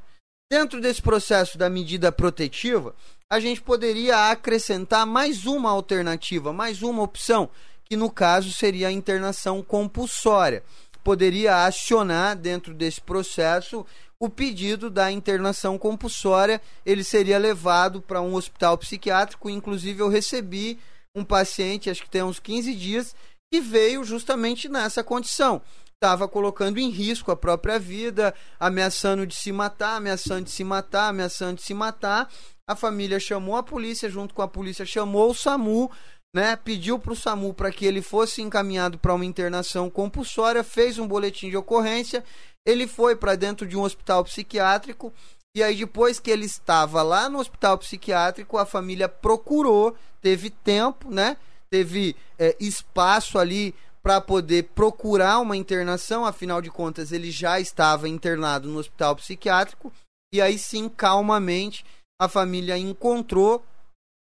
[0.50, 2.94] Dentro desse processo da medida protetiva,
[3.28, 7.50] a gente poderia acrescentar mais uma alternativa, mais uma opção,
[7.84, 10.62] que no caso seria a internação compulsória.
[11.02, 13.84] Poderia acionar dentro desse processo
[14.18, 19.50] o pedido da internação compulsória, ele seria levado para um hospital psiquiátrico.
[19.50, 20.78] Inclusive, eu recebi
[21.14, 23.14] um paciente, acho que tem uns 15 dias,
[23.52, 25.62] que veio justamente nessa condição.
[25.94, 31.08] Estava colocando em risco a própria vida, ameaçando de se matar, ameaçando de se matar,
[31.08, 32.30] ameaçando de se matar.
[32.68, 35.90] A família chamou a polícia, junto com a polícia chamou o SAMU,
[36.34, 40.98] né, pediu para o SAMU para que ele fosse encaminhado para uma internação compulsória, fez
[40.98, 42.22] um boletim de ocorrência
[42.66, 45.14] ele foi para dentro de um hospital psiquiátrico
[45.56, 51.10] e aí depois que ele estava lá no hospital psiquiátrico, a família procurou, teve tempo,
[51.10, 51.38] né?
[51.70, 58.08] Teve é, espaço ali para poder procurar uma internação, afinal de contas ele já estava
[58.08, 59.92] internado no hospital psiquiátrico
[60.32, 61.84] e aí sim calmamente
[62.20, 63.64] a família encontrou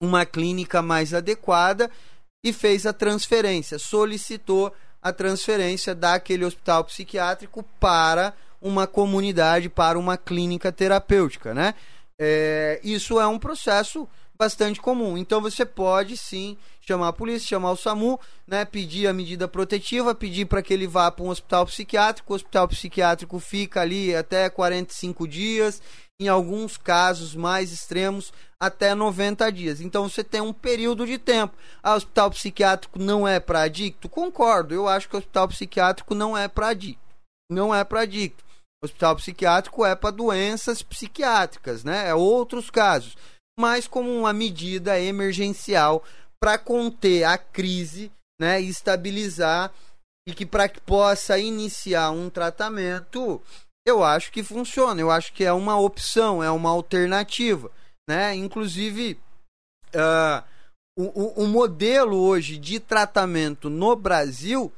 [0.02, 1.92] uma clínica mais adequada
[2.44, 10.18] e fez a transferência, solicitou a transferência daquele hospital psiquiátrico para uma comunidade, para uma
[10.18, 11.74] clínica terapêutica, né?
[12.20, 14.08] É, isso é um processo
[14.38, 15.18] bastante comum.
[15.18, 20.16] Então você pode sim chamar a polícia, chamar o SAMU, né, pedir a medida protetiva,
[20.16, 22.34] pedir para que ele vá para um hospital psiquiátrico.
[22.34, 25.82] O hospital psiquiátrico fica ali até 45 dias.
[26.20, 29.82] em alguns casos mais extremos, até 90 dias.
[29.82, 31.58] Então você tem um período de tempo.
[31.82, 34.08] Ah, hospital psiquiátrico não é para adicto?
[34.08, 37.02] Concordo, eu acho que o hospital psiquiátrico não é para adicto.
[37.50, 38.44] Não é para adicto.
[38.80, 42.08] O hospital psiquiátrico é para doenças psiquiátricas, né?
[42.08, 43.18] É outros casos.
[43.60, 46.04] Mas como uma medida emergencial
[46.40, 49.72] para conter a crise, né, estabilizar
[50.28, 53.42] e que para que possa iniciar um tratamento,
[53.86, 57.72] eu acho que funciona, eu acho que é uma opção, é uma alternativa
[58.12, 58.36] né?
[58.36, 59.18] Inclusive,
[59.96, 60.44] uh,
[60.98, 64.70] o, o, modelo hoje de tratamento no Brasil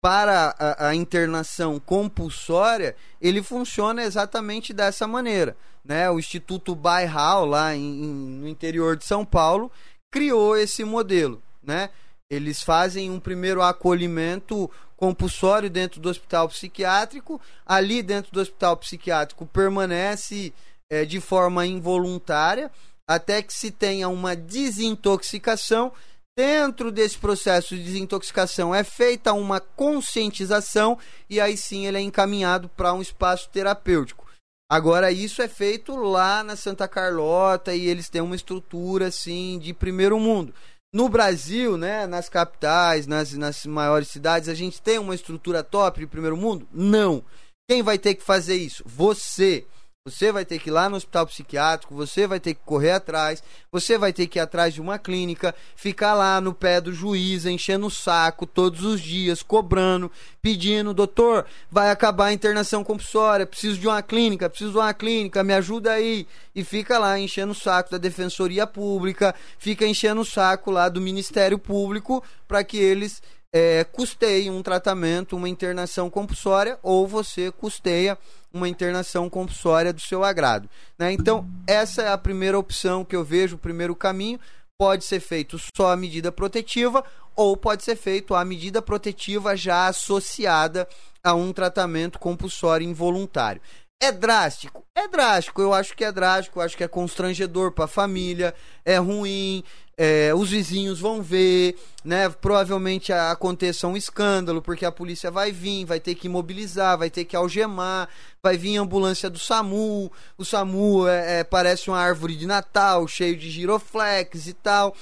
[0.00, 5.56] para a, a, internação compulsória, ele funciona exatamente dessa maneira.
[5.84, 6.08] Né?
[6.08, 9.68] O Instituto Bairral, lá em, em, no interior de São Paulo,
[10.08, 11.42] criou esse modelo.
[11.60, 11.90] Né?
[12.30, 17.40] Eles fazem um primeiro acolhimento compulsório dentro do hospital psiquiátrico.
[17.66, 20.54] Ali dentro do hospital psiquiátrico permanece
[20.90, 22.70] é, de forma involuntária,
[23.08, 25.92] até que se tenha uma desintoxicação.
[26.38, 30.98] Dentro desse processo de desintoxicação é feita uma conscientização
[31.30, 34.26] e aí sim ele é encaminhado para um espaço terapêutico.
[34.68, 39.72] Agora, isso é feito lá na Santa Carlota e eles têm uma estrutura assim de
[39.72, 40.52] primeiro mundo.
[40.92, 46.00] No Brasil, né, nas capitais, nas, nas maiores cidades, a gente tem uma estrutura top
[46.00, 46.66] de primeiro mundo?
[46.72, 47.22] Não.
[47.68, 48.82] Quem vai ter que fazer isso?
[48.86, 49.64] Você.
[50.06, 53.42] Você vai ter que ir lá no hospital psiquiátrico, você vai ter que correr atrás,
[53.72, 57.44] você vai ter que ir atrás de uma clínica, ficar lá no pé do juiz,
[57.44, 60.08] enchendo o saco todos os dias, cobrando,
[60.40, 65.42] pedindo, doutor, vai acabar a internação compulsória, preciso de uma clínica, preciso de uma clínica,
[65.42, 66.24] me ajuda aí.
[66.54, 71.00] E fica lá enchendo o saco da Defensoria Pública, fica enchendo o saco lá do
[71.00, 73.20] Ministério Público para que eles
[73.52, 78.16] é, custeiem um tratamento, uma internação compulsória, ou você custeia
[78.56, 80.68] uma internação compulsória do seu agrado.
[80.98, 81.12] Né?
[81.12, 84.40] Então, essa é a primeira opção que eu vejo, o primeiro caminho.
[84.78, 87.04] Pode ser feito só a medida protetiva
[87.34, 90.88] ou pode ser feito a medida protetiva já associada
[91.22, 93.60] a um tratamento compulsório involuntário.
[94.00, 94.84] É drástico?
[94.94, 95.60] É drástico.
[95.60, 98.54] Eu acho que é drástico, eu acho que é constrangedor para a família,
[98.84, 99.64] é ruim,
[99.98, 102.28] é, os vizinhos vão ver, né?
[102.28, 107.24] Provavelmente aconteça um escândalo, porque a polícia vai vir, vai ter que imobilizar, vai ter
[107.24, 108.08] que algemar,
[108.42, 110.12] vai vir ambulância do SAMU.
[110.36, 114.94] O SAMU é, é parece uma árvore de Natal, cheio de giroflex e tal.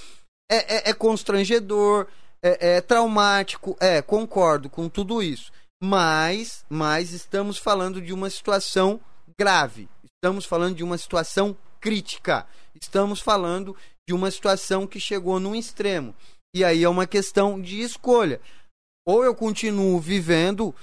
[0.48, 2.06] É, é, é constrangedor,
[2.40, 5.50] é, é traumático, é, concordo com tudo isso.
[5.82, 9.00] Mas, mas estamos falando de uma situação
[9.36, 9.88] grave.
[10.04, 12.46] Estamos falando de uma situação crítica.
[12.80, 13.76] Estamos falando
[14.08, 16.14] de uma situação que chegou num extremo.
[16.54, 18.40] E aí é uma questão de escolha.
[19.06, 20.74] Ou eu continuo vivendo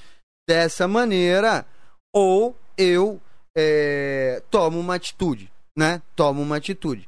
[0.47, 1.65] dessa maneira,
[2.13, 3.21] ou eu
[3.55, 6.01] é, tomo uma atitude, né?
[6.15, 7.07] Tomo uma atitude.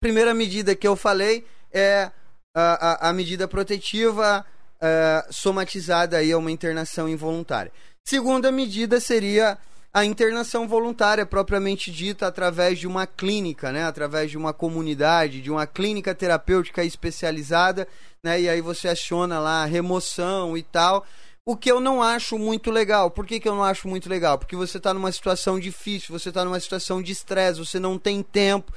[0.00, 2.10] Primeira medida que eu falei é
[2.54, 4.46] a, a, a medida protetiva
[4.80, 7.72] é, somatizada aí a uma internação involuntária.
[8.06, 9.58] Segunda medida seria
[9.94, 13.84] a internação voluntária propriamente dita através de uma clínica, né?
[13.84, 17.86] Através de uma comunidade, de uma clínica terapêutica especializada,
[18.20, 18.40] né?
[18.40, 21.06] E aí você aciona lá a remoção e tal.
[21.46, 23.08] O que eu não acho muito legal.
[23.08, 24.36] Por que, que eu não acho muito legal?
[24.36, 28.20] Porque você está numa situação difícil, você está numa situação de estresse, você não tem
[28.20, 28.72] tempo.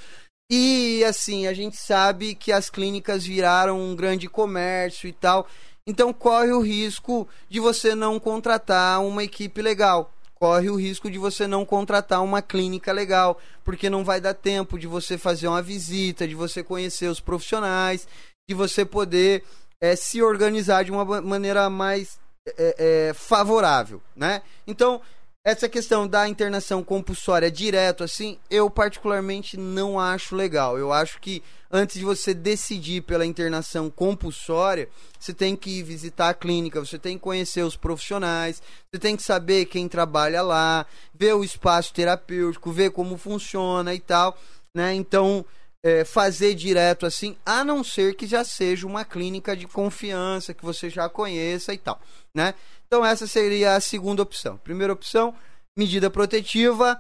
[0.52, 5.48] E assim, a gente sabe que as clínicas viraram um grande comércio e tal.
[5.88, 11.18] Então corre o risco de você não contratar uma equipe legal corre o risco de
[11.18, 15.62] você não contratar uma clínica legal, porque não vai dar tempo de você fazer uma
[15.62, 18.08] visita, de você conhecer os profissionais,
[18.48, 19.44] de você poder
[19.82, 22.20] é, se organizar de uma maneira mais
[22.58, 22.76] é,
[23.10, 24.42] é, favorável, né?
[24.66, 25.02] Então,
[25.44, 30.78] essa questão da internação compulsória direto, assim, eu particularmente não acho legal.
[30.78, 31.42] Eu acho que
[31.72, 37.18] antes de você decidir pela internação compulsória, você tem que visitar a clínica, você tem
[37.18, 38.62] que conhecer os profissionais,
[38.92, 44.00] você tem que saber quem trabalha lá, ver o espaço terapêutico, ver como funciona e
[44.00, 44.38] tal,
[44.74, 44.94] né?
[44.94, 45.46] Então,
[45.84, 50.66] é, fazer direto assim, a não ser que já seja uma clínica de confiança, que
[50.66, 52.00] você já conheça e tal,
[52.36, 52.54] né?
[52.88, 54.58] Então essa seria a segunda opção.
[54.58, 55.36] Primeira opção,
[55.78, 57.00] medida protetiva,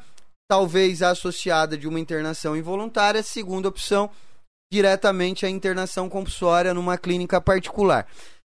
[0.50, 3.24] talvez associada de uma internação involuntária.
[3.24, 4.10] Segunda opção,
[4.72, 8.08] diretamente a internação compulsória numa clínica particular.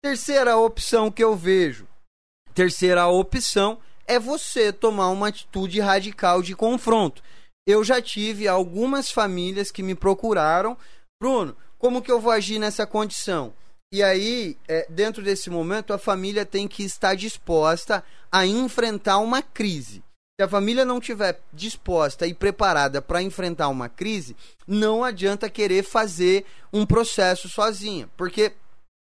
[0.03, 1.86] Terceira opção que eu vejo,
[2.55, 7.23] terceira opção é você tomar uma atitude radical de confronto.
[7.69, 10.74] Eu já tive algumas famílias que me procuraram,
[11.23, 13.53] Bruno, como que eu vou agir nessa condição?
[13.93, 19.43] E aí, é, dentro desse momento, a família tem que estar disposta a enfrentar uma
[19.43, 20.03] crise.
[20.40, 24.35] Se a família não tiver disposta e preparada para enfrentar uma crise,
[24.66, 28.55] não adianta querer fazer um processo sozinha, porque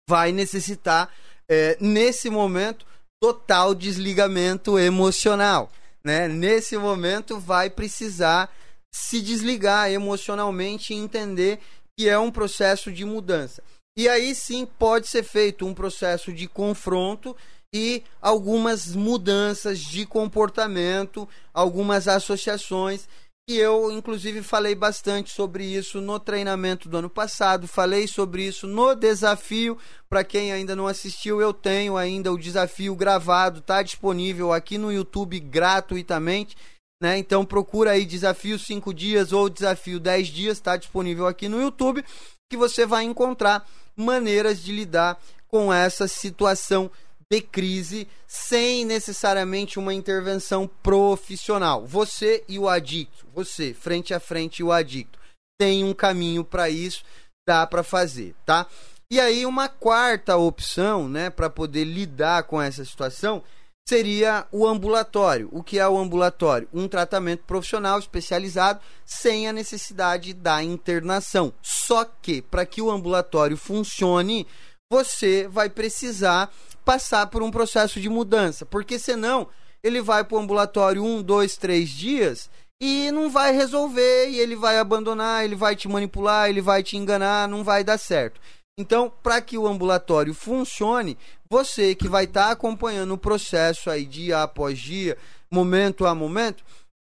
[0.09, 1.13] vai necessitar,
[1.47, 2.83] é, nesse momento,
[3.21, 5.71] total desligamento emocional.
[6.03, 6.27] Né?
[6.27, 8.49] Nesse momento, vai precisar
[8.91, 11.59] se desligar emocionalmente e entender
[11.97, 13.61] que é um processo de mudança.
[13.97, 17.35] E aí sim pode ser feito um processo de confronto
[17.73, 23.07] e algumas mudanças de comportamento, algumas associações.
[23.49, 28.67] E eu, inclusive, falei bastante sobre isso no treinamento do ano passado, falei sobre isso
[28.67, 29.75] no desafio.
[30.07, 34.93] Para quem ainda não assistiu, eu tenho ainda o desafio gravado, está disponível aqui no
[34.93, 36.55] YouTube gratuitamente.
[37.01, 37.17] Né?
[37.17, 42.05] Então procura aí desafio 5 dias ou desafio 10 dias, está disponível aqui no YouTube,
[42.51, 46.91] que você vai encontrar maneiras de lidar com essa situação
[47.31, 51.85] de crise sem necessariamente uma intervenção profissional.
[51.85, 55.19] Você e o adicto, você, frente a frente e o adicto,
[55.59, 57.03] tem um caminho para isso,
[57.47, 58.65] dá para fazer, tá?
[59.11, 63.43] E aí uma quarta opção, né, para poder lidar com essa situação
[63.87, 65.49] seria o ambulatório.
[65.51, 66.69] O que é o ambulatório?
[66.71, 71.51] Um tratamento profissional especializado sem a necessidade da internação.
[71.59, 74.45] Só que para que o ambulatório funcione,
[74.91, 76.53] você vai precisar
[76.89, 79.47] passar por um processo de mudança, porque senão
[79.83, 82.49] ele vai para o ambulatório um, dois, três dias
[82.81, 86.97] e não vai resolver, e ele vai abandonar, ele vai te manipular, ele vai te
[86.97, 88.41] enganar, não vai dar certo.
[88.75, 91.15] Então, para que o ambulatório funcione,
[91.47, 95.15] você que vai estar tá acompanhando o processo aí dia após dia,
[95.51, 96.63] momento a momento,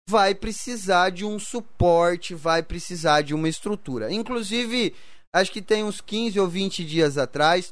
[0.09, 4.11] vai precisar de um suporte, vai precisar de uma estrutura.
[4.11, 4.95] Inclusive,
[5.31, 7.71] acho que tem uns 15 ou 20 dias atrás,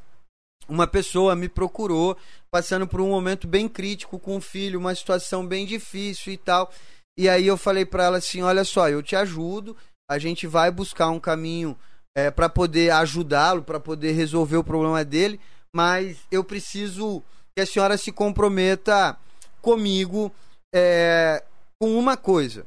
[0.67, 2.17] uma pessoa me procurou
[2.51, 6.71] passando por um momento bem crítico com o filho, uma situação bem difícil e tal.
[7.17, 9.75] E aí eu falei para ela assim: "Olha só, eu te ajudo,
[10.09, 11.77] a gente vai buscar um caminho
[12.15, 15.39] é, para poder ajudá-lo, para poder resolver o problema dele,
[15.75, 17.23] mas eu preciso
[17.55, 19.17] que a senhora se comprometa
[19.61, 20.33] comigo
[20.73, 21.43] é,
[21.81, 22.65] com uma coisa.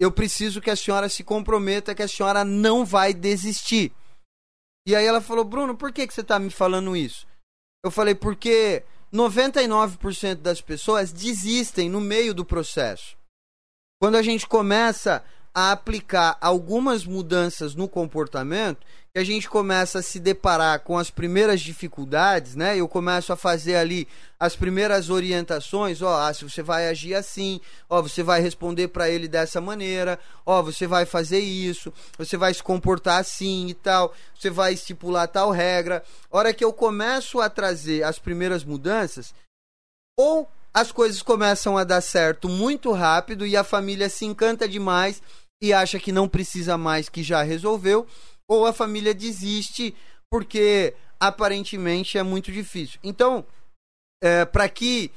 [0.00, 3.92] Eu preciso que a senhora se comprometa que a senhora não vai desistir.
[4.86, 7.26] E aí ela falou: Bruno, por que, que você está me falando isso?
[7.84, 13.16] Eu falei: porque 99% das pessoas desistem no meio do processo.
[14.00, 18.78] Quando a gente começa a aplicar algumas mudanças no comportamento,
[19.12, 22.76] que a gente começa a se deparar com as primeiras dificuldades, né?
[22.76, 24.06] Eu começo a fazer ali
[24.38, 29.08] as primeiras orientações, ó, ah, se você vai agir assim, ó, você vai responder para
[29.08, 34.14] ele dessa maneira, ó, você vai fazer isso, você vai se comportar assim e tal,
[34.38, 36.04] você vai estipular tal regra.
[36.30, 39.34] Hora que eu começo a trazer as primeiras mudanças,
[40.16, 40.48] ou
[40.78, 45.20] as coisas começam a dar certo muito rápido e a família se encanta demais
[45.60, 48.06] e acha que não precisa mais, que já resolveu,
[48.48, 49.94] ou a família desiste
[50.30, 53.00] porque aparentemente é muito difícil.
[53.02, 53.44] Então,
[54.22, 55.10] é, para que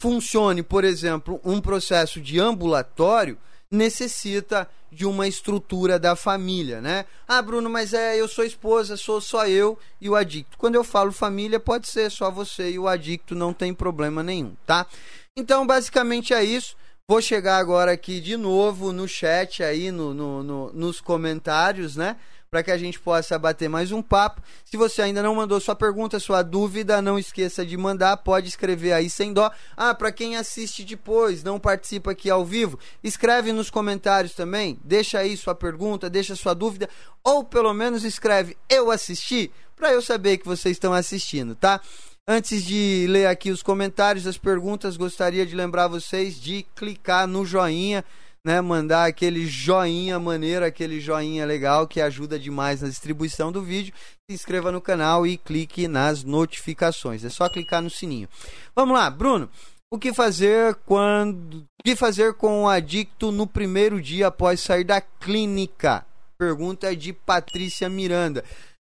[0.00, 3.36] funcione, por exemplo, um processo de ambulatório,
[3.72, 7.06] necessita de uma estrutura da família, né?
[7.26, 10.58] Ah, Bruno, mas é eu sou esposa, sou só eu e o adicto.
[10.58, 14.54] Quando eu falo família, pode ser só você e o adicto, não tem problema nenhum,
[14.66, 14.86] tá?
[15.34, 16.76] Então, basicamente é isso.
[17.08, 22.16] Vou chegar agora aqui de novo no chat aí, no, no, no nos comentários, né?
[22.52, 24.42] Para que a gente possa bater mais um papo.
[24.62, 28.14] Se você ainda não mandou sua pergunta, sua dúvida, não esqueça de mandar.
[28.18, 29.50] Pode escrever aí sem dó.
[29.74, 34.78] Ah, para quem assiste depois, não participa aqui ao vivo, escreve nos comentários também.
[34.84, 36.90] Deixa aí sua pergunta, deixa sua dúvida.
[37.24, 41.80] Ou pelo menos escreve eu assisti, para eu saber que vocês estão assistindo, tá?
[42.28, 47.46] Antes de ler aqui os comentários, as perguntas, gostaria de lembrar vocês de clicar no
[47.46, 48.04] joinha,
[48.44, 48.60] né?
[48.60, 53.94] Mandar aquele joinha maneiro, aquele joinha legal que ajuda demais na distribuição do vídeo.
[54.28, 57.24] Se inscreva no canal e clique nas notificações.
[57.24, 58.28] É só clicar no sininho.
[58.74, 59.48] Vamos lá, Bruno.
[59.90, 61.64] O que fazer quando.
[61.80, 66.04] O que fazer com o adicto no primeiro dia após sair da clínica?
[66.38, 68.42] Pergunta de Patrícia Miranda.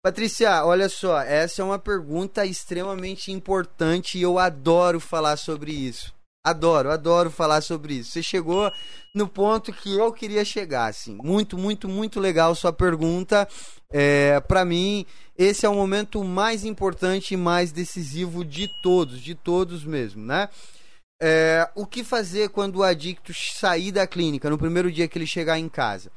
[0.06, 6.14] Patrícia, olha só, essa é uma pergunta extremamente importante e eu adoro falar sobre isso.
[6.46, 8.12] Adoro, adoro falar sobre isso.
[8.12, 8.72] Você chegou
[9.16, 11.16] no ponto que eu queria chegar, assim.
[11.24, 13.48] Muito, muito, muito legal sua pergunta.
[13.90, 15.06] É, para mim,
[15.38, 20.50] esse é o momento mais importante e mais decisivo de todos, de todos mesmo, né?
[21.22, 25.28] É, o que fazer quando o adicto sair da clínica no primeiro dia que ele
[25.28, 26.12] chegar em casa?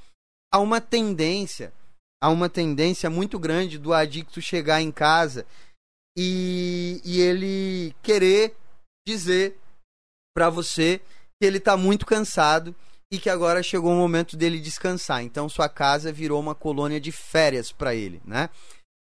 [0.53, 1.73] Há uma tendência
[2.21, 5.47] há uma tendência muito grande do adicto chegar em casa
[6.17, 8.57] e, e ele querer
[9.07, 9.57] dizer
[10.37, 11.01] para você
[11.41, 12.77] que ele está muito cansado
[13.11, 15.23] e que agora chegou o momento dele descansar.
[15.23, 18.51] Então sua casa virou uma colônia de férias para ele, né?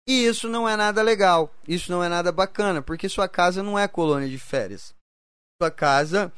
[0.08, 3.80] E isso não é nada legal, isso não é nada bacana, porque sua casa não
[3.80, 4.94] é colônia de férias.
[5.60, 6.32] Sua casa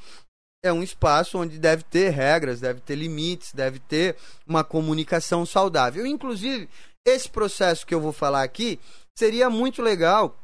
[0.63, 4.15] é um espaço onde deve ter regras, deve ter limites, deve ter
[4.47, 6.05] uma comunicação saudável.
[6.05, 6.69] Inclusive,
[7.05, 8.79] esse processo que eu vou falar aqui
[9.17, 10.37] seria muito legal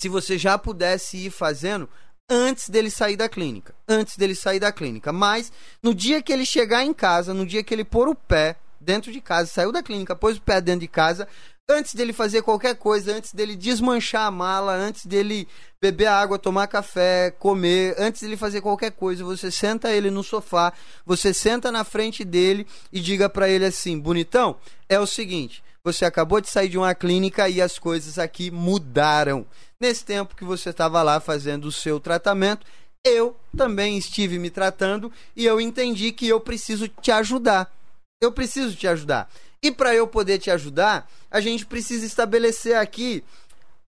[0.00, 1.88] se você já pudesse ir fazendo
[2.30, 3.74] antes dele sair da clínica.
[3.88, 5.12] Antes dele sair da clínica.
[5.12, 5.52] Mas
[5.82, 9.12] no dia que ele chegar em casa, no dia que ele pôr o pé dentro
[9.12, 11.28] de casa, saiu da clínica, pôs o pé dentro de casa,
[11.68, 15.46] antes dele fazer qualquer coisa, antes dele desmanchar a mala, antes dele
[15.80, 20.72] beber água, tomar café, comer, antes dele fazer qualquer coisa, você senta ele no sofá,
[21.04, 24.56] você senta na frente dele e diga para ele assim: "Bonitão,
[24.88, 29.46] é o seguinte, você acabou de sair de uma clínica e as coisas aqui mudaram.
[29.80, 32.66] Nesse tempo que você estava lá fazendo o seu tratamento,
[33.04, 37.72] eu também estive me tratando e eu entendi que eu preciso te ajudar.
[38.20, 39.30] Eu preciso te ajudar.
[39.62, 43.24] E para eu poder te ajudar, a gente precisa estabelecer aqui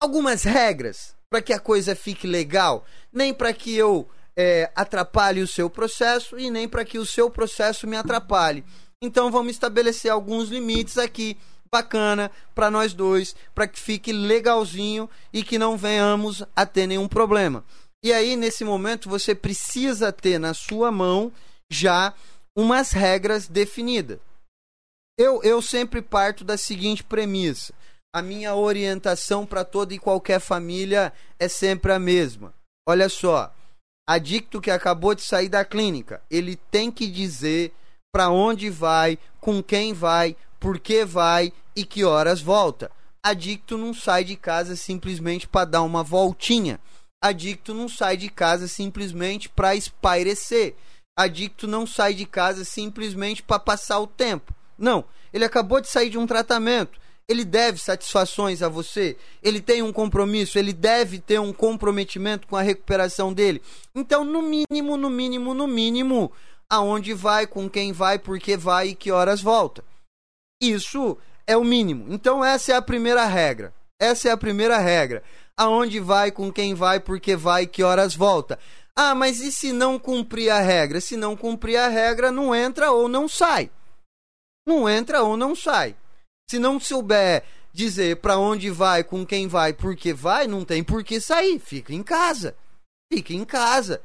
[0.02, 5.46] algumas regras para que a coisa fique legal, nem para que eu é, atrapalhe o
[5.46, 8.64] seu processo e nem para que o seu processo me atrapalhe.
[9.00, 11.38] Então vamos estabelecer alguns limites aqui
[11.72, 17.06] bacana para nós dois, para que fique legalzinho e que não venhamos a ter nenhum
[17.06, 17.64] problema.
[18.02, 21.32] E aí, nesse momento, você precisa ter na sua mão
[21.70, 22.12] já
[22.56, 24.18] umas regras definidas.
[25.18, 27.72] Eu, eu sempre parto da seguinte premissa:
[28.14, 32.54] a minha orientação para toda e qualquer família é sempre a mesma.
[32.88, 33.54] Olha só,
[34.08, 37.72] adicto que acabou de sair da clínica, ele tem que dizer
[38.12, 42.90] para onde vai, com quem vai, por que vai e que horas volta.
[43.22, 46.78] Adicto não sai de casa simplesmente para dar uma voltinha.
[47.22, 50.74] Adicto não sai de casa simplesmente para espairecer.
[51.18, 54.54] Adicto não sai de casa simplesmente para passar o tempo.
[54.78, 56.98] Não, ele acabou de sair de um tratamento.
[57.28, 62.56] Ele deve satisfações a você, ele tem um compromisso, ele deve ter um comprometimento com
[62.56, 63.62] a recuperação dele.
[63.94, 66.32] Então, no mínimo, no mínimo, no mínimo,
[66.68, 69.84] aonde vai, com quem vai, por que vai e que horas volta.
[70.60, 71.16] Isso
[71.46, 72.12] é o mínimo.
[72.12, 73.72] Então essa é a primeira regra.
[73.98, 75.22] Essa é a primeira regra.
[75.56, 78.58] Aonde vai, com quem vai, por que vai, que horas volta.
[78.96, 81.00] Ah, mas e se não cumprir a regra?
[81.00, 83.70] Se não cumprir a regra, não entra ou não sai.
[84.66, 85.96] Não entra ou não sai.
[86.50, 90.82] Se não souber dizer para onde vai, com quem vai, por que vai, não tem
[90.82, 91.58] por que sair.
[91.58, 92.56] Fica em casa.
[93.12, 94.02] Fica em casa.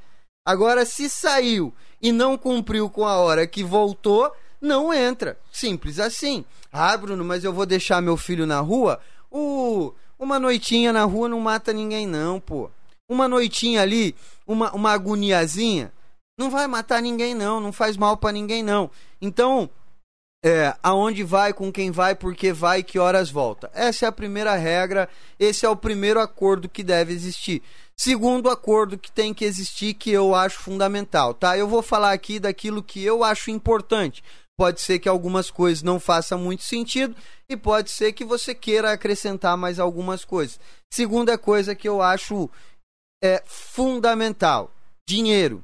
[0.48, 4.32] Agora, se saiu e não cumpriu com a hora que voltou,
[4.66, 5.38] não entra.
[5.52, 6.44] Simples assim.
[6.72, 9.00] Ah, Bruno, mas eu vou deixar meu filho na rua?
[9.32, 12.70] Uh, uma noitinha na rua não mata ninguém, não, pô.
[13.08, 14.16] Uma noitinha ali,
[14.46, 15.94] uma, uma agoniazinha,
[16.38, 17.62] não vai matar ninguém, não.
[17.62, 18.90] Não faz mal para ninguém, não.
[19.22, 19.70] Então,
[20.44, 23.72] é, aonde vai, com quem vai, por que vai, que horas volta.
[23.74, 25.10] Essa é a primeira regra,
[25.40, 27.64] esse é o primeiro acordo que deve existir.
[27.98, 31.58] Segundo acordo que tem que existir, que eu acho fundamental, tá?
[31.58, 34.24] Eu vou falar aqui daquilo que eu acho importante.
[34.57, 37.15] Pode ser que algumas coisas não façam muito sentido
[37.49, 40.60] e pode ser que você queira acrescentar mais algumas coisas.
[40.91, 42.49] Segunda coisa que eu acho
[43.23, 44.72] é fundamental:
[45.07, 45.64] dinheiro.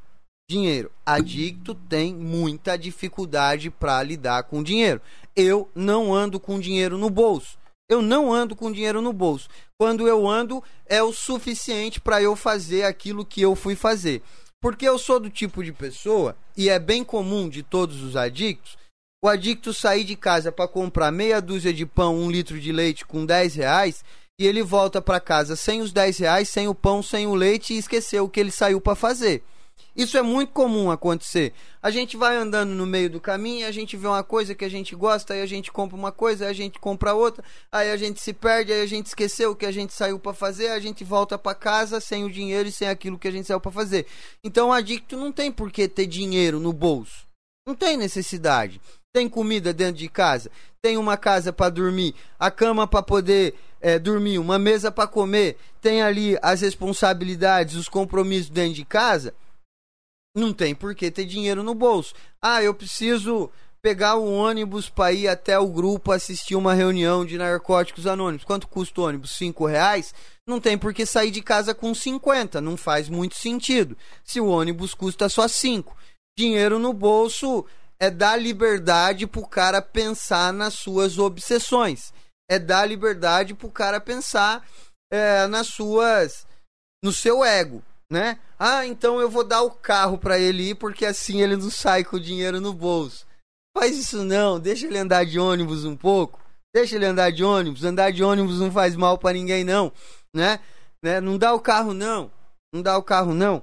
[0.50, 0.92] Dinheiro.
[1.06, 5.02] Adicto tem muita dificuldade para lidar com dinheiro.
[5.34, 7.58] Eu não ando com dinheiro no bolso.
[7.90, 9.48] Eu não ando com dinheiro no bolso.
[9.80, 14.22] Quando eu ando, é o suficiente para eu fazer aquilo que eu fui fazer.
[14.62, 18.78] Porque eu sou do tipo de pessoa, e é bem comum de todos os adictos,
[19.24, 23.06] o adicto sair de casa para comprar meia dúzia de pão, um litro de leite
[23.06, 24.04] com 10 reais
[24.40, 27.74] e ele volta para casa sem os 10 reais, sem o pão, sem o leite
[27.74, 29.44] e esqueceu o que ele saiu para fazer.
[29.96, 31.54] Isso é muito comum acontecer.
[31.84, 34.70] A gente vai andando no meio do caminho, a gente vê uma coisa que a
[34.70, 37.98] gente gosta, aí a gente compra uma coisa, aí a gente compra outra, aí a
[37.98, 40.80] gente se perde, aí a gente esqueceu o que a gente saiu para fazer, a
[40.80, 43.72] gente volta para casa sem o dinheiro e sem aquilo que a gente saiu para
[43.72, 44.08] fazer.
[44.44, 47.30] Então o adicto não tem por que ter dinheiro no bolso.
[47.68, 48.82] Não tem necessidade
[49.14, 50.50] tem comida dentro de casa,
[50.82, 55.58] tem uma casa para dormir, a cama para poder é, dormir, uma mesa para comer,
[55.82, 59.34] tem ali as responsabilidades, os compromissos dentro de casa,
[60.36, 62.14] não tem por que ter dinheiro no bolso.
[62.42, 63.52] Ah, eu preciso
[63.82, 68.46] pegar o ônibus para ir até o grupo assistir uma reunião de narcóticos anônimos.
[68.46, 69.32] Quanto custa o ônibus?
[69.32, 70.14] Cinco reais?
[70.48, 72.62] Não tem por que sair de casa com 50.
[72.62, 73.98] Não faz muito sentido.
[74.24, 75.98] Se o ônibus custa só cinco.
[76.38, 77.66] Dinheiro no bolso
[78.02, 82.12] é dar liberdade pro cara pensar nas suas obsessões.
[82.50, 84.68] É dar liberdade pro cara pensar
[85.14, 86.48] é, nas suas.
[87.04, 87.84] no seu ego.
[88.10, 88.40] né?
[88.58, 92.04] Ah, então eu vou dar o carro para ele ir porque assim ele não sai
[92.04, 93.26] com o dinheiro no bolso.
[93.78, 96.42] Faz isso não, deixa ele andar de ônibus um pouco.
[96.74, 99.92] Deixa ele andar de ônibus, andar de ônibus não faz mal para ninguém não,
[100.34, 100.60] né?
[101.04, 101.22] né?
[101.22, 102.32] Não dá o carro não.
[102.74, 103.62] Não dá o carro não.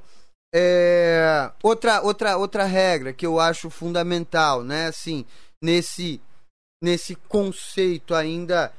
[0.54, 1.50] É...
[1.62, 4.86] outra outra outra regra que eu acho fundamental, né?
[4.86, 5.24] Assim,
[5.62, 6.20] nesse
[6.82, 8.72] nesse conceito ainda,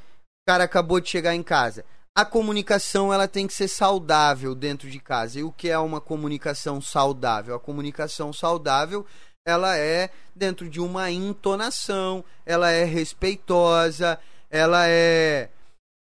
[0.48, 1.86] o cara acabou de chegar em casa.
[2.16, 5.40] A comunicação ela tem que ser saudável dentro de casa.
[5.40, 7.56] E o que é uma comunicação saudável?
[7.56, 9.06] A comunicação saudável
[9.46, 14.20] ela é dentro de uma entonação, ela é respeitosa,
[14.50, 15.50] ela é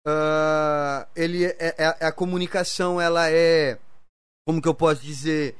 [0.06, 3.78] uh, ele é, é, a comunicação ela é
[4.46, 5.56] como que eu posso dizer?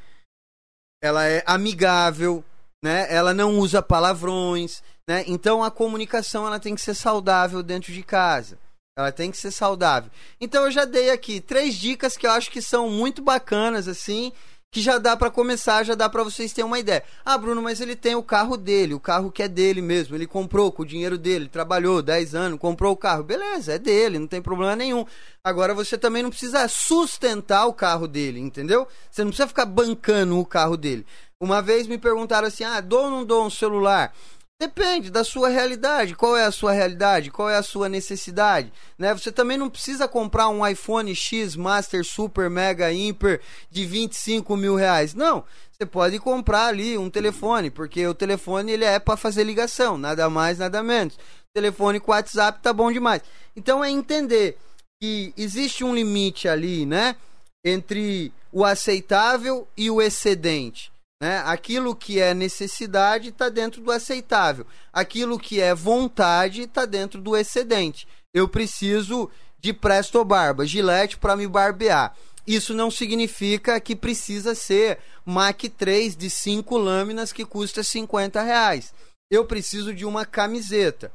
[1.03, 2.45] Ela é amigável
[2.85, 3.07] né?
[3.15, 5.25] Ela não usa palavrões né?
[5.27, 8.59] Então a comunicação ela tem que ser saudável dentro de casa.
[8.97, 10.11] Ela tem que ser saudável.
[10.41, 14.33] Então eu já dei aqui três dicas que eu acho que são muito bacanas assim,
[14.73, 17.05] que já dá para começar, já dá para vocês terem uma ideia.
[17.23, 20.17] Ah, Bruno, mas ele tem o carro dele, o carro que é dele mesmo.
[20.17, 23.23] Ele comprou com o dinheiro dele, trabalhou 10 anos, comprou o carro.
[23.23, 25.05] Beleza, é dele, não tem problema nenhum.
[25.45, 28.89] Agora você também não precisa sustentar o carro dele, entendeu?
[29.11, 31.05] Você não precisa ficar bancando o carro dele.
[31.39, 34.15] Uma vez me perguntaram assim: "Ah, dou ou não dou um celular?"
[34.63, 36.15] Depende da sua realidade.
[36.15, 37.33] Qual é a sua realidade?
[37.33, 38.73] Qual é a sua necessidade?
[38.97, 39.13] Né?
[39.13, 44.77] Você também não precisa comprar um iPhone X Master Super Mega Imper de 25 mil
[44.77, 45.15] reais.
[45.15, 45.43] Não.
[45.73, 50.31] Você pode comprar ali um telefone, porque o telefone ele é para fazer ligação, nada
[50.31, 51.19] mais, nada menos.
[51.53, 53.21] Telefone com WhatsApp tá bom demais.
[53.57, 54.57] Então é entender
[55.03, 57.17] que existe um limite ali, né?
[57.65, 60.92] Entre o aceitável e o excedente.
[61.23, 61.41] Né?
[61.47, 64.67] Aquilo que é necessidade está dentro do aceitável.
[64.93, 68.09] Aquilo que é vontade está dentro do excedente.
[68.35, 72.13] Eu preciso de Presto Barba, Gillette para me barbear.
[72.45, 78.93] Isso não significa que precisa ser Mac 3 de 5 lâminas que custa 50 reais.
[79.31, 81.13] Eu preciso de uma camiseta.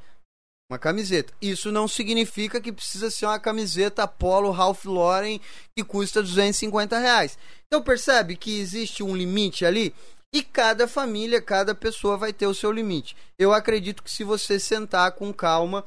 [0.70, 1.34] Uma camiseta.
[1.42, 5.40] Isso não significa que precisa ser uma camiseta Polo Ralph Lauren
[5.74, 7.38] que custa 250 reais.
[7.68, 9.96] Então percebe que existe um limite ali
[10.34, 13.16] e cada família, cada pessoa vai ter o seu limite.
[13.40, 15.86] Eu acredito que se você sentar com calma,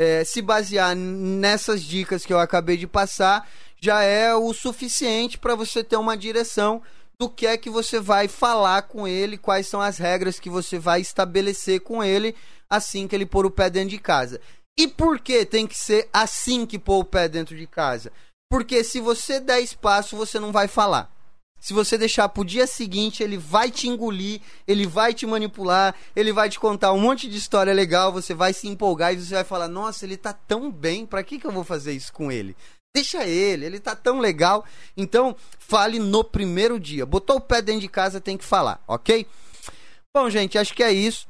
[0.00, 3.46] é, se basear nessas dicas que eu acabei de passar,
[3.78, 6.82] já é o suficiente para você ter uma direção
[7.18, 10.78] do que é que você vai falar com ele, quais são as regras que você
[10.78, 12.34] vai estabelecer com ele
[12.68, 14.40] assim que ele pôr o pé dentro de casa.
[14.78, 18.12] E por que tem que ser assim que pôr o pé dentro de casa?
[18.50, 21.10] Porque se você der espaço, você não vai falar.
[21.60, 26.30] Se você deixar pro dia seguinte, ele vai te engolir, ele vai te manipular, ele
[26.30, 29.44] vai te contar um monte de história legal, você vai se empolgar e você vai
[29.44, 32.54] falar: "Nossa, ele tá tão bem, para que que eu vou fazer isso com ele?"
[32.94, 34.64] Deixa ele, ele tá tão legal.
[34.96, 37.06] Então, fale no primeiro dia.
[37.06, 39.26] Botou o pé dentro de casa, tem que falar, ok?
[40.16, 41.26] Bom, gente, acho que é isso.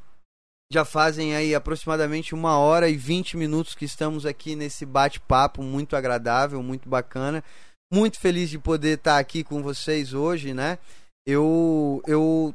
[0.71, 5.95] Já fazem aí aproximadamente uma hora e vinte minutos que estamos aqui nesse bate-papo muito
[5.95, 7.43] agradável, muito bacana
[7.91, 10.77] muito feliz de poder estar aqui com vocês hoje, né?
[11.25, 12.53] Eu, eu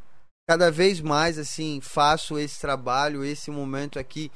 [0.49, 4.31] cada vez mais assim faço esse trabalho, esse momento aqui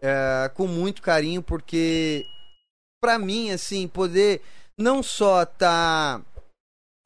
[0.00, 2.24] é, com muito carinho, porque
[3.02, 4.42] para mim assim poder
[4.78, 6.24] não só estar tá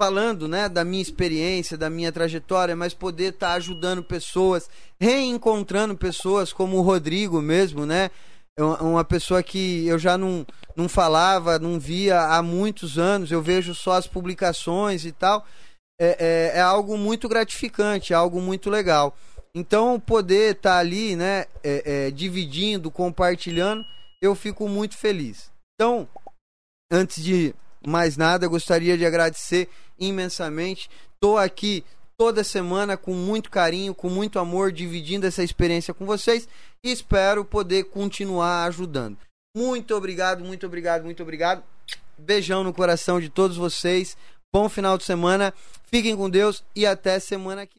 [0.00, 4.70] falando, né, da minha experiência, da minha trajetória, mas poder estar tá ajudando pessoas,
[5.00, 8.10] reencontrando pessoas como o Rodrigo mesmo, né?
[8.56, 10.44] É uma pessoa que eu já não,
[10.74, 15.46] não falava, não via há muitos anos, eu vejo só as publicações e tal.
[16.00, 19.16] É, é, é algo muito gratificante, é algo muito legal.
[19.54, 23.84] Então, poder estar tá ali, né, é, é, dividindo, compartilhando,
[24.20, 25.50] eu fico muito feliz.
[25.74, 26.08] Então,
[26.90, 27.54] antes de
[27.86, 29.68] mais nada, gostaria de agradecer
[29.98, 30.90] imensamente.
[31.14, 31.84] Estou aqui
[32.16, 36.48] toda semana com muito carinho, com muito amor, dividindo essa experiência com vocês
[36.82, 39.16] e espero poder continuar ajudando.
[39.56, 41.62] Muito obrigado, muito obrigado, muito obrigado.
[42.18, 44.16] Beijão no coração de todos vocês.
[44.52, 45.55] Bom final de semana.
[45.84, 47.78] Fiquem com Deus e até semana que